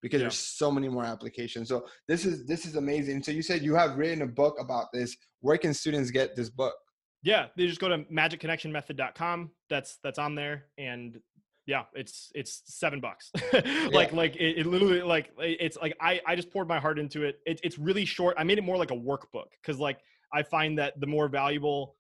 because 0.03 0.21
yeah. 0.21 0.25
there's 0.25 0.39
so 0.39 0.71
many 0.71 0.89
more 0.89 1.05
applications. 1.05 1.69
So 1.69 1.87
this 2.09 2.25
is 2.25 2.47
this 2.47 2.67
is 2.67 2.77
amazing. 2.77 3.23
So 3.23 3.33
you 3.33 3.43
said 3.43 3.63
you 3.63 3.75
have 3.75 3.97
written 3.97 4.23
a 4.23 4.27
book 4.27 4.57
about 4.59 4.87
this. 4.93 5.17
Where 5.41 5.59
can 5.59 5.75
students 5.75 6.11
get 6.11 6.37
this 6.37 6.51
book? 6.51 6.75
Yeah, 7.23 7.47
they 7.57 7.67
just 7.67 7.81
go 7.81 7.89
to 7.89 7.99
magicconnectionmethod.com. 8.05 9.51
That's 9.69 9.99
that's 10.03 10.19
on 10.19 10.35
there, 10.35 10.67
and 10.79 11.19
yeah, 11.67 11.85
it's 11.95 12.31
it's 12.35 12.63
seven 12.65 13.01
bucks. 13.01 13.31
like 13.53 14.11
yeah. 14.11 14.17
like 14.17 14.37
it, 14.37 14.59
it, 14.59 14.67
literally 14.67 15.03
like 15.03 15.31
it's 15.39 15.77
like 15.77 15.97
I 16.01 16.21
I 16.27 16.35
just 16.35 16.51
poured 16.51 16.69
my 16.69 16.81
heart 16.81 16.99
into 16.99 17.25
it. 17.25 17.41
it. 17.47 17.61
It's 17.63 17.79
really 17.79 18.05
short. 18.05 18.37
I 18.39 18.45
made 18.45 18.59
it 18.59 18.65
more 18.65 18.77
like 18.77 18.91
a 18.91 18.97
workbook 18.97 19.51
because 19.61 19.79
like 19.79 19.99
I 20.33 20.43
find 20.43 20.79
that 20.79 20.99
the 21.01 21.07
more 21.07 21.29
valuable 21.29 21.97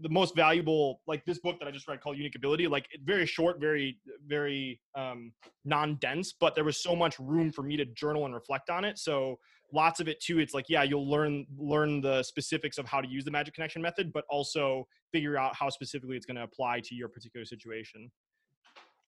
the 0.00 0.08
most 0.08 0.34
valuable 0.36 1.00
like 1.06 1.24
this 1.24 1.38
book 1.38 1.58
that 1.58 1.66
i 1.66 1.70
just 1.70 1.88
read 1.88 2.00
called 2.00 2.16
unique 2.16 2.36
ability 2.36 2.66
like 2.66 2.86
very 3.04 3.26
short 3.26 3.60
very 3.60 3.98
very 4.26 4.80
um 4.94 5.32
non-dense 5.64 6.34
but 6.38 6.54
there 6.54 6.64
was 6.64 6.82
so 6.82 6.94
much 6.94 7.18
room 7.18 7.50
for 7.50 7.62
me 7.62 7.76
to 7.76 7.84
journal 7.86 8.24
and 8.24 8.34
reflect 8.34 8.70
on 8.70 8.84
it 8.84 8.98
so 8.98 9.38
lots 9.72 10.00
of 10.00 10.08
it 10.08 10.20
too 10.20 10.38
it's 10.38 10.54
like 10.54 10.64
yeah 10.68 10.82
you'll 10.82 11.08
learn 11.08 11.46
learn 11.58 12.00
the 12.00 12.22
specifics 12.22 12.78
of 12.78 12.86
how 12.86 13.00
to 13.00 13.08
use 13.08 13.24
the 13.24 13.30
magic 13.30 13.54
connection 13.54 13.82
method 13.82 14.12
but 14.12 14.24
also 14.30 14.86
figure 15.12 15.36
out 15.36 15.54
how 15.54 15.68
specifically 15.68 16.16
it's 16.16 16.26
going 16.26 16.36
to 16.36 16.42
apply 16.42 16.80
to 16.80 16.94
your 16.94 17.08
particular 17.08 17.46
situation. 17.46 18.10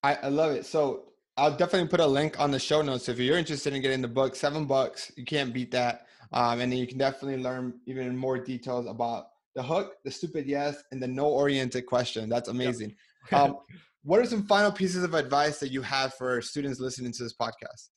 I, 0.02 0.14
I 0.14 0.28
love 0.28 0.52
it. 0.52 0.66
So 0.66 1.04
i'll 1.36 1.56
definitely 1.56 1.88
put 1.88 2.00
a 2.00 2.06
link 2.06 2.38
on 2.40 2.50
the 2.50 2.58
show 2.58 2.82
notes 2.82 3.08
if 3.08 3.18
you're 3.18 3.38
interested 3.38 3.72
in 3.72 3.80
getting 3.80 4.02
the 4.02 4.08
book 4.08 4.34
seven 4.34 4.66
bucks 4.66 5.12
you 5.16 5.24
can't 5.24 5.54
beat 5.54 5.70
that 5.70 6.06
um, 6.32 6.60
and 6.60 6.72
then 6.72 6.78
you 6.78 6.88
can 6.88 6.98
definitely 6.98 7.40
learn 7.42 7.74
even 7.86 8.16
more 8.16 8.36
details 8.36 8.86
about 8.86 9.26
the 9.54 9.62
hook 9.62 9.96
the 10.04 10.10
stupid 10.10 10.46
yes 10.46 10.82
and 10.92 11.02
the 11.02 11.08
no 11.08 11.26
oriented 11.26 11.86
question. 11.86 12.28
That's 12.28 12.48
amazing. 12.48 12.94
Yep. 13.32 13.40
um, 13.40 13.58
what 14.02 14.20
are 14.20 14.24
some 14.24 14.44
final 14.44 14.72
pieces 14.72 15.04
of 15.04 15.14
advice 15.14 15.58
that 15.60 15.70
you 15.70 15.82
have 15.82 16.14
for 16.14 16.40
students 16.40 16.80
listening 16.80 17.12
to 17.12 17.22
this 17.22 17.34
podcast 17.34 17.88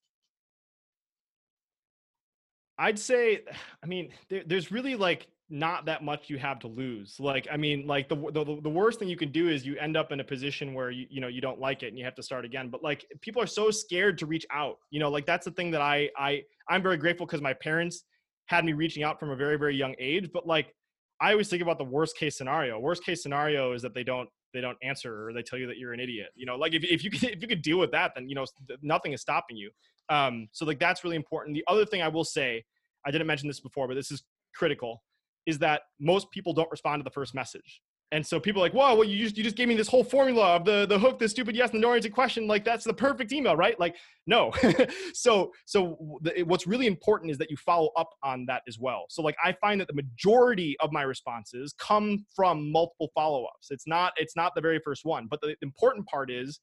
I'd 2.77 2.99
say, 2.99 3.41
I 3.83 3.85
mean, 3.85 4.11
there, 4.29 4.43
there's 4.45 4.71
really 4.71 4.95
like 4.95 5.27
not 5.49 5.85
that 5.85 6.03
much 6.03 6.29
you 6.29 6.37
have 6.39 6.59
to 6.59 6.67
lose. 6.67 7.19
Like, 7.19 7.47
I 7.51 7.57
mean, 7.57 7.85
like 7.85 8.09
the, 8.09 8.15
the 8.15 8.59
the 8.61 8.69
worst 8.69 8.99
thing 8.99 9.07
you 9.07 9.17
can 9.17 9.31
do 9.31 9.49
is 9.49 9.65
you 9.65 9.77
end 9.77 9.95
up 9.95 10.11
in 10.11 10.19
a 10.19 10.23
position 10.23 10.73
where 10.73 10.89
you 10.89 11.05
you 11.09 11.21
know 11.21 11.27
you 11.27 11.41
don't 11.41 11.59
like 11.59 11.83
it 11.83 11.87
and 11.87 11.97
you 11.97 12.05
have 12.05 12.15
to 12.15 12.23
start 12.23 12.45
again. 12.45 12.69
But 12.69 12.83
like 12.83 13.05
people 13.21 13.41
are 13.41 13.47
so 13.47 13.69
scared 13.69 14.17
to 14.19 14.25
reach 14.25 14.45
out. 14.51 14.77
You 14.89 14.99
know, 14.99 15.09
like 15.09 15.25
that's 15.25 15.45
the 15.45 15.51
thing 15.51 15.71
that 15.71 15.81
I 15.81 16.09
I 16.17 16.43
I'm 16.69 16.81
very 16.81 16.97
grateful 16.97 17.25
because 17.25 17.41
my 17.41 17.53
parents 17.53 18.03
had 18.47 18.65
me 18.65 18.73
reaching 18.73 19.03
out 19.03 19.19
from 19.19 19.29
a 19.29 19.35
very 19.35 19.57
very 19.57 19.75
young 19.75 19.95
age. 19.99 20.29
But 20.33 20.47
like 20.47 20.73
I 21.21 21.31
always 21.31 21.49
think 21.49 21.61
about 21.61 21.77
the 21.77 21.85
worst 21.85 22.17
case 22.17 22.37
scenario. 22.37 22.79
Worst 22.79 23.03
case 23.05 23.21
scenario 23.21 23.73
is 23.73 23.81
that 23.83 23.93
they 23.93 24.03
don't 24.03 24.29
they 24.53 24.61
don't 24.61 24.77
answer 24.83 25.27
or 25.27 25.33
they 25.33 25.41
tell 25.41 25.59
you 25.59 25.67
that 25.67 25.77
you're 25.77 25.93
an 25.93 25.99
idiot. 25.99 26.29
You 26.35 26.45
know, 26.45 26.55
like 26.55 26.73
if 26.73 26.83
if 26.83 27.03
you 27.03 27.11
could, 27.11 27.23
if 27.23 27.41
you 27.41 27.47
could 27.47 27.61
deal 27.61 27.79
with 27.79 27.91
that, 27.91 28.13
then 28.15 28.27
you 28.29 28.35
know 28.35 28.45
nothing 28.81 29.13
is 29.13 29.21
stopping 29.21 29.57
you. 29.57 29.71
Um, 30.09 30.47
so 30.51 30.65
like 30.65 30.79
that's 30.79 31.03
really 31.03 31.15
important. 31.15 31.55
The 31.55 31.63
other 31.67 31.85
thing 31.85 32.01
I 32.01 32.07
will 32.07 32.25
say, 32.25 32.63
I 33.05 33.11
didn't 33.11 33.27
mention 33.27 33.47
this 33.47 33.59
before, 33.59 33.87
but 33.87 33.95
this 33.95 34.11
is 34.11 34.23
critical, 34.55 35.03
is 35.45 35.59
that 35.59 35.81
most 35.99 36.29
people 36.31 36.53
don't 36.53 36.69
respond 36.71 36.99
to 36.99 37.03
the 37.03 37.11
first 37.11 37.33
message. 37.33 37.81
And 38.13 38.23
so 38.23 38.39
people 38.39 38.61
are 38.61 38.65
like, 38.65 38.75
whoa, 38.75 38.93
well, 38.93 39.03
you 39.03 39.17
just 39.17 39.35
you 39.35 39.43
just 39.43 39.55
gave 39.55 39.67
me 39.67 39.73
this 39.73 39.87
whole 39.87 40.03
formula 40.03 40.55
of 40.55 40.65
the 40.65 40.85
the 40.85 40.99
hook, 40.99 41.17
the 41.17 41.27
stupid 41.27 41.55
yes, 41.55 41.71
and 41.71 41.79
the 41.79 41.81
no 41.81 41.87
oriented 41.87 42.13
question. 42.13 42.45
Like 42.45 42.63
that's 42.63 42.85
the 42.85 42.93
perfect 42.93 43.31
email, 43.31 43.57
right? 43.57 43.77
Like, 43.79 43.95
no. 44.27 44.53
so 45.15 45.51
so 45.65 46.19
the, 46.21 46.43
what's 46.43 46.67
really 46.67 46.85
important 46.85 47.31
is 47.31 47.39
that 47.39 47.49
you 47.49 47.57
follow 47.57 47.89
up 47.97 48.11
on 48.21 48.45
that 48.45 48.61
as 48.67 48.77
well. 48.77 49.05
So 49.09 49.23
like 49.23 49.35
I 49.43 49.53
find 49.53 49.81
that 49.81 49.87
the 49.87 49.95
majority 49.95 50.77
of 50.79 50.91
my 50.91 51.01
responses 51.01 51.73
come 51.79 52.23
from 52.35 52.71
multiple 52.71 53.09
follow 53.15 53.45
ups. 53.45 53.71
It's 53.71 53.87
not 53.87 54.13
it's 54.17 54.35
not 54.35 54.53
the 54.53 54.61
very 54.61 54.79
first 54.85 55.05
one, 55.05 55.25
but 55.27 55.41
the 55.41 55.55
important 55.63 56.05
part 56.05 56.29
is 56.29 56.59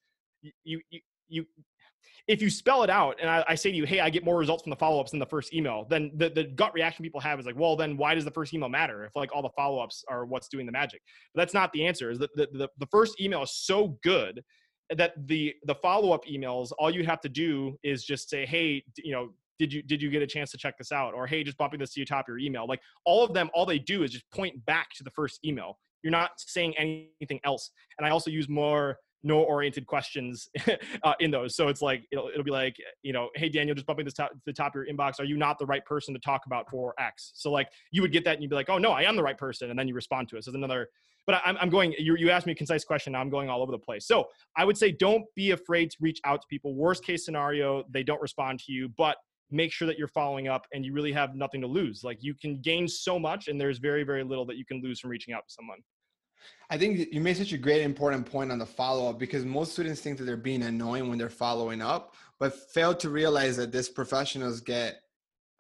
you 0.63 0.81
you 0.91 1.01
you 1.29 1.45
if 2.29 2.41
you 2.41 2.51
spell 2.51 2.83
it 2.83 2.91
out 2.91 3.17
and 3.21 3.29
I, 3.29 3.45
I, 3.49 3.55
say 3.55 3.71
to 3.71 3.77
you, 3.77 3.85
hey, 3.85 4.01
I 4.01 4.11
get 4.11 4.25
more 4.25 4.37
results 4.37 4.63
from 4.63 4.71
the 4.71 4.77
follow-ups 4.77 5.11
than 5.11 5.21
the 5.21 5.27
first 5.27 5.53
email, 5.53 5.87
then 5.89 6.13
the, 6.15 6.29
the 6.29 6.45
gut 6.45 6.73
reaction 6.75 7.03
people 7.03 7.21
have 7.21 7.41
is 7.41 7.47
like, 7.47 7.59
well, 7.59 7.77
then 7.77 7.97
why 7.97 8.15
does 8.15 8.25
the 8.25 8.31
first 8.31 8.55
email 8.55 8.69
matter 8.69 9.05
if 9.05 9.17
like 9.17 9.35
all 9.35 9.43
the 9.43 9.51
follow-ups 9.51 10.05
are 10.09 10.25
what's 10.25 10.49
doing 10.49 10.67
the 10.67 10.73
magic? 10.73 11.03
But 11.35 11.41
that's 11.41 11.55
not 11.55 11.73
the 11.73 11.87
answer. 11.87 12.11
Is 12.11 12.19
that 12.21 12.35
the, 12.35 12.49
the, 12.53 12.69
the 12.79 12.87
first 12.87 13.21
email 13.21 13.43
is 13.43 13.53
so 13.53 13.99
good 14.03 14.43
that 14.97 15.13
the 15.27 15.55
the 15.65 15.75
follow-up 15.75 16.25
emails, 16.27 16.73
all 16.79 16.91
you 16.91 17.05
have 17.05 17.21
to 17.21 17.29
do 17.29 17.79
is 17.83 18.05
just 18.05 18.29
say, 18.29 18.45
hey, 18.45 18.83
you 18.97 19.13
know, 19.13 19.31
did 19.59 19.73
you 19.73 19.83
did 19.83 20.01
you 20.03 20.11
get 20.11 20.23
a 20.23 20.27
chance 20.27 20.51
to 20.51 20.59
check 20.59 20.79
this 20.79 20.91
out? 20.91 21.15
Or 21.15 21.27
hey, 21.27 21.45
just 21.45 21.59
bumping 21.59 21.81
this 21.81 21.93
to 21.95 22.01
the 22.01 22.07
top 22.07 22.25
of 22.25 22.29
your 22.29 22.39
email. 22.39 22.67
Like 22.67 22.81
all 23.05 23.25
of 23.25 23.33
them, 23.35 23.51
all 23.55 23.67
they 23.67 23.79
do 23.79 24.03
is 24.03 24.11
just 24.11 24.29
point 24.31 24.65
back 24.67 24.91
to 24.95 25.05
the 25.05 25.11
first 25.11 25.41
email. 25.45 25.79
You're 26.03 26.11
not 26.11 26.31
saying 26.39 26.75
anything 26.79 27.41
else. 27.45 27.71
And 27.99 28.07
I 28.07 28.11
also 28.11 28.31
use 28.31 28.49
more 28.49 28.97
no 29.23 29.41
oriented 29.43 29.87
questions 29.87 30.49
uh, 31.03 31.15
in 31.21 31.31
those. 31.31 31.57
So 31.57 31.69
it's 31.69 31.83
like 31.83 32.05
it'll, 32.11 32.29
it'll 32.29 32.45
be 32.45 32.51
like 32.51 32.77
you 33.03 33.13
know, 33.13 33.29
hey 33.35 33.49
Daniel, 33.49 33.75
just 33.75 33.87
bumping 33.87 34.05
this 34.05 34.15
to 34.15 34.29
the 34.47 34.53
top 34.53 34.75
of 34.75 34.83
your 34.83 34.87
inbox. 34.87 35.21
Are 35.21 35.25
you 35.25 35.37
not 35.37 35.59
the 35.59 35.67
right 35.67 35.85
person 35.85 36.15
to 36.15 36.21
talk 36.21 36.43
about 36.47 36.71
for 36.71 36.95
X? 36.99 37.33
So 37.35 37.51
like 37.51 37.69
you 37.91 38.03
would 38.03 38.13
get 38.13 38.25
that 38.25 38.35
and 38.35 38.43
you'd 38.43 38.51
be 38.51 38.57
like, 38.57 38.71
oh 38.71 38.79
no, 38.79 38.93
I 38.93 39.03
am 39.03 39.17
the 39.17 39.23
right 39.23 39.39
person, 39.39 39.71
and 39.71 39.79
then 39.79 39.89
you 39.89 39.95
respond 39.95 40.29
to 40.31 40.37
it. 40.37 40.45
So 40.45 40.51
it's 40.51 40.57
another. 40.57 40.89
But 41.27 41.43
I'm, 41.45 41.57
I'm 41.61 41.71
going. 41.71 41.95
You, 41.99 42.17
you 42.17 42.31
asked 42.31 42.47
me 42.47 42.53
a 42.53 42.57
concise 42.57 42.85
question. 42.85 43.13
Now 43.13 43.21
I'm 43.21 43.31
going 43.31 43.49
all 43.49 43.63
over 43.63 43.73
the 43.73 43.79
place. 43.79 44.07
So 44.07 44.29
I 44.57 44.65
would 44.65 44.77
say 44.77 44.91
don't 44.91 45.25
be 45.37 45.51
afraid 45.51 45.91
to 45.91 45.97
reach 46.01 46.21
out 46.25 46.41
to 46.41 46.47
people. 46.49 46.75
Worst 46.75 47.05
case 47.05 47.25
scenario, 47.25 47.85
they 47.91 48.03
don't 48.03 48.21
respond 48.21 48.61
to 48.61 48.73
you, 48.73 48.89
but 48.97 49.17
make 49.51 49.73
sure 49.73 49.87
that 49.87 49.99
you're 49.99 50.09
following 50.09 50.49
up 50.49 50.67
and 50.73 50.85
you 50.85 50.93
really 50.93 51.13
have 51.13 51.35
nothing 51.35 51.61
to 51.61 51.67
lose. 51.67 52.03
Like 52.05 52.19
you 52.21 52.35
can 52.35 52.61
gain 52.61 52.89
so 52.89 53.19
much, 53.19 53.49
and 53.49 53.61
there's 53.61 53.79
very 53.79 54.03
very 54.03 54.25
little 54.25 54.47
that 54.47 54.57
you 54.57 54.65
can 54.65 54.81
lose 54.83 54.99
from 54.99 55.11
reaching 55.11 55.35
out 55.35 55.47
to 55.47 55.53
someone. 55.53 55.79
I 56.71 56.79
think 56.79 57.09
you 57.13 57.21
made 57.21 57.37
such 57.37 57.53
a 57.53 57.59
great 57.59 57.83
important 57.83 58.27
point 58.27 58.53
on 58.53 58.59
the 58.59 58.67
follow 58.67 59.11
up 59.11 59.19
because 59.19 59.45
most 59.45 59.73
students 59.73 60.01
think 60.01 60.19
that 60.19 60.25
they're 60.25 60.37
being 60.37 60.63
annoying 60.63 61.09
when 61.09 61.19
they're 61.19 61.29
following 61.29 61.83
up, 61.83 62.15
but 62.39 62.55
fail 62.73 62.95
to 62.95 63.11
realize 63.11 63.57
that 63.57 63.73
these 63.73 63.89
professionals 63.89 64.61
get 64.61 65.01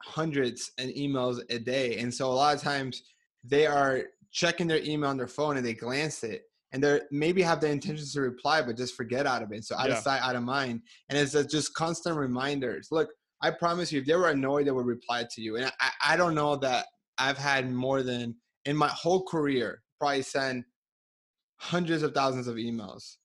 hundreds 0.02 0.70
and 0.78 0.90
emails 0.94 1.40
a 1.50 1.58
day. 1.58 1.98
And 1.98 2.12
so 2.12 2.30
a 2.30 2.32
lot 2.32 2.54
of 2.54 2.62
times 2.62 3.02
they 3.42 3.66
are 3.66 4.04
checking 4.30 4.68
their 4.68 4.82
email 4.82 5.10
on 5.10 5.16
their 5.16 5.26
phone 5.26 5.56
and 5.56 5.66
they 5.66 5.74
glance 5.74 6.22
it 6.22 6.42
and 6.72 6.82
they 6.82 7.00
maybe 7.10 7.42
have 7.42 7.60
the 7.60 7.68
intentions 7.68 8.12
to 8.12 8.20
reply, 8.20 8.62
but 8.62 8.76
just 8.76 8.94
forget 8.94 9.26
out 9.26 9.42
of 9.42 9.52
it. 9.52 9.64
So 9.64 9.76
out 9.76 9.88
yeah. 9.88 9.96
of 9.96 10.02
sight, 10.02 10.22
out 10.22 10.36
of 10.36 10.42
mind. 10.42 10.82
And 11.08 11.18
it's 11.18 11.32
just 11.46 11.74
constant 11.74 12.16
reminders. 12.16 12.88
Look, 12.90 13.08
I 13.42 13.50
promise 13.50 13.90
you, 13.90 14.00
if 14.00 14.06
they 14.06 14.14
were 14.14 14.28
annoyed, 14.28 14.66
they 14.66 14.70
would 14.70 14.86
reply 14.86 15.26
to 15.28 15.40
you. 15.42 15.56
And 15.56 15.72
I, 15.80 15.90
I 16.10 16.16
don't 16.16 16.34
know 16.34 16.56
that 16.56 16.86
I've 17.18 17.38
had 17.38 17.70
more 17.70 18.02
than 18.02 18.36
in 18.66 18.76
my 18.76 18.88
whole 18.88 19.24
career, 19.24 19.82
probably 19.98 20.22
send 20.22 20.64
hundreds 21.61 22.03
of 22.03 22.14
thousands 22.14 22.49
of 22.49 22.57
emails, 22.57 23.16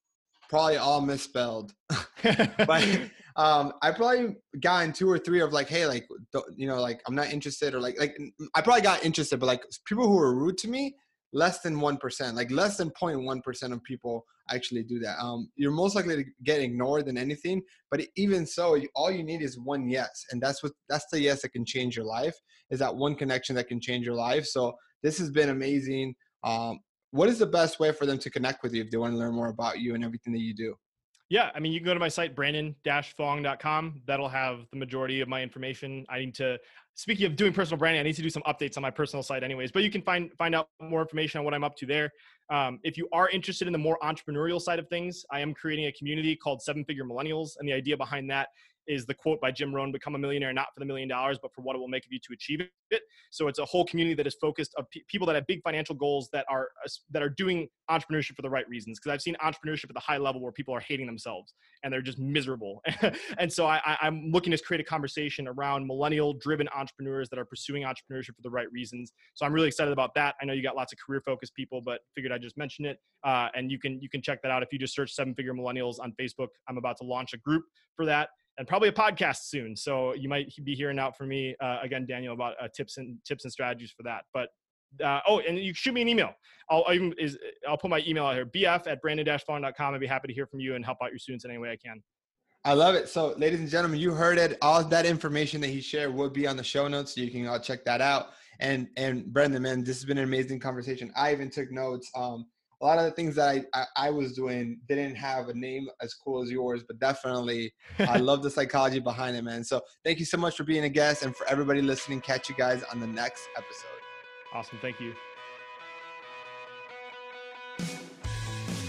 probably 0.48 0.76
all 0.76 1.00
misspelled. 1.00 1.72
but 2.22 3.00
um, 3.36 3.72
I 3.82 3.90
probably 3.90 4.36
got 4.60 4.84
in 4.84 4.92
two 4.92 5.10
or 5.10 5.18
three 5.18 5.40
of 5.40 5.52
like, 5.52 5.68
hey, 5.68 5.86
like, 5.86 6.06
you 6.56 6.68
know, 6.68 6.80
like 6.80 7.00
I'm 7.06 7.14
not 7.14 7.32
interested, 7.32 7.74
or 7.74 7.80
like, 7.80 7.98
like 7.98 8.16
I 8.54 8.60
probably 8.60 8.82
got 8.82 9.04
interested, 9.04 9.40
but 9.40 9.46
like 9.46 9.64
people 9.86 10.06
who 10.06 10.16
were 10.16 10.34
rude 10.34 10.58
to 10.58 10.68
me, 10.68 10.94
less 11.32 11.60
than 11.60 11.80
one 11.80 11.96
percent, 11.96 12.36
like 12.36 12.50
less 12.50 12.76
than 12.76 12.90
0.1 12.90 13.42
percent 13.42 13.72
of 13.72 13.82
people 13.82 14.24
actually 14.50 14.84
do 14.84 14.98
that. 15.00 15.18
Um, 15.20 15.50
you're 15.56 15.72
most 15.72 15.96
likely 15.96 16.16
to 16.16 16.24
get 16.44 16.60
ignored 16.60 17.06
than 17.06 17.18
anything, 17.18 17.62
but 17.90 18.02
even 18.16 18.46
so, 18.46 18.74
you, 18.74 18.88
all 18.94 19.10
you 19.10 19.24
need 19.24 19.42
is 19.42 19.58
one 19.58 19.88
yes, 19.88 20.24
and 20.30 20.42
that's 20.42 20.62
what 20.62 20.72
that's 20.88 21.06
the 21.10 21.20
yes 21.20 21.42
that 21.42 21.50
can 21.52 21.64
change 21.64 21.96
your 21.96 22.06
life. 22.06 22.36
Is 22.70 22.78
that 22.80 22.94
one 22.94 23.14
connection 23.14 23.56
that 23.56 23.68
can 23.68 23.80
change 23.80 24.04
your 24.04 24.14
life? 24.14 24.44
So 24.44 24.74
this 25.02 25.18
has 25.18 25.30
been 25.30 25.48
amazing. 25.48 26.14
Um, 26.44 26.80
what 27.16 27.28
is 27.28 27.38
the 27.38 27.46
best 27.46 27.80
way 27.80 27.92
for 27.92 28.06
them 28.06 28.18
to 28.18 28.30
connect 28.30 28.62
with 28.62 28.74
you 28.74 28.82
if 28.82 28.90
they 28.90 28.98
want 28.98 29.14
to 29.14 29.18
learn 29.18 29.34
more 29.34 29.48
about 29.48 29.80
you 29.80 29.94
and 29.94 30.04
everything 30.04 30.32
that 30.34 30.40
you 30.40 30.54
do? 30.54 30.74
Yeah, 31.28 31.50
I 31.56 31.58
mean, 31.58 31.72
you 31.72 31.80
can 31.80 31.86
go 31.86 31.94
to 31.94 31.98
my 31.98 32.08
site, 32.08 32.36
brandon-fong.com. 32.36 34.02
That'll 34.06 34.28
have 34.28 34.60
the 34.70 34.78
majority 34.78 35.20
of 35.20 35.28
my 35.28 35.42
information. 35.42 36.06
I 36.08 36.20
need 36.20 36.34
to, 36.36 36.56
speaking 36.94 37.26
of 37.26 37.34
doing 37.34 37.52
personal 37.52 37.78
branding, 37.78 37.98
I 37.98 38.04
need 38.04 38.14
to 38.14 38.22
do 38.22 38.30
some 38.30 38.44
updates 38.44 38.76
on 38.76 38.82
my 38.82 38.92
personal 38.92 39.24
site 39.24 39.42
anyways, 39.42 39.72
but 39.72 39.82
you 39.82 39.90
can 39.90 40.02
find, 40.02 40.30
find 40.38 40.54
out 40.54 40.68
more 40.80 41.00
information 41.00 41.40
on 41.40 41.44
what 41.44 41.52
I'm 41.52 41.64
up 41.64 41.74
to 41.78 41.86
there. 41.86 42.12
Um, 42.48 42.78
if 42.84 42.96
you 42.96 43.08
are 43.12 43.28
interested 43.30 43.66
in 43.66 43.72
the 43.72 43.78
more 43.78 43.98
entrepreneurial 44.04 44.60
side 44.60 44.78
of 44.78 44.86
things, 44.88 45.24
I 45.32 45.40
am 45.40 45.52
creating 45.52 45.86
a 45.86 45.92
community 45.92 46.36
called 46.36 46.62
Seven 46.62 46.84
Figure 46.84 47.04
Millennials. 47.04 47.56
And 47.58 47.68
the 47.68 47.72
idea 47.72 47.96
behind 47.96 48.30
that 48.30 48.50
is 48.88 49.06
the 49.06 49.14
quote 49.14 49.40
by 49.40 49.50
Jim 49.50 49.74
Rohn, 49.74 49.92
become 49.92 50.14
a 50.14 50.18
millionaire 50.18 50.52
not 50.52 50.66
for 50.74 50.80
the 50.80 50.86
million 50.86 51.08
dollars, 51.08 51.38
but 51.40 51.52
for 51.54 51.62
what 51.62 51.76
it 51.76 51.78
will 51.78 51.88
make 51.88 52.04
of 52.04 52.12
you 52.12 52.18
to 52.18 52.32
achieve 52.32 52.60
it. 52.90 53.02
So 53.30 53.48
it's 53.48 53.58
a 53.58 53.64
whole 53.64 53.84
community 53.84 54.14
that 54.14 54.26
is 54.26 54.36
focused 54.40 54.72
of 54.76 54.88
pe- 54.90 55.00
people 55.08 55.26
that 55.26 55.34
have 55.34 55.46
big 55.46 55.62
financial 55.62 55.94
goals 55.94 56.28
that 56.32 56.46
are 56.48 56.68
uh, 56.84 56.88
that 57.10 57.22
are 57.22 57.28
doing 57.28 57.68
entrepreneurship 57.90 58.36
for 58.36 58.42
the 58.42 58.50
right 58.50 58.68
reasons. 58.68 58.98
Because 58.98 59.12
I've 59.12 59.22
seen 59.22 59.36
entrepreneurship 59.42 59.84
at 59.84 59.94
the 59.94 60.00
high 60.00 60.18
level 60.18 60.40
where 60.40 60.52
people 60.52 60.74
are 60.74 60.80
hating 60.80 61.06
themselves 61.06 61.54
and 61.82 61.92
they're 61.92 62.02
just 62.02 62.18
miserable. 62.18 62.82
and 63.38 63.52
so 63.52 63.66
I, 63.66 63.96
I'm 64.00 64.30
looking 64.30 64.52
to 64.52 64.58
create 64.58 64.80
a 64.80 64.84
conversation 64.84 65.48
around 65.48 65.86
millennial 65.86 66.34
driven 66.34 66.68
entrepreneurs 66.74 67.28
that 67.30 67.38
are 67.38 67.44
pursuing 67.44 67.82
entrepreneurship 67.82 68.34
for 68.36 68.42
the 68.42 68.50
right 68.50 68.70
reasons. 68.72 69.12
So 69.34 69.46
I'm 69.46 69.52
really 69.52 69.68
excited 69.68 69.92
about 69.92 70.14
that. 70.14 70.34
I 70.40 70.44
know 70.44 70.52
you 70.52 70.62
got 70.62 70.76
lots 70.76 70.92
of 70.92 70.98
career 71.04 71.20
focused 71.24 71.54
people, 71.54 71.80
but 71.80 72.00
figured 72.14 72.32
I'd 72.32 72.42
just 72.42 72.56
mention 72.56 72.84
it. 72.84 72.98
Uh, 73.24 73.48
and 73.54 73.70
you 73.70 73.78
can 73.78 74.00
you 74.00 74.08
can 74.08 74.22
check 74.22 74.42
that 74.42 74.50
out 74.50 74.62
if 74.62 74.72
you 74.72 74.78
just 74.78 74.94
search 74.94 75.12
seven 75.12 75.34
figure 75.34 75.54
millennials 75.54 75.96
on 76.00 76.12
Facebook. 76.20 76.48
I'm 76.68 76.78
about 76.78 76.96
to 76.98 77.04
launch 77.04 77.32
a 77.32 77.38
group 77.38 77.64
for 77.94 78.04
that 78.06 78.28
and 78.58 78.66
probably 78.66 78.88
a 78.88 78.92
podcast 78.92 79.44
soon. 79.44 79.76
So 79.76 80.14
you 80.14 80.28
might 80.28 80.52
be 80.64 80.74
hearing 80.74 80.98
out 80.98 81.16
from 81.16 81.28
me 81.28 81.54
uh, 81.60 81.78
again, 81.82 82.06
Daniel, 82.06 82.34
about 82.34 82.54
uh, 82.60 82.68
tips 82.74 82.96
and 82.98 83.18
tips 83.24 83.44
and 83.44 83.52
strategies 83.52 83.92
for 83.96 84.02
that. 84.04 84.24
But 84.32 84.48
uh, 85.04 85.20
oh, 85.28 85.40
and 85.40 85.58
you 85.58 85.74
shoot 85.74 85.92
me 85.92 86.02
an 86.02 86.08
email. 86.08 86.32
I'll 86.70 86.84
even, 86.92 87.12
is, 87.18 87.38
I'll 87.68 87.76
put 87.76 87.90
my 87.90 88.02
email 88.06 88.24
out 88.24 88.34
here, 88.34 88.46
bf 88.46 88.86
at 88.86 89.02
brandon-fong.com. 89.02 89.94
I'd 89.94 90.00
be 90.00 90.06
happy 90.06 90.28
to 90.28 90.34
hear 90.34 90.46
from 90.46 90.60
you 90.60 90.74
and 90.74 90.84
help 90.84 90.98
out 91.02 91.10
your 91.10 91.18
students 91.18 91.44
in 91.44 91.50
any 91.50 91.58
way 91.58 91.70
I 91.70 91.76
can. 91.76 92.02
I 92.64 92.72
love 92.72 92.94
it. 92.96 93.08
So, 93.08 93.34
ladies 93.36 93.60
and 93.60 93.68
gentlemen, 93.68 94.00
you 94.00 94.12
heard 94.12 94.38
it. 94.38 94.58
All 94.60 94.82
that 94.82 95.06
information 95.06 95.60
that 95.60 95.68
he 95.68 95.80
shared 95.80 96.12
will 96.12 96.30
be 96.30 96.48
on 96.48 96.56
the 96.56 96.64
show 96.64 96.88
notes, 96.88 97.14
so 97.14 97.20
you 97.20 97.30
can 97.30 97.46
all 97.46 97.60
check 97.60 97.84
that 97.84 98.00
out. 98.00 98.30
And 98.58 98.88
and 98.96 99.26
Brendan, 99.26 99.62
man, 99.62 99.84
this 99.84 99.98
has 99.98 100.04
been 100.04 100.18
an 100.18 100.24
amazing 100.24 100.58
conversation. 100.58 101.12
I 101.16 101.32
even 101.32 101.48
took 101.48 101.70
notes. 101.70 102.10
Um, 102.16 102.46
a 102.80 102.84
lot 102.84 102.98
of 102.98 103.04
the 103.04 103.10
things 103.10 103.36
that 103.36 103.48
I, 103.48 103.64
I, 103.72 103.86
I, 103.96 104.10
was 104.10 104.34
doing 104.34 104.78
didn't 104.86 105.14
have 105.14 105.48
a 105.48 105.54
name 105.54 105.88
as 106.02 106.12
cool 106.12 106.42
as 106.42 106.50
yours, 106.50 106.82
but 106.86 106.98
definitely 106.98 107.72
I 107.98 108.18
love 108.18 108.42
the 108.42 108.50
psychology 108.50 109.00
behind 109.00 109.36
it, 109.36 109.42
man. 109.42 109.64
So 109.64 109.80
thank 110.04 110.18
you 110.18 110.26
so 110.26 110.36
much 110.36 110.56
for 110.56 110.64
being 110.64 110.84
a 110.84 110.88
guest 110.88 111.22
and 111.22 111.34
for 111.34 111.48
everybody 111.48 111.80
listening. 111.80 112.20
Catch 112.20 112.50
you 112.50 112.54
guys 112.54 112.82
on 112.92 113.00
the 113.00 113.06
next 113.06 113.48
episode. 113.56 114.00
Awesome. 114.52 114.78
Thank 114.82 115.00
you. 115.00 115.14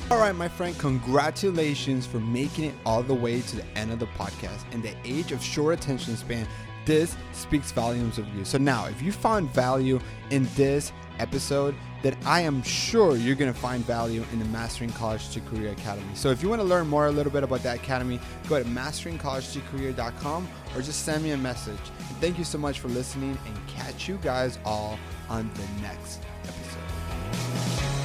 All 0.09 0.19
right, 0.19 0.33
my 0.33 0.47
friend, 0.47 0.77
congratulations 0.79 2.05
for 2.05 2.19
making 2.19 2.65
it 2.65 2.75
all 2.85 3.03
the 3.03 3.13
way 3.13 3.41
to 3.41 3.55
the 3.57 3.65
end 3.77 3.91
of 3.91 3.99
the 3.99 4.05
podcast. 4.07 4.71
In 4.73 4.81
the 4.81 4.95
age 5.03 5.33
of 5.33 5.43
short 5.43 5.77
attention 5.77 6.15
span, 6.15 6.47
this 6.85 7.17
speaks 7.33 7.73
volumes 7.73 8.17
of 8.17 8.25
you. 8.29 8.45
So 8.45 8.57
now, 8.57 8.85
if 8.85 9.01
you 9.01 9.11
found 9.11 9.49
value 9.53 9.99
in 10.29 10.47
this 10.55 10.93
episode, 11.19 11.75
that 12.03 12.15
I 12.25 12.41
am 12.41 12.61
sure 12.63 13.15
you're 13.17 13.35
going 13.35 13.51
to 13.51 13.59
find 13.59 13.83
value 13.85 14.23
in 14.31 14.39
the 14.39 14.45
Mastering 14.45 14.91
College 14.91 15.29
to 15.31 15.41
Career 15.41 15.71
Academy. 15.71 16.13
So 16.13 16.29
if 16.29 16.43
you 16.43 16.49
want 16.49 16.61
to 16.61 16.67
learn 16.67 16.87
more 16.87 17.07
a 17.07 17.11
little 17.11 17.31
bit 17.31 17.43
about 17.43 17.63
that 17.63 17.77
academy, 17.77 18.19
go 18.47 18.61
to 18.61 18.69
masteringcollegetocareer.com 18.69 20.47
or 20.75 20.81
just 20.81 21.03
send 21.03 21.23
me 21.23 21.31
a 21.31 21.37
message. 21.37 21.79
And 22.09 22.17
thank 22.17 22.37
you 22.37 22.43
so 22.43 22.57
much 22.57 22.79
for 22.79 22.87
listening 22.89 23.37
and 23.45 23.67
catch 23.67 24.07
you 24.07 24.19
guys 24.21 24.59
all 24.63 24.99
on 25.29 25.49
the 25.53 25.81
next 25.81 26.21
episode. 26.43 27.96